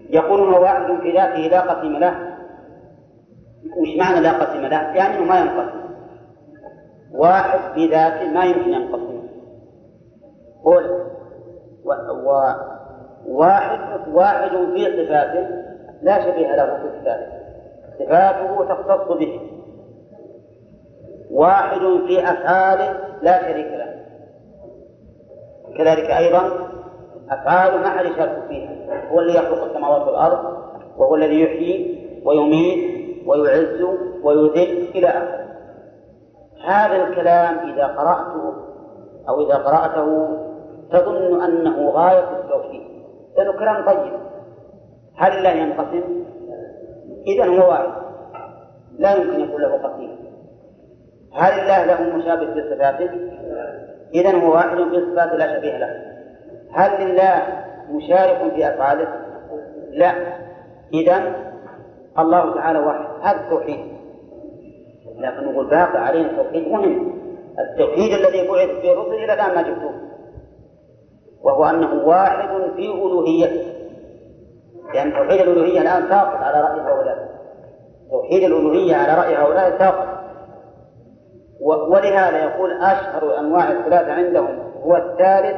يقولون 0.10 0.54
واحد 0.54 1.00
في 1.02 1.12
ذاته 1.12 1.40
لا 1.40 1.62
قسم 1.62 1.92
له. 1.92 2.34
وش 3.78 3.98
معنى 4.00 4.20
لا 4.20 4.32
قسم 4.32 4.62
له؟ 4.62 4.82
يعني 4.82 5.26
ما 5.26 5.40
ينقسم. 5.40 5.84
واحد 7.14 7.60
في 7.74 7.88
ذاته 7.88 8.32
ما 8.32 8.44
يمكن 8.44 8.74
ينقسم 8.74 9.24
قول 10.64 10.84
وواحد 12.26 12.58
واحد 14.14 14.50
في 14.50 15.06
صفاته 15.06 15.48
لا 16.02 16.22
شبيه 16.22 16.56
له 16.56 16.66
في 16.66 17.00
صفاته. 17.00 17.28
صفاته 18.00 18.66
تختص 18.66 19.18
به. 19.18 19.53
واحد 21.34 21.80
في 21.80 22.24
أفعاله 22.24 23.00
لا 23.22 23.42
شريك 23.42 23.68
له. 23.68 23.94
كذلك 25.78 26.12
أيضا 26.12 26.42
أفعاله 27.30 27.78
ما 27.78 27.90
حد 27.90 28.06
يشارك 28.06 28.44
فيها. 28.48 29.10
هو 29.12 29.20
الذي 29.20 29.38
يخلق 29.38 29.64
السماوات 29.64 30.08
والأرض 30.08 30.58
وهو 30.98 31.16
الذي 31.16 31.42
يحيي 31.42 32.04
ويميت 32.26 33.04
ويعز 33.28 33.82
ويذل 34.24 34.88
إلى 34.96 35.08
آخره. 35.08 35.44
هذا 36.66 37.08
الكلام 37.08 37.70
إذا 37.70 37.86
قرأته 37.86 38.54
أو 39.30 39.42
إذا 39.42 39.56
قرأته 39.56 40.28
تظن 40.92 41.42
أنه 41.42 41.90
غاية 41.90 42.40
التوحيد. 42.40 42.82
لأنه 43.38 43.52
كلام 43.60 43.86
طيب. 43.86 44.14
هل 45.18 45.32
الله 45.38 45.50
ينقسم؟ 45.50 46.04
إذا 47.28 47.46
هو 47.46 47.70
واحد. 47.70 48.04
لا 48.98 49.16
يمكن 49.16 49.40
يكون 49.40 49.62
له 49.62 49.88
قسيم 49.88 50.23
هل 51.36 51.60
الله 51.60 51.86
له 51.86 52.18
مشابه 52.18 52.54
في 52.54 52.76
صفاته؟ 52.76 53.10
إذا 54.14 54.36
هو 54.36 54.54
واحد 54.54 54.78
في 54.78 55.06
صفاته 55.12 55.36
لا 55.36 55.58
شبيه 55.58 55.78
له. 55.78 56.02
هل 56.74 57.06
لله 57.06 57.42
مشارك 57.90 58.54
في 58.56 58.68
أفعاله؟ 58.68 59.08
لا. 59.92 60.14
إذا 60.94 61.36
الله 62.20 62.56
تعالى 62.56 62.80
واحد. 62.80 63.06
هذا 63.22 63.40
التوحيد. 63.40 63.80
لكن 65.18 65.52
نقول 65.52 65.70
باقي 65.70 66.06
علينا 66.06 66.30
التوحيد 66.30 66.68
مهم. 66.68 67.14
التوحيد 67.60 68.14
الذي 68.14 68.48
بعث 68.48 68.70
به 68.84 68.94
الرسل 68.94 69.14
إلى 69.14 69.34
الآن 69.34 69.56
ما 69.56 69.62
جبتوه 69.62 69.94
وهو 71.44 71.66
أنه 71.66 72.08
واحد 72.08 72.50
في 72.76 72.86
ألوهيته 72.88 73.74
لأن 74.94 75.12
توحيد 75.12 75.42
الألوهية 75.42 75.82
الآن 75.82 76.10
ساقط 76.10 76.36
على 76.36 76.62
رأي 76.62 76.82
هؤلاء. 76.82 77.30
توحيد 78.12 78.44
الألوهية 78.44 78.96
على 78.96 79.22
رأي 79.22 79.36
هؤلاء 79.36 79.80
ساقط. 79.80 80.23
ولهذا 81.64 82.44
يقول 82.44 82.72
أشهر 82.82 83.40
أنواع 83.40 83.72
الثلاثة 83.72 84.14
عندهم 84.14 84.60
هو 84.84 84.96
الثالث 84.96 85.56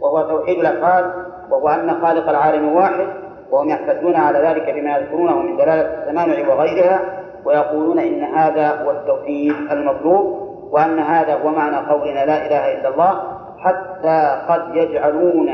وهو 0.00 0.28
توحيد 0.28 0.58
الأفعال 0.58 1.12
وهو 1.50 1.68
أن 1.68 2.00
خالق 2.00 2.28
العالم 2.28 2.74
واحد 2.74 3.06
وهم 3.50 3.68
يحتجون 3.68 4.14
على 4.14 4.38
ذلك 4.38 4.74
بما 4.74 4.98
يذكرونه 4.98 5.42
من 5.42 5.56
دلالة 5.56 5.80
التمانع 5.80 6.48
وغيرها 6.48 7.00
ويقولون 7.44 7.98
إن 7.98 8.24
هذا 8.24 8.82
هو 8.82 8.90
التوحيد 8.90 9.54
المطلوب 9.70 10.48
وأن 10.72 10.98
هذا 10.98 11.34
هو 11.34 11.48
معنى 11.48 11.76
قولنا 11.76 12.26
لا 12.26 12.46
إله 12.46 12.80
إلا 12.80 12.88
الله 12.88 13.22
حتى 13.58 14.40
قد 14.48 14.76
يجعلون. 14.76 15.48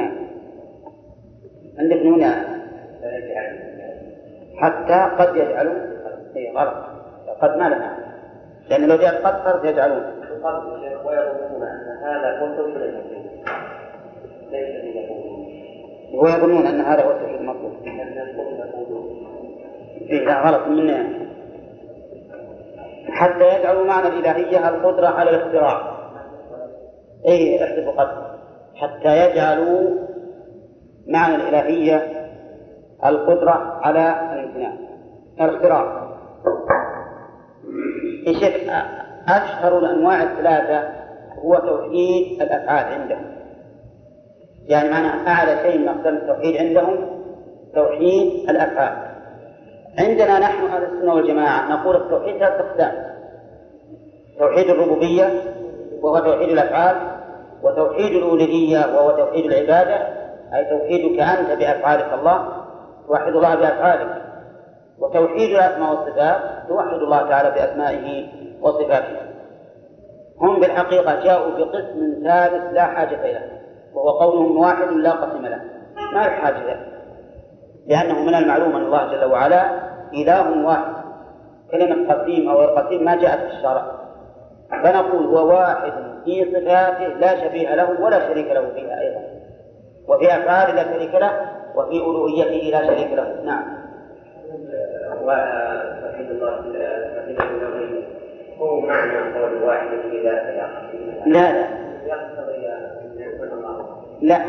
عندك 1.78 1.96
هنا؟ 1.96 2.44
حتى 4.60 5.10
قد 5.18 5.36
يجعلون. 5.36 5.76
اي 6.36 6.52
غلط. 6.56 6.74
قد 7.42 7.56
ما 7.56 7.68
لها 7.68 8.03
لأن 8.68 8.88
لو 8.88 8.96
جاءت 8.96 9.26
قد 9.26 9.44
صارت 9.44 9.64
يجعلون. 9.64 10.02
ويظنون 11.04 11.62
أن 11.62 12.02
هذا 12.02 12.38
هو 12.40 12.46
التوحيد 12.46 12.76
ليس 14.52 14.74
ويظنون 16.14 16.66
أن 16.66 16.80
هذا 16.80 17.04
هو 17.04 17.10
التوحيد 17.10 17.40
المطلوب. 17.40 17.72
إيه 20.10 20.24
لا 20.24 20.40
غلط. 20.40 20.68
من 20.68 21.24
حتى 23.08 23.58
يجعلوا 23.58 23.84
معنى 23.86 24.08
الإلهية 24.08 24.68
القدرة 24.68 25.06
على 25.06 25.30
الاختراع. 25.30 25.94
أي 27.28 27.64
احذفوا 27.64 27.92
قد 27.92 28.08
حتى 28.74 29.30
يجعلوا 29.30 29.90
معنى 31.06 31.34
الإلهية 31.34 32.28
القدرة 33.04 33.80
على 33.82 34.14
الامتناع 34.32 34.72
الاختراع. 35.40 36.04
شيخ 38.24 38.72
أشهر 39.28 39.78
الأنواع 39.78 40.22
الثلاثة 40.22 40.88
هو 41.44 41.56
توحيد 41.56 42.42
الأفعال 42.42 43.00
عندهم. 43.00 43.34
يعني 44.66 44.90
معنى 44.90 45.28
أعلى 45.28 45.56
شيء 45.62 45.78
من 45.78 45.88
أقسام 45.88 46.16
التوحيد 46.16 46.56
عندهم 46.56 46.96
توحيد 47.74 48.50
الأفعال. 48.50 48.96
عندنا 49.98 50.38
نحن 50.38 50.66
أهل 50.66 50.82
السنة 50.84 51.14
والجماعة 51.14 51.68
نقول 51.68 51.96
التوحيد 51.96 52.38
ثلاث 52.38 52.60
أقسام. 52.60 52.92
توحيد 54.38 54.70
الربوبية 54.70 55.42
وهو 56.02 56.18
توحيد 56.18 56.48
الأفعال 56.48 56.96
وتوحيد 57.62 58.12
الألوهية 58.12 58.78
وهو 58.78 59.10
توحيد 59.10 59.44
العبادة 59.44 59.96
أي 60.54 60.64
توحيدك 60.70 61.20
أنت 61.20 61.58
بأفعالك 61.58 62.12
الله 62.20 62.48
توحد 63.08 63.32
الله 63.32 63.54
بأفعالك. 63.54 64.23
وتوحيد 64.98 65.50
الأسماء 65.50 65.90
والصفات 65.90 66.68
توحد 66.68 66.94
الله 66.94 67.28
تعالى 67.28 67.50
بأسمائه 67.50 68.26
وصفاته. 68.62 69.16
هم 70.40 70.60
بالحقيقة 70.60 71.24
جاءوا 71.24 71.50
بقسم 71.50 72.22
ثالث 72.24 72.72
لا 72.72 72.84
حاجة 72.84 73.20
إليه 73.24 73.62
وهو 73.94 74.10
قولهم 74.10 74.58
واحد 74.58 74.88
لا 74.88 75.10
قسم 75.10 75.46
له. 75.46 75.60
ما 76.14 76.20
يحتاج 76.20 76.54
له 76.54 76.80
لأنه 77.86 78.22
من 78.22 78.34
المعلوم 78.34 78.76
أن 78.76 78.82
الله 78.82 79.12
جل 79.12 79.24
وعلا 79.24 79.64
إله 80.14 80.66
واحد. 80.66 80.94
كلمة 81.70 82.14
قسيم 82.14 82.48
أو 82.48 82.64
القسيم 82.64 83.04
ما 83.04 83.16
جاءت 83.16 83.40
في 83.40 83.56
الشرع. 83.56 83.84
فنقول 84.70 85.26
هو 85.26 85.48
واحد 85.48 85.92
في 86.24 86.44
صفاته 86.44 87.06
لا 87.06 87.44
شبيه 87.44 87.74
له 87.74 88.00
ولا 88.00 88.28
شريك 88.28 88.46
له 88.52 88.70
فيها 88.74 89.00
أيضا. 89.00 89.20
وفي 90.08 90.36
أفعاله 90.36 90.74
لا 90.74 90.92
شريك 90.92 91.14
له 91.14 91.32
وفي 91.74 91.96
ألوهيته 91.96 92.78
لا 92.78 92.86
شريك 92.86 93.12
له. 93.12 93.42
نعم. 93.44 93.83
وتوحيد 95.22 96.30
الله 96.30 96.54
هو 98.58 98.80
معنى 98.80 99.34
قول 99.34 99.62
واحد 99.62 99.88
في 100.10 100.22
ذاته 100.22 100.66
لا 101.26 101.52
لا. 101.52 101.84
لا 104.22 104.44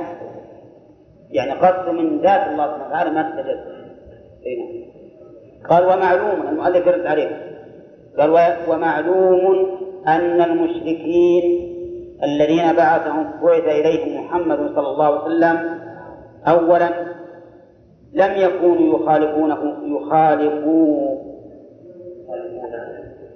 يعني 1.31 1.51
قصد 1.51 1.89
من 1.89 2.21
ذات 2.21 2.47
الله 2.47 2.65
سبحانه 2.65 2.87
وتعالى 2.87 3.09
ما 3.09 3.21
تتجدد. 3.21 3.75
قال 5.69 5.83
ومعلوم 5.85 6.47
المؤلف 6.49 6.87
يرد 6.87 7.05
عليه. 7.05 7.55
قال 8.19 8.57
ومعلوم 8.69 9.77
أن 10.07 10.41
المشركين 10.41 11.75
الذين 12.23 12.73
بعثهم 12.75 13.31
بعث 13.41 13.63
إليهم 13.63 14.25
محمد 14.25 14.57
صلى 14.75 14.87
الله 14.87 15.05
عليه 15.05 15.25
وسلم 15.25 15.79
أولا 16.47 16.89
لم 18.15 18.31
يكونوا 18.35 18.99
يخالفونه 18.99 19.77
يخالفوا 19.85 21.17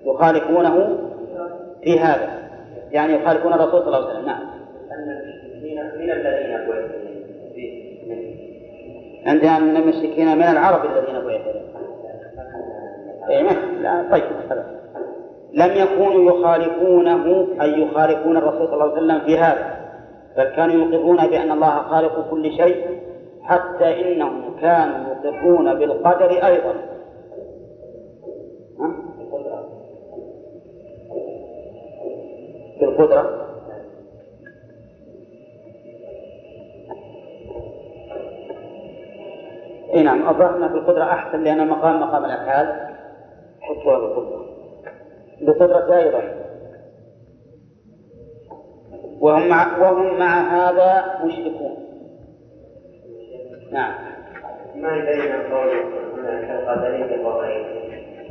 يخالفونه 0.06 0.98
في 1.84 2.00
هذا. 2.00 2.40
يعني 2.92 3.14
يخالفون 3.14 3.54
الرسول 3.54 3.82
صلى 3.82 3.98
الله 3.98 4.10
عليه 4.10 4.10
وسلم 4.10 4.26
نعم. 4.26 4.42
من 6.00 6.12
الذين 6.12 6.50
عندنا 9.26 9.60
من 9.60 9.78
المشركين 9.78 10.38
من 10.38 10.44
العرب 10.44 10.86
الذين 10.86 11.26
بعث 11.26 11.42
إليهم 13.30 13.82
لا 13.82 14.06
طيب 14.12 14.24
لم 15.54 15.72
يكونوا 15.76 16.32
يخالفونه 16.32 17.48
أي 17.62 17.82
يخالفون 17.82 18.38
الرسول 18.38 18.68
صلى 18.68 18.74
الله 18.74 18.84
عليه 18.84 18.94
وسلم 18.94 19.20
في 19.20 19.38
هذا 19.38 19.80
بل 20.38 20.44
كانوا 20.44 20.76
يقرون 20.76 21.18
بأن 21.18 21.52
الله 21.52 21.70
خالق 21.70 22.30
كل 22.30 22.52
شيء 22.52 22.86
حتى 23.50 24.14
إنهم 24.14 24.60
كانوا 24.62 25.16
يقرون 25.24 25.80
بالقدر 25.80 26.30
أيضا. 26.46 26.74
بالقدرة. 32.80 33.46
إي 39.94 40.04
نعم 40.04 40.30
الظاهر 40.30 40.70
في 40.70 40.76
القدرة 40.76 41.04
أحسن 41.04 41.44
لأن 41.44 41.60
المقام 41.60 42.02
مقام 42.02 42.26
الأفعال. 42.26 42.96
حطوها 43.62 44.00
بالقدرة. 44.00 44.46
بقدرة 45.42 45.98
أيضا. 45.98 46.22
وهم 49.22 49.48
مع 49.48 49.78
وهم 49.78 50.20
مع 50.20 50.40
هذا 50.40 51.20
مشركون. 51.26 51.89
نعم. 53.72 53.94
ما 54.76 54.90
بين 54.90 55.32
قول 55.32 55.70
القدرية 56.50 57.26
وغيره 57.26 57.66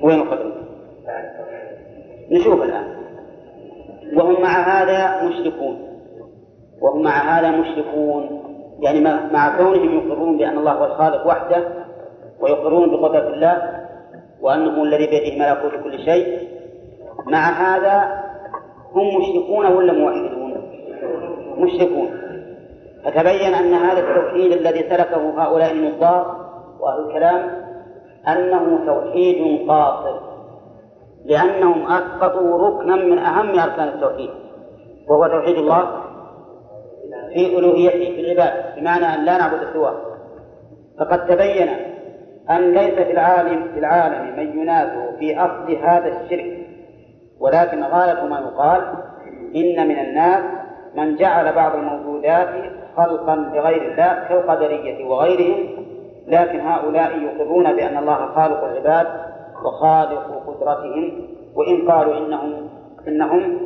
وين 0.03 0.21
القدرية؟ 0.21 0.69
نشوف 2.31 2.63
الآن. 2.63 2.99
وهم 4.15 4.43
مع 4.43 4.49
هذا 4.49 5.29
مشركون. 5.29 6.01
وهم 6.81 7.03
مع 7.03 7.39
هذا 7.39 7.51
مشركون. 7.51 8.45
يعني 8.81 9.01
مع 9.33 9.57
كونهم 9.59 9.99
يقرون 9.99 10.39
بأن 10.39 10.59
الله 10.59 10.73
هو 10.73 10.85
الخالق 10.85 11.27
وحده 11.27 11.69
ويقرون 12.41 12.91
بقدرة 12.91 13.35
الله 13.35 13.87
وأنه 14.41 14.83
الذي 14.83 15.07
بيده 15.07 15.39
ملكوت 15.39 15.83
كل 15.85 16.05
شيء. 16.05 16.49
مع 17.27 17.51
هذا 17.51 18.25
هم 18.93 19.07
مشركون 19.21 19.67
ولا 19.67 19.93
موحدون؟ 19.93 20.55
مشركون. 21.59 22.18
فتبين 23.05 23.55
أن 23.55 23.75
هذا 23.75 24.01
التوحيد 24.01 24.53
الذي 24.53 24.89
سلكه 24.91 25.43
هؤلاء 25.43 25.73
النظار 25.73 26.49
وأهل 26.81 27.09
الكلام 27.09 27.69
أنه 28.29 28.87
توحيد 28.87 29.69
قاصر 29.69 30.21
لأنهم 31.25 31.87
أسقطوا 31.87 32.69
ركنا 32.69 32.97
من 32.97 33.19
أهم 33.19 33.59
أركان 33.59 33.89
التوحيد 33.89 34.31
وهو 35.09 35.27
توحيد 35.27 35.59
الله 35.59 36.03
في 37.35 37.59
ألوهيته 37.59 38.15
في 38.15 38.21
العباد 38.21 38.81
بمعنى 38.81 39.15
أن 39.15 39.25
لا 39.25 39.39
نعبد 39.39 39.73
سواه. 39.73 39.95
فقد 40.99 41.27
تبين 41.27 41.69
أن 42.51 42.73
ليس 42.73 42.95
في 42.95 43.11
العالم 43.11 43.73
في 43.73 43.79
العالم 43.79 44.37
من 44.37 44.61
ينازع 44.61 45.17
في 45.19 45.39
أصل 45.39 45.77
هذا 45.77 46.09
الشرك 46.09 46.67
ولكن 47.41 47.85
غاية 47.85 48.25
ما 48.25 48.39
يقال 48.39 48.83
إن 49.57 49.89
من 49.89 49.99
الناس 49.99 50.45
من 50.95 51.17
جعل 51.17 51.53
بعض 51.53 51.75
الموجودات 51.75 52.49
خلقا 52.99 53.37
لغير 53.37 53.83
الله 53.83 54.29
كالقدرية 54.29 55.05
وغيرهم. 55.05 55.87
لكن 56.27 56.61
هؤلاء 56.61 57.19
يقرون 57.19 57.77
بأن 57.77 57.97
الله 57.97 58.27
خالق 58.27 58.65
العباد 58.65 59.07
وخالق 59.65 60.43
قدرتهم 60.47 61.27
وإن 61.55 61.91
قالوا 61.91 62.19
إنهم 62.19 62.69
إنهم 63.09 63.61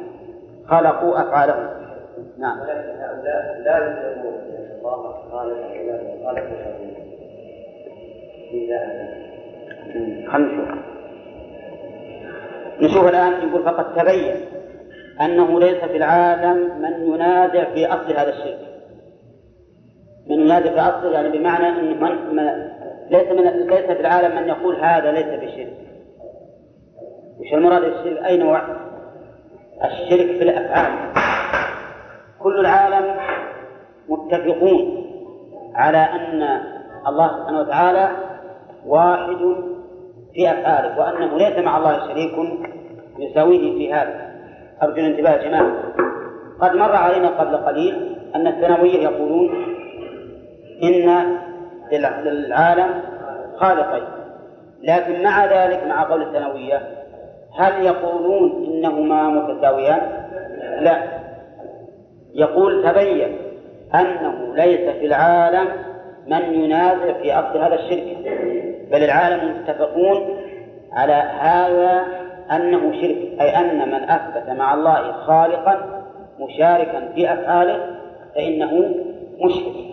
خلقوا 0.69 1.21
أفعالهم. 1.21 1.69
نعم. 2.39 2.61
ولكن 2.61 3.01
هؤلاء 3.01 3.61
لا 3.65 3.77
يؤمنون 3.79 4.35
بأن 4.51 4.79
الله 4.79 5.15
خالق 5.31 5.57
العباد 5.57 6.21
وخالق 6.21 6.45
خلينا 10.33 10.39
نشوف. 10.39 10.69
نشوف 12.81 13.09
الآن 13.09 13.49
يقول 13.49 13.63
فقد 13.63 13.95
تبين 13.95 14.37
أنه 15.21 15.61
ليس 15.61 15.85
في 15.85 15.97
العالم 15.97 16.83
من 16.83 17.15
ينازع 17.15 17.65
في 17.65 17.87
أصل 17.87 18.13
هذا 18.13 18.29
الشرك. 18.29 18.72
من 20.27 20.41
ينازع 20.41 21.01
في 21.01 21.11
يعني 21.11 21.39
بمعنى 21.39 21.69
أن 21.69 22.01
من, 22.01 22.37
من 22.37 22.69
ليس 23.11 23.33
من 23.33 23.67
ليس 23.67 23.85
في 23.85 24.01
العالم 24.01 24.37
من 24.37 24.49
يقول 24.49 24.77
هذا 24.77 25.13
ليس 25.13 25.27
بشرك. 25.27 25.73
وش 27.41 27.55
المراد 27.55 27.83
بالشرك 27.83 28.25
أي 28.25 28.37
نوع؟ 28.37 28.63
الشرك 29.85 30.27
في 30.27 30.43
الأفعال. 30.43 30.93
كل 32.39 32.61
العالم 32.61 33.17
متفقون 34.09 35.05
على 35.75 35.99
أن 35.99 36.43
الله 37.07 37.29
سبحانه 37.29 37.61
وتعالى 37.61 38.11
واحد 38.87 39.39
في 40.35 40.51
أفعاله 40.51 40.99
وأنه 40.99 41.39
ليس 41.39 41.59
مع 41.59 41.77
الله 41.79 42.09
شريك 42.09 42.33
يساويه 43.19 43.79
في 43.79 43.93
هذا. 43.93 44.33
أرجو 44.83 44.97
الانتباه 44.97 45.31
يا 45.31 45.49
جماعة. 45.49 45.73
قد 46.61 46.77
مر 46.77 46.97
علينا 46.97 47.29
قبل 47.29 47.57
قليل 47.57 48.17
أن 48.35 48.47
الثانوية 48.47 49.03
يقولون 49.03 49.72
إن 50.83 51.39
للعالم 51.93 53.03
خالقين. 53.57 54.05
لكن 54.83 55.23
مع 55.23 55.45
ذلك 55.45 55.85
مع 55.87 56.03
قول 56.03 56.23
الثانوية 56.23 56.83
هل 57.59 57.85
يقولون 57.85 58.65
إنهما 58.67 59.29
متساويان؟ 59.29 60.01
لا. 60.81 61.03
يقول 62.35 62.85
تبين 62.85 63.37
أنه 63.95 64.55
ليس 64.55 64.91
في 64.91 65.07
العالم 65.07 65.69
من 66.27 66.55
ينازع 66.55 67.13
في 67.13 67.33
أصل 67.33 67.59
هذا 67.59 67.75
الشرك 67.75 68.17
بل 68.93 69.05
العالم 69.05 69.61
متفقون 69.61 70.39
على 70.93 71.13
هذا 71.41 72.05
أنه 72.53 72.93
شرك 72.93 73.41
أي 73.41 73.57
أن 73.57 73.89
من 73.89 74.11
أثبت 74.11 74.51
مع 74.51 74.75
الله 74.75 75.13
خالقا 75.13 76.03
مشاركا 76.41 77.13
في 77.15 77.33
أفعاله 77.33 77.97
فإنه 78.35 78.95
مشرك. 79.41 79.92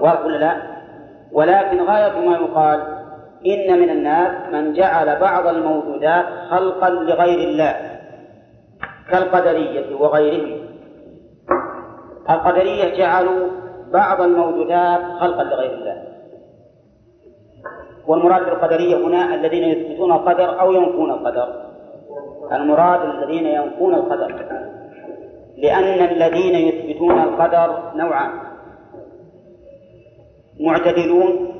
واضح 0.00 0.24
ولا 0.24 0.36
لا؟ 0.36 0.56
ولكن 1.32 1.82
غاية 1.82 2.28
ما 2.28 2.36
يقال 2.36 2.80
إن 3.46 3.80
من 3.80 3.90
الناس 3.90 4.52
من 4.52 4.72
جعل 4.72 5.20
بعض 5.20 5.46
الموجودات 5.46 6.26
خلقا 6.50 6.90
لغير 6.90 7.48
الله 7.48 7.76
كالقدرية 9.10 9.96
وغيرهم. 9.96 10.58
القدرية 12.30 12.96
جعلوا 12.98 13.48
بعض 13.92 14.20
الموجودات 14.20 15.00
خلقا 15.20 15.44
لغير 15.44 15.74
الله. 15.74 16.02
والمراد 18.06 18.44
بالقدرية 18.44 18.96
هنا 18.96 19.34
الذين 19.34 19.64
يثبتون 19.64 20.12
القدر 20.12 20.60
أو 20.60 20.72
ينفون 20.72 21.10
القدر. 21.10 21.48
المراد 22.52 23.00
الذين 23.00 23.46
ينفون 23.46 23.94
القدر. 23.94 24.44
لأن 25.56 26.08
الذين 26.08 26.54
يثبتون 26.54 27.20
القدر 27.20 27.92
نوعان. 27.94 28.53
معتدلون 30.60 31.54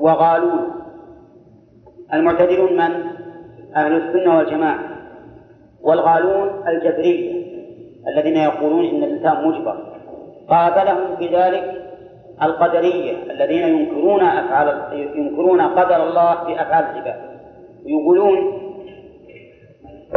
وغالون. 0.00 0.70
المعتدلون 2.14 2.72
من؟ 2.72 3.04
أهل 3.76 3.92
السنة 3.92 4.36
والجماعة. 4.36 4.78
والغالون 5.82 6.68
الجبرية 6.68 7.46
الذين 8.08 8.36
يقولون 8.36 8.84
إن 8.84 9.04
الإنسان 9.04 9.48
مجبر. 9.48 9.96
قابلهم 10.48 11.16
في 11.16 11.36
ذلك 11.36 11.82
القدرية 12.42 13.32
الذين 13.32 13.68
ينكرون 13.68 14.22
أفعال 14.22 14.92
ينكرون 15.16 15.60
قدر 15.60 16.08
الله 16.08 16.44
في 16.44 16.62
أفعال 16.62 16.84
العباد. 16.84 17.20
ويقولون 17.84 18.38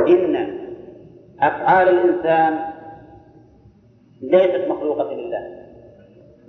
إن 0.08 0.60
أفعال 1.42 1.90
الإنسان 1.90 2.60
ليست 4.22 4.68
مخلوقة 4.70 5.14
لله. 5.14 5.59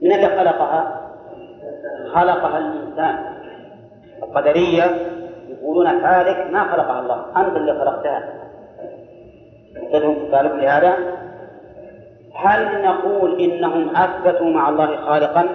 من 0.02 0.12
الذي 0.12 0.26
خلقها؟ 0.26 1.00
خلقها 2.14 2.58
الإنسان. 2.58 3.18
القدرية 4.22 4.84
يقولون 5.48 5.86
أفعالك 5.86 6.50
ما 6.50 6.64
خلقها 6.64 7.00
الله. 7.00 7.24
أنت 7.36 7.56
اللي 7.56 7.72
خلقتها. 7.72 8.22
لهم 9.92 10.30
طالب 10.32 10.54
لهذا؟ 10.54 10.96
هل 12.36 12.84
نقول 12.84 13.40
إنهم 13.40 13.96
أثبتوا 13.96 14.46
مع 14.46 14.68
الله 14.68 14.96
خالقا؟ 14.96 15.48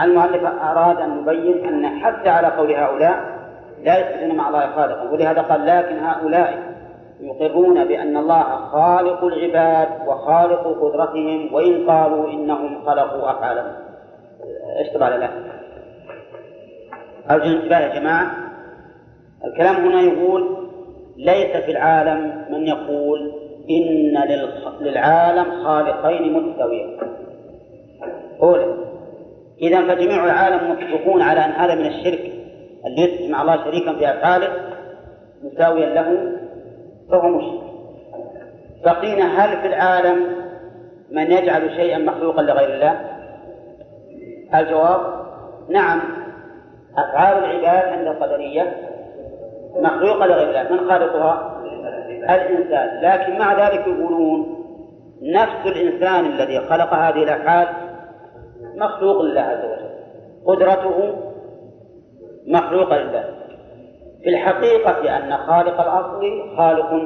المؤلف 0.00 0.44
أراد 0.62 1.00
أن 1.00 1.18
يبين 1.18 1.64
أن 1.64 2.00
حتى 2.00 2.28
على 2.28 2.46
قول 2.46 2.72
هؤلاء 2.72 3.14
لا 3.82 3.98
يثبتون 3.98 4.36
مع 4.36 4.48
الله 4.48 4.66
خالقا 4.76 5.02
ولهذا 5.10 5.42
قال 5.42 5.66
لكن 5.66 5.98
هؤلاء 5.98 6.71
يقرون 7.22 7.84
بأن 7.84 8.16
الله 8.16 8.42
خالق 8.72 9.24
العباد 9.24 9.88
وخالق 10.08 10.78
قدرتهم 10.82 11.54
وإن 11.54 11.90
قالوا 11.90 12.30
إنهم 12.30 12.84
خلقوا 12.86 13.30
أفعالهم 13.30 13.72
اشتبه 14.80 15.04
على 15.04 15.16
لا 15.16 15.30
أرجو 17.30 17.44
الانتباه 17.44 17.78
يا 17.78 18.00
جماعة. 18.00 18.30
الكلام 19.44 19.76
هنا 19.76 20.00
يقول 20.00 20.68
ليس 21.16 21.56
في 21.56 21.70
العالم 21.70 22.44
من 22.50 22.66
يقول 22.66 23.32
إن 23.70 24.14
للعالم 24.80 25.64
خالقين 25.64 26.32
متساويين. 26.32 26.98
أولا 28.42 28.74
إذا 29.62 29.94
فجميع 29.94 30.24
العالم 30.24 30.70
متفقون 30.70 31.22
على 31.22 31.44
أن 31.44 31.50
هذا 31.50 31.74
من 31.74 31.86
الشرك 31.86 32.32
يثبت 32.98 33.30
مع 33.30 33.42
الله 33.42 33.64
شريكا 33.64 33.92
في 33.92 34.10
أفعاله 34.10 34.48
مساويا 35.42 35.94
له 35.94 36.32
فهو 37.10 37.28
مشرك. 37.28 37.62
بقينا 38.84 39.24
هل 39.24 39.60
في 39.60 39.66
العالم 39.66 40.36
من 41.10 41.32
يجعل 41.32 41.70
شيئا 41.70 41.98
مخلوقا 41.98 42.42
لغير 42.42 42.74
الله؟ 42.74 43.00
الجواب 44.54 45.00
نعم. 45.68 46.00
أفعال 46.98 47.44
العباد 47.44 47.92
عند 47.92 48.06
القدرية 48.06 48.76
مخلوقة 49.76 50.26
لغير 50.26 50.48
الله. 50.48 50.62
من 50.72 50.90
خالقها؟ 50.90 51.58
الإنسان. 52.30 53.00
لكن 53.02 53.38
مع 53.38 53.68
ذلك 53.68 53.86
يقولون 53.86 54.64
نفس 55.22 55.66
الإنسان 55.66 56.26
الذي 56.26 56.60
خلق 56.60 56.94
هذه 56.94 57.22
الأفعال 57.22 57.68
مخلوق 58.76 59.22
لله 59.22 59.40
عز 59.40 59.64
وجل. 59.64 59.92
قدرته 60.46 61.14
مخلوقة 62.46 62.96
لله. 62.96 63.41
في 64.22 64.28
الحقيقة 64.28 65.16
أن 65.16 65.36
خالق 65.36 65.80
الأصل 65.80 66.56
خالق 66.56 67.02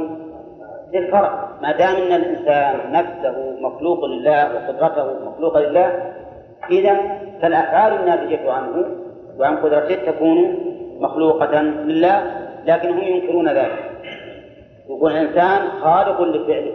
للفرع 0.94 1.48
ما 1.62 1.72
دام 1.72 1.96
أن 1.96 2.12
الإنسان 2.12 2.92
نفسه 2.92 3.56
مخلوق 3.60 4.04
لله 4.04 4.54
وقدرته 4.54 5.30
مخلوقة 5.30 5.60
لله 5.60 6.12
إذا 6.70 6.96
فالأفعال 7.42 7.92
الناتجة 7.92 8.52
عنه 8.52 8.86
وعن 9.38 9.56
قدرته 9.56 10.10
تكون 10.12 10.58
مخلوقة 11.00 11.62
لله 11.62 12.46
لكن 12.64 12.90
هم 12.90 13.02
ينكرون 13.02 13.48
ذلك. 13.48 13.90
يقول 14.88 15.12
الإنسان 15.12 15.68
خالق 15.82 16.22
لفعله. 16.22 16.72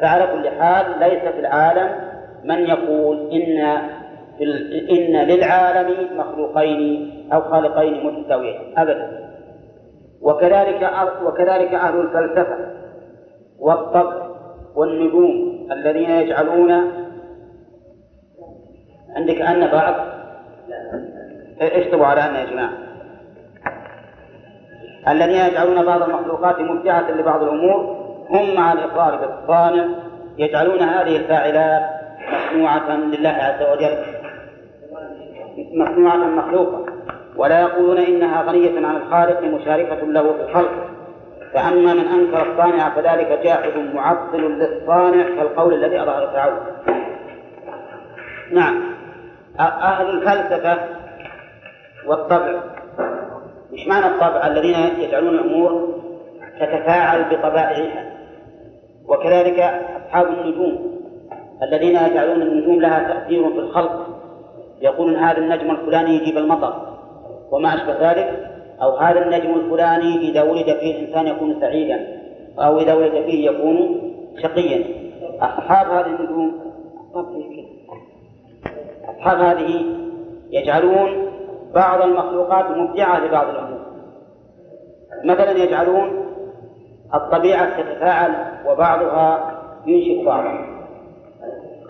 فعلى 0.00 0.26
كل 0.26 0.48
حال 0.48 0.86
ليس 1.00 1.22
في 1.22 1.40
العالم 1.40 1.88
من 2.44 2.58
يقول 2.58 3.30
إن 3.30 3.80
إن 4.90 5.16
للعالم 5.28 6.18
مخلوقين 6.18 7.10
أو 7.32 7.40
خالقين 7.40 8.06
متساويين 8.06 8.78
أبدا. 8.78 9.30
وكذلك 10.22 10.90
وكذلك 11.24 11.74
أهل 11.74 12.00
الفلسفة 12.00 12.56
والطبع 13.58 14.30
والنجوم 14.74 15.68
الذين 15.72 16.10
يجعلون 16.10 16.72
عندك 19.16 19.40
أن 19.40 19.70
بعض؟ 19.70 19.94
اشطبوا 21.60 22.06
على 22.06 22.20
أن 22.20 22.34
يا 22.34 22.44
جماعة؟ 22.50 22.72
الذين 25.08 25.46
يجعلون 25.46 25.86
بعض 25.86 26.02
المخلوقات 26.02 26.60
مبدعة 26.60 27.10
لبعض 27.10 27.42
الأمور 27.42 28.00
هم 28.30 28.54
مع 28.54 28.72
الإقرار 28.72 29.16
بالصانع 29.16 29.88
يجعلون 30.38 30.80
هذه 30.82 31.16
الفاعلات 31.16 31.82
مصنوعة 32.32 32.96
لله 32.96 33.30
عز 33.30 33.62
وجل. 33.62 34.19
مصنوعة 35.74 36.16
مخلوقة. 36.16 36.84
ولا 37.36 37.60
يقولون 37.60 37.98
إنها 37.98 38.42
غنية 38.42 38.86
عن 38.86 38.96
الخالق 38.96 39.40
مشاركة 39.40 40.06
له 40.06 40.32
في 40.32 40.42
الخلق. 40.42 40.90
فأما 41.54 41.94
من 41.94 42.06
أنكر 42.06 42.52
الصانع 42.52 42.90
فذلك 42.90 43.40
جاحد 43.44 43.78
معطل 43.94 44.40
للصانع 44.40 45.22
كالقول 45.22 45.74
الذي 45.74 46.02
أظهر 46.02 46.24
التعود 46.24 46.62
نعم. 48.52 48.82
أهل 49.60 50.10
الفلسفة 50.10 50.78
والطبع. 52.06 52.60
مش 53.72 53.86
معنى 53.86 54.06
الطبع 54.06 54.46
الذين 54.46 54.76
يجعلون 54.98 55.34
الأمور 55.34 56.00
تتفاعل 56.60 57.24
بطبائعها. 57.24 58.10
وكذلك 59.08 59.60
أصحاب 60.06 60.26
النجوم. 60.26 61.00
الذين 61.62 61.96
يجعلون 61.96 62.42
النجوم 62.42 62.80
لها 62.80 63.12
تأثير 63.12 63.50
في 63.50 63.58
الخلق. 63.58 64.09
يقولون 64.80 65.16
هذا 65.16 65.38
النجم 65.38 65.70
الفلاني 65.70 66.10
يجيب 66.10 66.38
المطر 66.38 66.74
وما 67.50 67.74
أشبه 67.74 68.10
ذلك؟ 68.10 68.50
أو 68.82 68.96
هذا 68.96 69.22
النجم 69.22 69.54
الفلاني 69.54 70.30
إذا 70.30 70.42
ولد 70.42 70.78
فيه 70.80 70.96
الإنسان 70.96 71.26
يكون 71.26 71.60
سعيدا 71.60 72.20
أو 72.58 72.78
إذا 72.78 72.94
ولد 72.94 73.12
فيه 73.12 73.50
يكون 73.50 74.02
شقيا. 74.42 74.84
أصحاب 75.40 75.86
هذه 75.86 76.06
النجوم 76.06 76.60
أصحاب 79.08 79.40
هذه 79.40 79.84
يجعلون 80.50 81.30
بعض 81.74 82.02
المخلوقات 82.02 82.70
مبدعة 82.70 83.26
لبعض 83.26 83.48
الأمور. 83.48 83.80
مثلا 85.24 85.50
يجعلون 85.50 86.26
الطبيعة 87.14 87.82
تتفاعل 87.82 88.34
وبعضها 88.66 89.56
ينشئ 89.86 90.24
بعضا. 90.24 90.66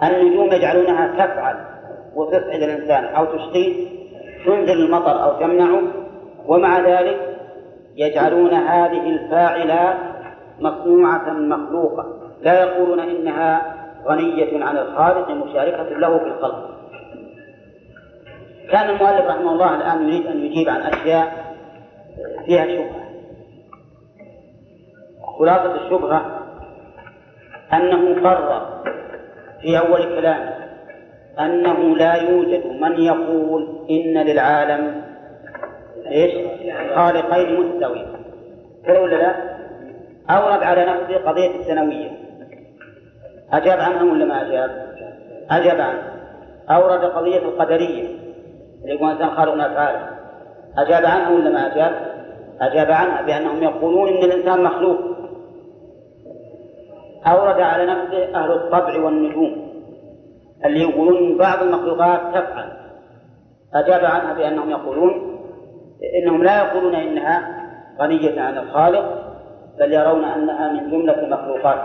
النجوم 0.02 0.52
يجعلونها 0.52 1.26
تفعل 1.26 1.69
وتسعد 2.14 2.62
الإنسان 2.62 3.04
أو 3.04 3.24
تشقيه 3.24 3.88
تنزل 4.46 4.84
المطر 4.84 5.24
أو 5.24 5.40
تمنعه 5.40 5.82
ومع 6.46 6.80
ذلك 6.80 7.38
يجعلون 7.96 8.54
هذه 8.54 9.10
الفاعلات 9.10 9.96
مصنوعة 10.60 11.30
مخلوقة. 11.32 12.06
لا 12.42 12.64
يقولون 12.64 13.00
إنها 13.00 13.76
غنية 14.06 14.64
عن 14.64 14.78
الخالق 14.78 15.30
مشاركة 15.30 15.98
له 15.98 16.18
في 16.18 16.24
الخلق. 16.24 16.70
كان 18.70 18.90
المؤلف 18.90 19.26
رحمه 19.26 19.52
الله 19.52 19.76
الآن 19.76 20.08
يريد 20.08 20.26
أن 20.26 20.44
يجيب 20.44 20.68
عن 20.68 20.80
أشياء 20.80 21.54
فيها 22.46 22.66
شبهة. 22.66 23.00
خلاصة 25.38 25.74
الشبهة 25.74 26.40
أنه 27.72 28.20
قرر 28.30 28.82
في 29.62 29.78
أول 29.78 30.02
كلامه 30.02 30.59
أنه 31.38 31.96
لا 31.96 32.14
يوجد 32.14 32.66
من 32.80 33.00
يقول 33.00 33.68
إن 33.90 34.18
للعالم 34.18 35.02
إيش؟ 36.06 36.32
خالقين 36.94 37.60
مستويين 37.60 38.06
كذا 38.86 38.98
ولا 38.98 39.16
لا؟ 39.16 39.34
أورد 40.30 40.62
على 40.62 40.84
نفسه 40.84 41.16
قضية 41.16 41.50
الثانوية 41.60 42.10
أجاب 43.52 43.80
عنها 43.80 44.02
ولا 44.02 44.24
ما 44.24 44.46
أجاب؟ 44.46 44.70
أجاب 45.50 45.80
عنها 45.80 46.12
أورد 46.70 47.04
قضية 47.04 47.38
القدرية 47.38 48.08
اللي 48.82 48.94
يقول 48.94 49.08
الإنسان 49.10 49.30
خالق 49.30 49.54
من 49.54 49.60
أفعاله 49.60 50.08
أجاب 50.78 51.04
عنها 51.04 51.30
ولا 51.30 51.50
ما 51.50 51.72
أجاب؟ 51.72 51.92
أجاب 52.60 52.90
عنها 52.90 53.22
بأنهم 53.22 53.62
يقولون 53.62 54.08
إن 54.08 54.24
الإنسان 54.24 54.62
مخلوق 54.62 54.98
أورد 57.26 57.60
على 57.60 57.86
نفسه 57.86 58.34
أهل 58.34 58.52
الطبع 58.52 59.04
والنجوم 59.04 59.69
اللي 60.64 60.80
يقولون 60.80 61.38
بعض 61.38 61.62
المخلوقات 61.62 62.20
تفعل؟ 62.34 62.72
أجاب 63.74 64.04
عنها 64.04 64.34
بأنهم 64.34 64.70
يقولون 64.70 65.40
إنهم 66.22 66.42
لا 66.42 66.58
يقولون 66.58 66.94
إنها 66.94 67.60
غنية 68.00 68.40
عن 68.40 68.58
الخالق 68.58 69.30
بل 69.78 69.92
يرون 69.92 70.24
أنها 70.24 70.72
من 70.72 70.90
جملة 70.90 71.20
المخلوقات. 71.20 71.80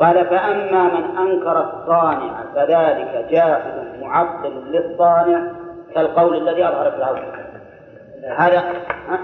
قال 0.00 0.26
فأما 0.26 0.82
من 0.82 1.18
أنكر 1.18 1.60
الصانع 1.60 2.44
فذلك 2.54 3.26
جاحد 3.30 4.00
معطل 4.00 4.52
للصانع 4.70 5.52
كالقول 5.94 6.48
الذي 6.48 6.68
أظهر 6.68 6.90
في 6.90 6.96
العون 6.96 7.18
هذا 8.36 8.58
ها؟ 9.08 9.18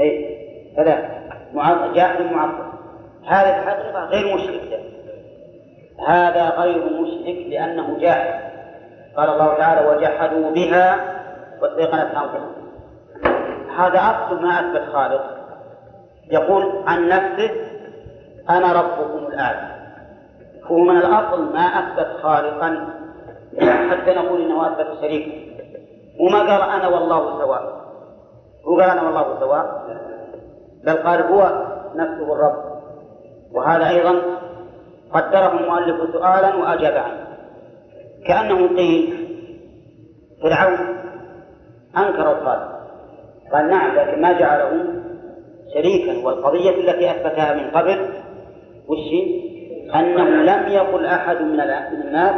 أي 0.00 0.36
ثلاثة 0.76 1.08
جاحد 1.94 2.22
معطل. 2.32 2.66
هذا 3.26 3.48
الحقيقة 3.48 4.04
غير 4.04 4.34
مشرك. 4.34 4.80
هذا 6.08 6.48
غير 6.48 6.84
مشرك 7.00 7.46
لأنه 7.48 7.98
جاحد 7.98 8.46
قال 9.16 9.28
الله 9.28 9.54
تعالى 9.54 9.88
وجحدوا 9.88 10.50
بها 10.50 10.96
واستيقنت 11.62 12.14
أنفسهم. 12.14 12.52
هذا 13.78 13.98
أصل 13.98 14.42
ما 14.42 14.60
أثبت 14.60 14.92
خالق. 14.92 15.24
يقول 16.30 16.82
عن 16.86 17.08
نفسه 17.08 17.50
أنا 18.50 18.72
ربكم 18.72 19.26
الأعلى. 19.26 19.76
هو 20.64 20.78
من 20.78 20.96
الأصل 20.96 21.52
ما 21.52 21.60
أثبت 21.60 22.20
خالقا. 22.22 22.88
حتى 23.60 24.14
نقول 24.14 24.40
إنه 24.42 24.66
أثبت 24.66 25.00
شريكا. 25.00 25.32
وما 26.20 26.38
قال 26.38 26.70
أنا 26.70 26.88
والله 26.88 27.38
سواء؟ 27.38 27.86
هو 28.66 28.80
قال 28.80 28.90
أنا 28.90 29.02
والله 29.02 29.40
سواء؟ 29.40 29.82
بل 30.84 30.96
قال 30.96 31.22
هو 31.22 31.66
نفسه 31.94 32.32
الرب. 32.32 32.64
وهذا 33.52 33.88
أيضا 33.88 34.22
قدره 35.12 35.60
المؤلف 35.60 36.12
سؤالا 36.12 36.56
وأجاب 36.56 36.96
عنه 36.96 37.26
كأنه 38.26 38.76
قيل 38.76 39.26
فرعون 40.42 40.96
أنكر 41.96 42.32
الخالق 42.32 42.76
قال 43.52 43.70
نعم 43.70 43.96
لكن 43.96 44.22
ما 44.22 44.32
جعله 44.32 44.84
شريكا. 45.74 46.26
والقضية 46.26 46.70
التي 46.70 47.10
أثبتها 47.10 47.54
من 47.54 47.70
قبل 47.70 48.08
وش؟ 48.88 49.12
أنه 49.94 50.24
لم 50.24 50.68
يقل 50.68 51.06
أحد 51.06 51.36
من 51.36 51.60
الناس 51.60 52.34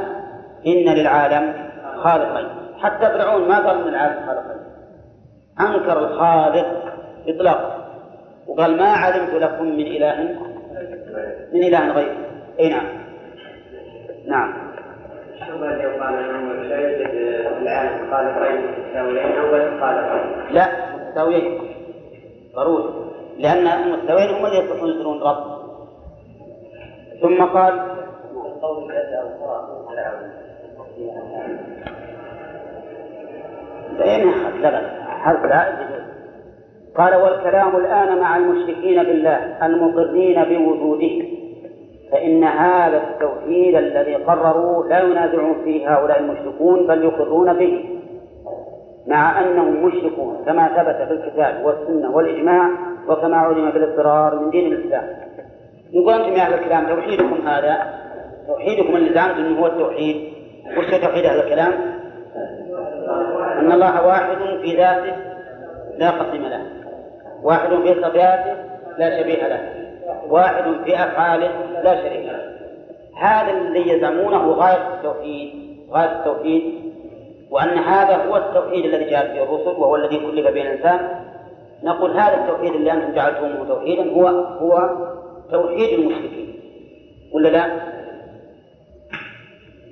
إن 0.67 0.95
للعالم 0.95 1.55
خالقين. 1.97 2.49
حتى 2.79 3.07
فرعون 3.07 3.49
ما 3.49 3.67
قال 3.67 3.81
من 3.83 3.89
العالم 3.89 4.27
خالقين. 4.27 4.63
أنكر 5.61 5.99
الخالق 5.99 6.67
إطلاقا. 7.29 7.79
وقال 8.47 8.77
ما 8.77 8.89
علمت 8.89 9.35
لكم 9.35 9.65
من 9.65 9.87
إله 9.87 10.39
من 11.53 11.63
إله 11.63 11.93
غيره 11.93 12.28
أي 12.61 12.69
نعم. 12.69 12.87
نعم. 14.27 14.69
لا 20.51 20.67
متساويين 20.97 21.61
ضروري. 22.57 22.95
لأن 23.39 23.67
المستويين 23.67 24.35
هم 24.35 24.47
اللي 24.47 24.59
يصلحون 24.59 25.23
رب. 25.23 25.59
ثم 27.23 27.45
قال 27.45 27.81
بين 33.99 34.31
لبن 34.63 34.87
حرف 35.09 35.45
العائد 35.45 35.77
قال 36.97 37.15
والكلام 37.15 37.77
الآن 37.77 38.19
مع 38.19 38.37
المشركين 38.37 39.03
بالله 39.03 39.67
المقرين 39.67 40.45
بوجوده 40.45 41.38
فإن 42.13 42.45
هذا 42.45 42.97
التوحيد 42.97 43.75
الذي 43.75 44.15
قرروا 44.15 44.87
لا 44.87 45.01
ينازعون 45.01 45.65
فيه 45.65 45.95
هؤلاء 45.95 46.21
المشركون 46.21 46.87
بل 46.87 47.05
يقرون 47.05 47.53
به. 47.53 47.85
مع 49.07 49.41
أنهم 49.41 49.87
مشركون 49.87 50.43
كما 50.47 50.69
ثبت 50.69 51.09
في 51.09 51.13
الكتاب 51.13 51.65
والسنة 51.65 52.17
والإجماع 52.17 52.71
وكما 53.09 53.37
علم 53.37 53.71
بالاضطرار 53.71 54.39
من 54.39 54.51
دين 54.51 54.73
الإسلام. 54.73 55.05
يقول 55.93 56.15
أنتم 56.15 56.33
يا 56.33 56.43
أهل 56.43 56.55
الكلام 56.55 56.87
توحيدكم 56.87 57.49
هذا؟ 57.49 57.77
توحيدكم 58.47 58.97
اللي 58.97 59.15
زعمتم 59.15 59.45
أنه 59.45 59.61
هو 59.61 59.67
التوحيد. 59.67 60.33
وش 60.79 60.91
توحيد 60.91 61.25
أهل 61.25 61.41
الكلام؟ 61.41 61.73
أن 63.59 63.73
الله 63.73 64.07
واحد 64.07 64.37
في 64.63 64.77
ذاته 64.77 65.17
لا 65.99 66.11
قسم 66.11 66.43
له. 66.43 66.63
واحد 67.43 67.69
في 67.69 67.95
صفاته 67.95 68.55
لا 68.99 69.23
شبيه 69.23 69.49
له. 69.49 69.78
واحد 70.29 70.65
في 70.85 70.95
أفعاله 70.95 71.51
لا 71.85 72.03
شريك 72.03 72.27
له. 72.27 72.59
هذا 73.21 73.51
الذي 73.51 73.91
يزعمونه 73.91 74.51
غاية 74.51 74.95
التوحيد 74.95 75.51
غاية 75.91 76.19
التوحيد 76.19 76.63
وأن 77.51 77.79
هذا 77.79 78.17
هو 78.17 78.37
التوحيد 78.37 78.85
الذي 78.85 79.11
جاءت 79.11 79.31
به 79.31 79.43
الرسل 79.43 79.81
وهو 79.81 79.97
الذي 79.97 80.17
كلف 80.17 80.47
به 80.47 80.63
الإنسان. 80.63 81.25
نقول 81.83 82.11
هذا 82.11 82.35
التوحيد 82.35 82.73
اللي 82.73 82.93
أنتم 82.93 83.13
جعلتموه 83.15 83.69
توحيدا 83.69 84.13
هو 84.13 84.29
هو 84.29 84.91
توحيد 85.51 85.99
المشركين. 85.99 86.61
ولا 87.33 87.49
لا؟ 87.49 87.81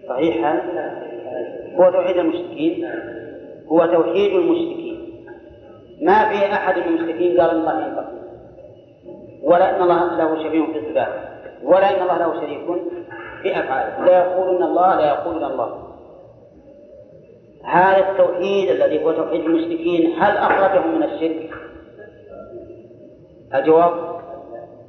صحيح؟ 0.09 0.47
هذا؟ 0.47 0.93
هو 1.77 1.91
توحيد 1.91 2.17
المشركين؟ 2.17 2.89
هو 3.69 3.87
توحيد 3.87 4.33
المشركين. 4.33 5.27
ما 6.03 6.29
في 6.29 6.53
أحد 6.53 6.79
من 6.79 6.85
المشركين 6.85 7.41
قال 7.41 7.51
الله 7.51 7.87
ينقسم 7.87 8.26
ولا 9.47 9.77
أن 9.77 9.83
الله 9.83 10.17
له 10.17 10.43
شريك 10.43 10.73
في 10.73 10.81
صفاته 10.91 11.37
ولا 11.63 11.91
أن 11.91 12.03
الله 12.03 12.19
له 12.19 12.41
شريك 12.41 12.61
في 13.43 13.61
أفعاله. 13.61 14.05
لا 14.05 14.19
يقولون 14.19 14.63
الله 14.63 14.95
لا 14.95 15.07
يقولون 15.07 15.45
الله. 15.45 15.83
هذا 17.65 18.11
التوحيد 18.11 18.71
الذي 18.71 19.05
هو 19.05 19.13
توحيد 19.13 19.41
المشركين 19.41 20.23
هل 20.23 20.37
أخرجهم 20.37 20.95
من 20.97 21.03
الشرك؟ 21.03 21.51
الجواب 23.55 23.93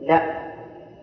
لا. 0.01 0.21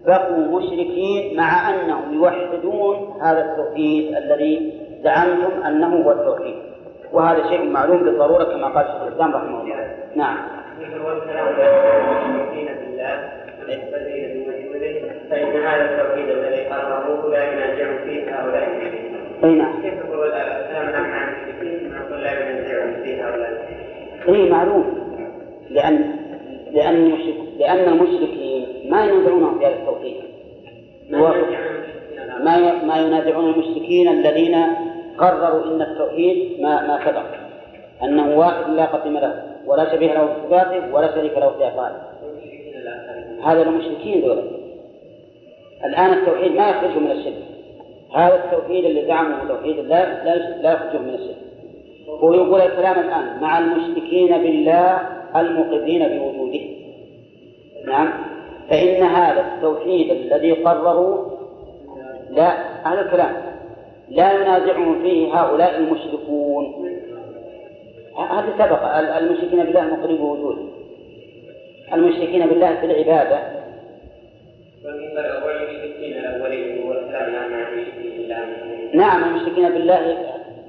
بقوا 0.07 0.61
مشركين 0.61 1.37
مع 1.37 1.71
أنهم 1.71 2.15
يوحدون 2.15 3.21
هذا 3.23 3.45
التوحيد 3.45 4.17
الذي 4.17 4.81
زعمتم 5.05 5.63
أنه 5.67 6.03
هو 6.05 6.11
التوحيد. 6.11 6.57
وهذا 7.13 7.49
شيء 7.49 7.71
معلوم 7.71 8.05
بالضرورة 8.05 8.45
كما 8.45 8.69
قال 8.69 8.87
شيخ 8.87 9.03
الإسلام 9.03 9.35
رحمه 9.35 9.63
الله. 9.63 9.97
نعم. 10.17 10.39
فإن 15.31 15.63
هذا 15.63 15.85
التوحيد 15.85 16.29
الذي 16.29 16.65
قرروه 16.65 17.31
لا 17.31 17.53
ينازع 17.53 18.05
فيه 18.05 18.37
هؤلاء 18.37 18.69
أي 19.45 19.51
نعم 19.51 19.83
كيف 19.83 19.95
تقول 20.03 20.33
الكلام 20.33 20.95
عن 20.95 21.35
المشركين 21.63 21.93
لا 22.11 22.33
ينازع 22.33 23.03
فيه 23.03 23.29
هؤلاء 23.29 23.69
اي 24.29 24.51
معلوم 24.51 24.85
لأن 25.71 26.25
لأن 26.73 26.95
المشرك 26.95 27.35
لأن 27.59 27.89
المشركين 27.93 28.91
ما 28.91 29.05
ينازعون 29.05 29.59
في 29.59 29.67
هذا 29.67 29.75
التوحيد. 29.75 30.15
ما 32.45 32.85
ما 32.85 32.97
ينازعون 32.97 33.55
المشركين 33.55 34.09
الذين 34.09 34.57
قرروا 35.19 35.65
إن 35.65 35.83
التوحيد 35.83 36.61
ما 36.61 36.87
ما 36.87 36.99
سبق. 37.05 37.25
أنه 38.03 38.39
واحد 38.39 38.71
لا 38.71 38.85
قسم 38.85 39.13
له 39.13 39.43
ولا 39.67 39.93
شبيه 39.93 40.15
له 40.15 40.27
في 40.27 40.35
صفاته 40.47 40.95
ولا 40.95 41.15
شريك 41.15 41.39
له 41.39 41.51
في 41.51 41.69
افعاله 41.69 42.14
هذا 43.45 43.63
المشركين 43.63 44.21
دول. 44.23 44.39
الآن 45.85 46.13
التوحيد 46.13 46.53
ما 46.53 46.71
يخرجهم 46.71 47.05
من 47.05 47.11
الشرك. 47.11 47.43
هذا 48.15 48.45
التوحيد 48.45 48.85
اللي 48.85 49.07
زعمه 49.07 49.49
توحيد 49.49 49.79
الله 49.79 50.25
لا 50.63 50.73
يخرجهم 50.73 51.03
من 51.03 51.15
الشرك. 51.15 51.37
هو 52.09 52.33
يقول 52.35 52.61
الكلام 52.61 52.99
الآن 53.01 53.41
مع 53.41 53.59
المشركين 53.59 54.39
بالله 54.39 54.99
المقرين 55.37 56.09
بوجوده. 56.19 56.61
نعم. 57.87 58.13
فإن 58.71 59.03
هذا 59.03 59.41
التوحيد 59.55 60.11
الذي 60.11 60.53
قرروا 60.53 61.25
لا 62.31 62.53
هذا 62.89 63.01
الكلام. 63.01 63.37
لا 64.09 64.33
ينازعهم 64.33 65.03
فيه 65.03 65.41
هؤلاء 65.41 65.77
المشركون. 65.77 66.75
هذا 68.31 68.53
سبق 68.59 68.97
ال- 68.99 69.25
المشركين 69.25 69.65
بالله 69.65 69.83
المقرين 69.83 70.17
بوجوده. 70.17 70.63
المشركين 71.95 72.47
بالله 72.47 72.75
في 72.81 72.87
العبادة. 72.87 73.39
نعم 78.95 79.25
المشركين 79.25 79.69
بالله 79.69 80.17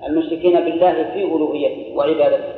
المشركين 0.07 0.59
بالله 0.59 1.03
في 1.13 1.23
ألوهيته 1.23 1.95
وعبادته. 1.95 2.53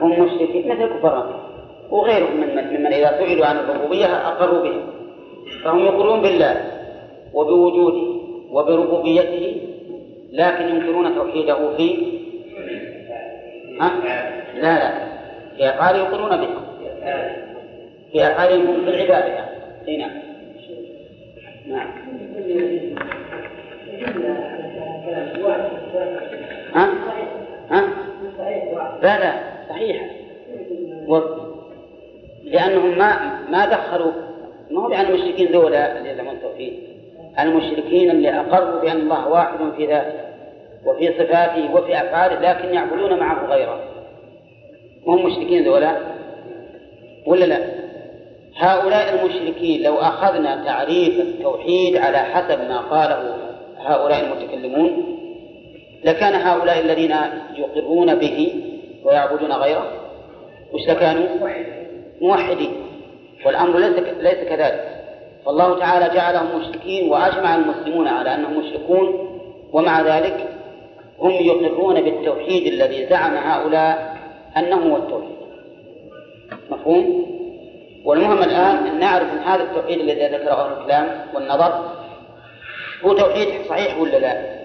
هم 0.00 0.10
مشركين 0.24 0.68
مثل 0.68 0.86
كفار 0.86 1.18
مكة 1.18 1.42
وغيرهم 1.94 2.36
من 2.40 2.56
من- 2.56 2.76
ممن 2.80 2.86
إذا 2.92 3.18
سئلوا 3.18 3.46
عن 3.46 3.56
الربوبية 3.56 4.06
أقروا 4.06 4.62
به. 4.62 4.74
فهم 5.64 5.78
يقرون 5.78 6.22
بالله 6.22 6.64
وبوجوده 7.34 8.02
وبربوبيته 8.50 9.56
لكن 10.32 10.68
ينكرون 10.68 11.14
توحيده 11.14 11.76
في 11.76 11.96
ها؟ 13.80 13.90
لا 14.54 14.78
لا. 14.78 15.11
في 15.56 15.68
أفعال 15.68 15.96
يقرون 15.96 16.36
به 16.36 16.48
في 18.12 18.26
أفعالهم 18.26 18.66
هم 18.66 18.84
في 18.84 18.90
العبادة. 18.90 19.44
أي 19.88 19.96
نعم. 19.96 20.10
نعم. 21.66 21.88
ها؟ 26.74 26.90
ها؟ 27.70 27.88
لا 29.02 29.18
لا. 29.18 29.34
صحيح. 29.68 30.02
و... 31.06 31.20
لأنهم 32.44 32.98
ما 32.98 33.38
ما 33.50 33.66
دخلوا 33.66 34.12
ما 34.70 34.80
هو 34.80 34.90
يعني 34.90 35.08
المشركين 35.08 35.52
ذولا 35.52 35.98
اللي 35.98 36.10
يزعمون 36.10 36.34
التوحيد. 36.34 36.78
المشركين 37.40 38.10
اللي 38.10 38.40
أقروا 38.40 38.80
بأن 38.80 38.96
الله 38.96 39.28
واحد 39.28 39.58
في 39.76 39.86
ذاته 39.86 40.20
وفي 40.86 41.12
صفاته 41.12 41.74
وفي 41.74 41.96
أفعاله 41.96 42.40
لكن 42.40 42.74
يعبدون 42.74 43.18
معه 43.18 43.46
غيره. 43.46 43.91
هم 45.06 45.26
مشركين 45.26 45.64
ذولا 45.64 45.96
ولا 47.26 47.44
لا؟ 47.44 47.58
هؤلاء 48.56 49.14
المشركين 49.14 49.82
لو 49.82 49.94
أخذنا 49.94 50.64
تعريف 50.64 51.20
التوحيد 51.20 51.96
على 51.96 52.18
حسب 52.18 52.58
ما 52.58 52.78
قاله 52.78 53.36
هؤلاء 53.78 54.24
المتكلمون 54.24 55.18
لكان 56.04 56.34
هؤلاء 56.34 56.80
الذين 56.80 57.14
يقرون 57.56 58.14
به 58.14 58.64
ويعبدون 59.04 59.52
غيره 59.52 59.92
وش 60.72 60.88
لكانوا؟ 60.88 61.26
موحدين 62.20 62.70
والأمر 63.46 63.78
ليس 63.78 63.98
ليس 64.20 64.48
كذلك 64.48 65.02
فالله 65.46 65.78
تعالى 65.78 66.14
جعلهم 66.14 66.60
مشركين 66.60 67.10
وأجمع 67.10 67.54
المسلمون 67.54 68.08
على 68.08 68.34
أنهم 68.34 68.58
مشركون 68.58 69.28
ومع 69.72 70.02
ذلك 70.02 70.48
هم 71.18 71.30
يقرون 71.30 72.00
بالتوحيد 72.00 72.66
الذي 72.66 73.06
زعم 73.06 73.36
هؤلاء 73.36 74.11
أنه 74.56 74.76
هو 74.76 74.96
التوحيد 74.96 75.36
مفهوم؟ 76.70 77.32
والمهم 78.04 78.38
الآن 78.42 78.76
أن 78.86 78.98
نعرف 79.00 79.32
أن 79.32 79.38
هذا 79.38 79.62
التوحيد 79.62 80.00
الذي 80.00 80.36
ذكره 80.36 80.52
أهل 80.52 80.80
الكلام 80.80 81.26
والنظر 81.34 81.84
هو 83.04 83.12
توحيد 83.12 83.48
صحيح 83.68 83.98
ولا 84.00 84.18
لا؟ 84.18 84.62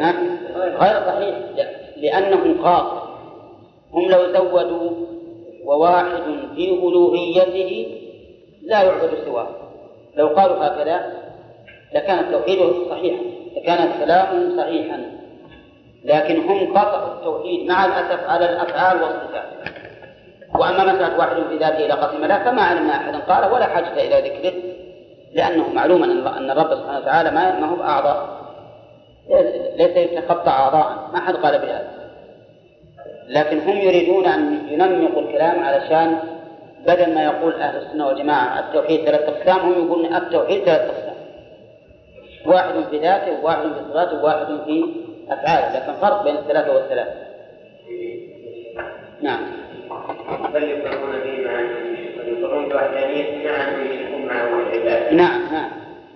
ها؟ 0.00 0.14
غير 0.56 1.06
صحيح 1.06 1.36
لا. 1.56 1.66
لأنه 1.96 2.62
قاصر 2.62 3.06
هم 3.92 4.10
لو 4.10 4.32
زودوا 4.32 4.90
وواحد 5.64 6.22
في 6.56 6.70
ألوهيته 6.70 7.86
لا 8.62 8.82
يعبد 8.82 9.10
سواه 9.24 9.48
لو 10.16 10.28
قالوا 10.28 10.66
هكذا 10.66 11.12
لكان 11.94 12.18
التوحيد 12.18 12.58
صحيحا 12.90 13.22
لكان 13.56 13.90
الكلام 13.90 14.56
صحيحا 14.56 15.02
لكن 16.06 16.40
هم 16.40 16.78
قطعوا 16.78 17.14
التوحيد 17.14 17.68
مع 17.68 17.84
الأسف 17.84 18.28
على 18.28 18.50
الأفعال 18.50 19.02
والصفات. 19.02 19.44
وأما 20.54 20.84
مسألة 20.84 21.18
واحد 21.18 21.36
في 21.48 21.56
ذاته 21.56 21.86
إلى 21.86 21.92
قسم 21.92 22.24
له 22.24 22.44
فما 22.44 22.62
علمنا 22.62 22.96
أحدا. 22.96 23.18
قال 23.18 23.52
ولا 23.52 23.66
حاجة 23.66 23.92
إلى 23.92 24.28
ذكره 24.28 24.62
لأنه 25.34 25.68
معلوم 25.68 26.02
أن 26.02 26.50
الرب 26.50 26.74
سبحانه 26.74 26.98
وتعالى 26.98 27.30
ما 27.30 27.66
هو 27.66 27.76
بأعضاء 27.76 28.36
ليس 29.76 29.96
يتقطع 29.96 30.50
أعضاء. 30.50 31.10
ما 31.12 31.20
حد 31.20 31.34
قال 31.34 31.58
بهذا. 31.58 31.90
لكن 33.28 33.58
هم 33.58 33.76
يريدون 33.76 34.26
أن 34.26 34.68
ينمقوا 34.68 35.22
الكلام 35.22 35.64
علشان 35.64 36.18
بدل 36.86 37.14
ما 37.14 37.24
يقول 37.24 37.54
أهل 37.54 37.76
السنة 37.76 38.06
والجماعة 38.06 38.60
التوحيد 38.60 39.04
ثلاث 39.04 39.20
أقسام 39.20 39.58
هم 39.58 39.86
يقولون 39.86 40.14
التوحيد 40.14 40.64
ثلاث 40.64 40.80
أقسام. 40.80 41.16
واحد 42.46 42.74
في 42.90 42.98
ذاته 42.98 43.40
وواحد 43.42 43.62
في 43.62 43.90
صفاته 43.90 44.22
وواحد 44.22 44.46
في 44.66 45.05
أفعاله 45.30 45.78
لكن 45.78 46.00
فرق 46.00 46.24
بين 46.24 46.36
الثلاثة 46.36 46.74
والثلاثة. 46.74 47.26
نعم. 49.22 49.40
بل 50.54 50.62
يقرون 50.62 51.12
به 51.24 51.44
مع 51.44 51.60
يقرون 52.26 52.68
بوحدانيته 52.68 53.44
مع 53.44 53.68
انهم 53.68 53.92
يشركون 53.92 54.26
معه 54.26 54.48
العباد. 54.48 55.14
نعم 55.14 55.52
نعم. 55.52 55.70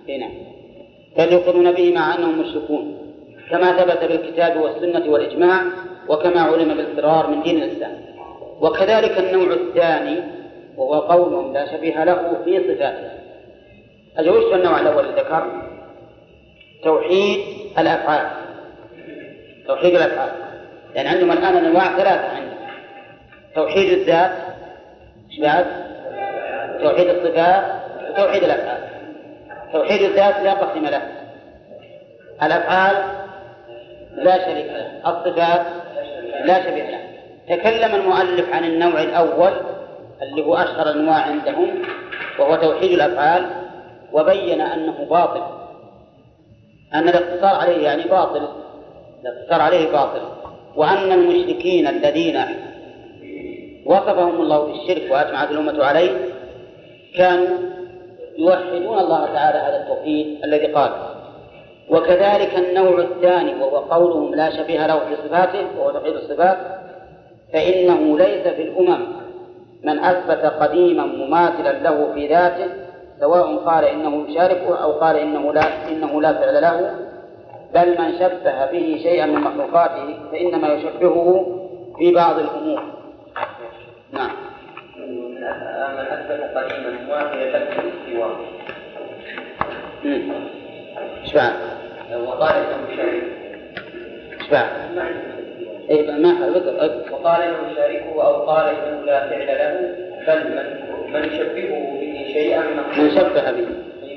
اي 0.09 0.17
نعم. 0.17 0.31
بل 1.17 1.33
يقرون 1.33 1.71
به 1.71 1.93
مع 1.95 2.15
أنهم 2.15 2.39
مشركون. 2.39 2.97
كما 3.49 3.77
ثبت 3.77 4.03
بالكتاب 4.03 4.61
والسنة 4.61 5.11
والإجماع 5.11 5.61
وكما 6.09 6.41
علم 6.41 6.67
بالاضطرار 6.67 7.29
من 7.29 7.41
دين 7.41 7.63
الإسلام. 7.63 7.91
وكذلك 8.61 9.17
النوع 9.17 9.53
الثاني 9.53 10.19
وهو 10.77 10.93
قول 10.93 11.53
لا 11.53 11.77
شبيه 11.77 12.03
له 12.03 12.37
في 12.45 12.59
صفاته. 12.59 13.11
أجل 14.17 14.53
النوع 14.53 14.79
الأول 14.79 15.05
ذكر 15.05 15.61
توحيد 16.83 17.39
الأفعال. 17.79 18.40
توحيد 19.67 19.95
الأفعال. 19.95 20.31
لأن 20.95 21.05
يعني 21.05 21.09
عندهم 21.09 21.31
الآن 21.31 21.65
أنواع 21.65 21.97
ثلاثة 21.97 22.35
عندهم. 22.35 22.57
توحيد 23.55 23.93
الذات 23.93 24.31
بعد؟ 25.41 25.65
توحيد 26.81 27.09
الصفات 27.09 27.63
وتوحيد 28.09 28.43
الأفعال. 28.43 28.79
توحيد 29.73 30.01
الذات 30.01 30.39
لا 30.43 30.53
قسم 30.53 30.85
له. 30.85 31.01
الأفعال 32.43 32.95
لا 34.15 34.45
شريك 34.45 34.65
له. 34.65 35.09
الصفات 35.09 35.61
لا 36.45 36.63
شبيه 36.63 36.89
له. 36.89 36.99
تكلم 37.49 37.95
المؤلف 37.95 38.53
عن 38.53 38.63
النوع 38.63 39.01
الأول 39.01 39.51
اللي 40.21 40.45
هو 40.45 40.55
أشهر 40.55 40.89
الأنواع 40.89 41.21
عندهم 41.21 41.81
وهو 42.39 42.55
توحيد 42.55 42.91
الأفعال 42.91 43.45
وبين 44.13 44.61
أنه 44.61 45.05
باطل. 45.09 45.43
أن 46.93 47.09
الاقتصار 47.09 47.55
عليه 47.55 47.83
يعني 47.83 48.03
باطل. 48.03 48.47
الاقتصار 49.21 49.61
عليه 49.61 49.91
باطل. 49.91 50.21
وأن 50.75 51.11
المشركين 51.11 51.87
الذين 51.87 52.39
وصفهم 53.85 54.41
الله 54.41 54.65
بالشرك 54.65 55.11
وأجمعت 55.11 55.51
الأمة 55.51 55.83
عليه 55.83 56.11
كانوا 57.17 57.57
يوحدون 58.37 58.99
الله 58.99 59.25
تعالى 59.25 59.57
هذا 59.57 59.83
التوحيد 59.83 60.43
الذي 60.43 60.67
قال. 60.67 60.91
وكذلك 61.89 62.55
النوع 62.57 62.99
الثاني 62.99 63.53
وهو 63.53 63.77
قولهم 63.77 64.35
لا 64.35 64.49
شبيه 64.49 64.87
له 64.87 64.99
في 64.99 65.15
صفاته 65.27 65.67
وهو 65.77 65.91
توحيد 65.91 66.13
الصفات 66.13 66.57
فإنه 67.53 68.17
ليس 68.17 68.47
في 68.47 68.61
الأمم 68.61 69.07
من 69.83 69.99
أثبت 69.99 70.45
قديما 70.45 71.05
مماثلا 71.05 71.71
له 71.71 72.13
في 72.13 72.27
ذاته 72.27 72.65
سواء 73.19 73.55
قال 73.55 73.85
إنه 73.85 74.29
يشاركه 74.29 74.83
أو 74.83 74.91
قال 74.91 75.15
إنه 75.15 75.53
لا 75.53 75.89
إنه 75.91 76.21
لا 76.21 76.33
فعل 76.33 76.61
له. 76.61 76.95
بل 77.73 78.01
من 78.01 78.11
شبه 78.19 78.65
به 78.71 78.99
شيئا 79.03 79.25
من 79.25 79.41
مخلوقاته 79.41 80.17
فإنما 80.31 80.67
يشبهه 80.73 81.57
في 81.97 82.11
بعض 82.13 82.39
الأمور. 82.39 82.83
نعم. 84.11 84.31
من 85.97 86.05
أثبت 86.07 86.57
قديما 86.57 86.89
مماثلا 86.89 87.51
له 87.51 87.65
في 87.65 87.79
الاستواء 87.79 88.35
إيش 91.23 91.33
بعد؟ 91.33 91.53
وقال 92.27 92.53
انه 92.55 92.95
شريك 92.97 93.23
إيش؟ 94.51 94.65
اي 95.89 96.11
ما 96.11 96.31
وقال 97.11 97.41
إنه 97.41 97.75
شاركه 97.75 98.23
أو 98.23 98.33
قال 98.33 98.65
انه 98.75 99.05
لا 99.05 99.29
فعل 99.29 99.47
له 99.47 99.95
بل 100.27 100.39
من 100.49 100.65
من 101.13 101.23
يشبهه 101.25 101.99
به 101.99 102.25
شيئا 102.33 102.61
من 102.97 103.09
شبه 103.09 103.51
به. 103.51 103.67
من 104.01 104.09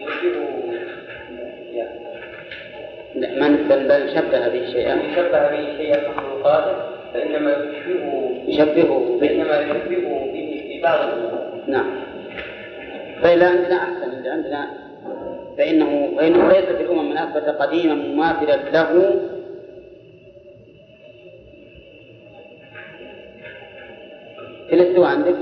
بل 3.14 3.88
بل 3.88 4.14
شبه 4.14 4.48
به 4.48 4.66
شيئا. 4.72 4.94
من 4.94 5.14
شبه 5.16 5.48
به 5.50 5.76
شيئا 5.76 6.08
من 6.08 6.14
مخلوقاته 6.16 6.74
فإنما 7.14 7.50
يشبهه 7.50 8.30
يشبهه 8.46 8.98
به. 8.98 9.18
فإنما 9.20 9.60
يشبهه 9.60 10.32
به 10.32 10.62
في 10.68 10.80
بعض 10.82 10.98
نعم. 11.68 11.86
فإذا 13.22 13.46
عندنا 13.46 13.76
أحسن 13.76 14.18
إذا 14.20 14.32
عندنا 14.32 14.68
فإنه 15.58 16.16
فإنه 16.16 16.48
ليس 16.48 16.64
في 16.64 16.82
الأمم 16.82 17.10
من 17.10 17.18
أثبت 17.18 17.48
قديما 17.48 17.94
مماثلا 17.94 18.56
له. 18.56 19.20
في 24.68 24.74
الاستواء 24.74 25.08
عندك؟ 25.08 25.34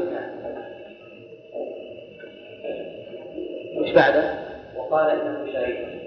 وش 3.77 3.91
بعده؟ 3.93 4.35
وقال 4.77 5.11
إنه 5.11 5.53
شريك 5.53 6.02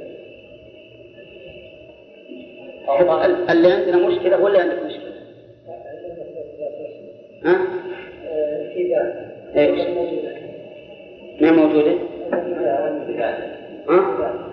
اللي 3.50 3.72
عندنا 3.72 4.08
مشكلة 4.08 4.44
ولا 4.44 4.62
عندك 4.62 4.84
مشكلة؟ 4.86 5.16
ها؟ 7.46 7.58
إيش؟ 9.56 9.88
ما 11.42 11.52
موجودة؟ 11.52 11.94
ها؟ 13.90 14.46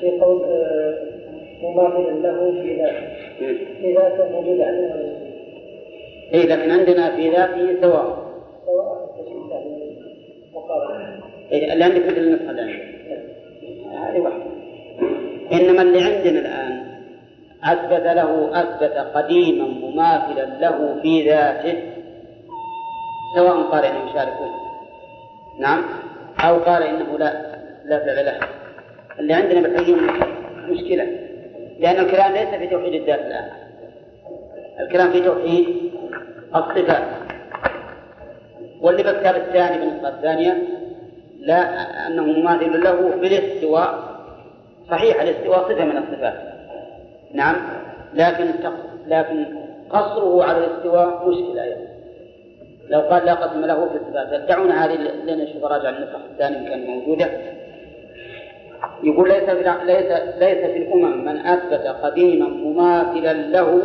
في 0.00 0.10
قول 0.20 0.42
مماثل 1.62 2.22
له 2.22 2.62
في 2.62 2.76
ذاته 2.76 3.06
في 3.80 3.94
ذاته 3.94 4.28
موجود 4.32 4.60
عندنا 4.60 5.14
اي 6.34 6.42
لكن 6.42 6.70
عندنا 6.70 7.16
في 7.16 7.30
ذاته 7.30 7.80
سواء 7.80 8.24
سواء 8.66 9.04
إيه 11.52 11.72
اللي 11.72 11.84
عندك 11.84 12.06
مثل 12.06 12.16
النسخة 12.16 12.50
اللي 12.50 12.62
هذه 13.92 14.20
واحدة 14.20 14.44
إنما 15.52 15.82
اللي 15.82 16.00
عندنا 16.02 16.40
الآن 16.40 16.93
أثبت 17.66 18.06
له 18.06 18.50
أثبت 18.60 18.96
قديما 19.14 19.64
مماثلا 19.64 20.44
له 20.44 21.00
في 21.02 21.28
ذاته 21.28 21.82
سواء 23.34 23.62
قال 23.62 23.84
إنه 23.84 24.10
يشاركه 24.10 24.50
نعم. 25.58 25.82
أو 26.40 26.58
قال 26.58 26.82
إنه 26.82 27.18
لا 27.18 27.56
لا 27.84 27.98
فعل 27.98 28.26
له. 28.26 28.38
اللي 29.18 29.34
عندنا 29.34 29.60
بالحقيقة 29.60 30.00
مشكلة 30.68 31.04
لأن 31.78 32.04
الكلام 32.04 32.32
ليس 32.32 32.48
في 32.48 32.66
توحيد 32.66 32.94
الذات 32.94 33.20
الآن. 33.20 33.50
الكلام 34.80 35.12
في 35.12 35.20
توحيد 35.20 35.92
الصفات. 36.56 37.04
واللي 38.80 39.02
بالكتاب 39.02 39.36
الثاني 39.36 39.78
بالنسبة 39.78 40.08
الثانية 40.08 40.62
لا 41.40 41.60
أنه 42.06 42.22
مماثل 42.22 42.84
له 42.84 43.16
بالاستواء 43.20 44.14
صحيح 44.90 45.22
الاستواء 45.22 45.68
صفة 45.68 45.84
من 45.84 45.96
الصفات. 45.96 46.53
نعم. 47.34 47.56
لكن 48.14 48.50
لكن 49.06 49.46
قصره 49.90 50.44
على 50.44 50.58
الاستواء 50.58 51.28
مشكلة 51.28 51.64
أيضا. 51.64 51.86
لو 52.88 53.00
قال 53.00 53.24
لا 53.24 53.34
قسم 53.34 53.64
له 53.64 53.88
في 53.88 53.96
الصفات 53.96 54.48
دعونا 54.48 54.84
هذه 54.84 54.94
لنا 54.94 55.44
نشوف 55.44 55.64
راجع 55.64 55.88
النسخ 55.88 56.18
الثاني 56.32 56.68
كان 56.68 56.86
موجودة. 56.86 57.30
يقول 59.02 59.28
ليس 59.28 59.50
في 59.50 59.62
ليس 59.84 60.12
ليس 60.38 60.70
في 60.70 60.76
الأمم 60.76 61.24
من 61.24 61.36
أثبت 61.36 61.86
قديما 61.86 62.48
مماثلا 62.48 63.32
له. 63.32 63.82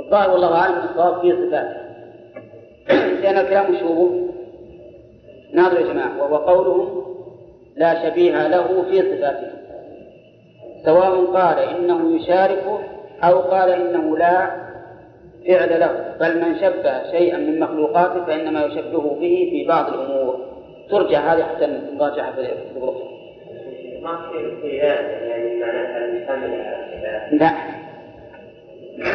الظاهر 0.00 0.30
والله 0.30 0.54
أعلم 0.54 0.78
الصواب 0.90 1.20
في 1.20 1.32
صفاته 1.32 1.82
لأن 3.22 3.38
الكلام 3.38 3.72
مشهور. 3.72 4.28
ناظر 5.52 5.80
يا 5.80 5.92
جماعة 5.92 6.22
وهو 6.22 6.36
قولهم 6.36 7.02
لا 7.76 8.08
شبيه 8.08 8.48
له 8.48 8.82
في 8.90 9.00
صفاته. 9.02 9.61
سواء 10.84 11.24
قال 11.24 11.58
إنه 11.58 12.16
يشاركه 12.16 12.78
أو 13.22 13.38
قال 13.38 13.70
إنه 13.70 14.18
لا 14.18 14.50
فعل 15.48 15.80
له. 15.80 16.14
بل 16.20 16.40
من 16.40 16.58
شبه 16.60 17.10
شيئا 17.10 17.38
من 17.38 17.60
مخلوقاته 17.60 18.24
فإنما 18.24 18.64
يشبهه 18.64 19.16
به 19.20 19.48
في 19.50 19.64
بعض 19.68 19.92
الأمور. 19.92 20.38
ترجع 20.90 21.34
هذه 21.34 21.42
حتى 21.42 21.66
نراجعها 21.66 22.32
في 22.32 22.76
الغرفة 22.76 23.04
لا. 27.32 27.52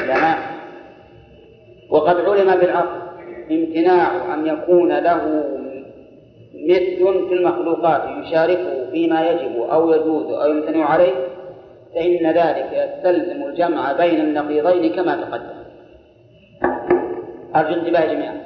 لا. 0.07 0.35
وقد 1.89 2.15
علم 2.19 2.59
بالعقل. 2.59 3.07
امتناع 3.51 4.33
أن 4.33 4.47
يكون 4.47 4.99
له 4.99 5.43
مثل 6.53 7.27
في 7.27 7.33
المخلوقات 7.33 8.01
يشاركه 8.25 8.91
فيما 8.91 9.29
يجب 9.29 9.61
أو 9.61 9.93
يجوز 9.93 10.33
أو 10.33 10.49
يمتنع 10.49 10.85
عليه. 10.85 11.13
فإن 11.97 12.31
ذلك 12.31 12.69
يستلزم 12.73 13.45
الجمع 13.45 13.93
بين 13.93 14.19
النقيضين 14.19 14.95
كما 14.95 15.15
تقدم. 15.15 15.57
أرجو 17.55 17.73
انتباه 17.73 18.13
جميعا. 18.13 18.37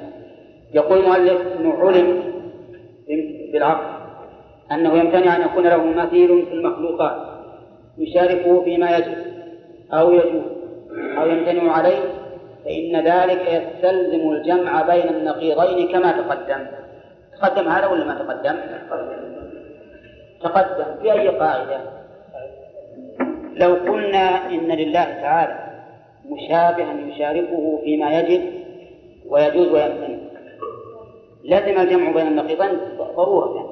يقول 0.74 0.98
المؤلف 0.98 1.40
أنه 1.60 1.74
علم 1.78 2.22
بالعقل 3.52 4.02
أنه 4.72 4.98
يمتنع 4.98 5.36
أن 5.36 5.42
يكون 5.42 5.66
له 5.66 5.84
مثيل 5.84 6.46
في 6.46 6.52
المخلوقات 6.52 7.16
يشاركه 7.98 8.64
فيما 8.64 8.96
يجب 8.96 9.16
أو 9.92 10.12
يجوز 10.12 10.42
أو 11.18 11.26
يمتنع 11.26 11.72
عليه 11.72 11.98
فإن 12.64 13.06
ذلك 13.06 13.48
يستلزم 13.48 14.30
الجمع 14.30 14.82
بين 14.82 15.08
النقيضين 15.08 15.88
كما 15.88 16.12
تقدم. 16.12 16.66
تقدم 17.40 17.68
هذا 17.68 17.86
ولا 17.86 18.04
ما 18.04 18.14
تقدم؟ 18.14 18.56
تقدم. 20.42 21.02
في 21.02 21.12
أي 21.12 21.28
قاعدة؟ 21.28 22.01
لو 23.54 23.74
قلنا 23.74 24.50
إن 24.50 24.68
لله 24.68 25.04
تعالى 25.04 25.72
مشابها 26.26 26.94
يشاركه 27.08 27.78
فيما 27.84 28.18
يجب 28.18 28.42
ويجوز 29.28 29.68
ويمتنع 29.68 30.32
لزم 31.44 31.80
الجمع 31.80 32.12
بين 32.12 32.26
النقيضين 32.26 32.78
ضرورة. 33.16 33.54
يعني. 33.56 33.68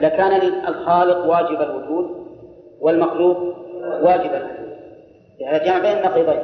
لكان 0.00 0.32
الخالق 0.68 1.26
واجب 1.26 1.60
الوجود 1.62 2.26
والمخلوق 2.80 3.38
واجب 4.02 4.30
الوجود. 4.34 4.78
يعني 5.38 5.64
جمع 5.64 5.78
بين 5.78 5.98
النقيضين. 5.98 6.42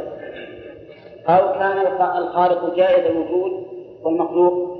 أو 1.28 1.52
كان 1.52 1.78
الخالق 2.18 2.74
جائز 2.76 3.06
الوجود 3.06 3.66
والمخلوق 4.02 4.78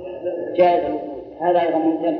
جائز 0.57 0.85
الوجود. 0.85 1.23
هذا 1.41 1.61
أيضا 1.61 1.77
ممتنع. 1.77 2.19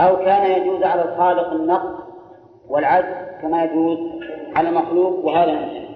أو 0.00 0.16
كان 0.16 0.62
يجوز 0.62 0.82
على 0.82 1.02
الخالق 1.02 1.52
النقص 1.52 2.09
والعجز 2.70 3.14
كما 3.42 3.64
يجوز 3.64 3.98
على 4.56 4.68
المخلوق 4.68 5.24
وهذا 5.24 5.52
ممتنع 5.52 5.90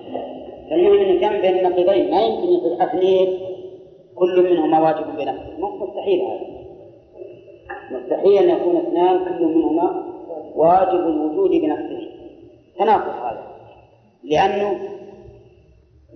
فالمهم 0.70 1.00
أن 1.00 1.10
الجمع 1.10 1.40
بين 1.40 1.66
النقيضين 1.66 2.10
ما 2.10 2.22
يمكن 2.22 2.48
يصير 2.48 2.84
أثنين 2.84 3.38
كل 4.14 4.50
منهما 4.50 4.80
واجب 4.80 5.06
بنفسه 5.16 5.54
مستحيل 5.58 6.20
هذا. 6.20 6.54
مستحيل 7.90 8.38
أن 8.38 8.56
يكون 8.56 8.76
اثنان 8.76 9.18
كل 9.24 9.44
منهما 9.44 10.04
واجب 10.56 11.00
الوجود 11.00 11.50
بنفسه. 11.50 12.08
تناقض 12.78 13.24
هذا. 13.24 13.42
لأنه 14.24 14.80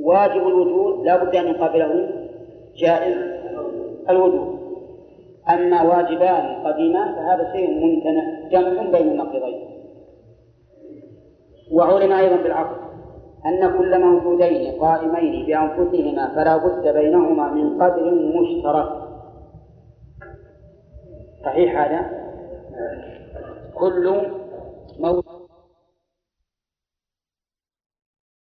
واجب 0.01 0.47
الوجود 0.47 1.07
لا 1.07 1.25
بد 1.25 1.37
أن 1.37 1.49
يقابله 1.49 2.11
جائز 2.77 3.17
الوجود. 4.11 4.59
أما 5.49 5.83
واجبان 5.83 6.67
قديمان 6.67 7.15
فهذا 7.15 7.53
شيء 7.57 7.71
ممتنع 7.71 8.49
جمع 8.51 8.83
بين 8.83 9.09
النقيضين. 9.09 9.68
وعلم 11.73 12.13
أيضا 12.13 12.37
بالعقل 12.37 12.77
أن 13.47 13.79
كل 13.79 14.01
موجودين 14.01 14.81
قائمين 14.81 15.47
بأنفسهما 15.47 16.35
فلا 16.35 16.57
بد 16.57 16.89
بينهما 16.89 17.51
من 17.51 17.83
قدر 17.83 18.15
مشترك. 18.15 18.89
صحيح 21.45 21.81
هذا؟ 21.81 22.11
كل 23.75 24.23
موجود 25.01 25.38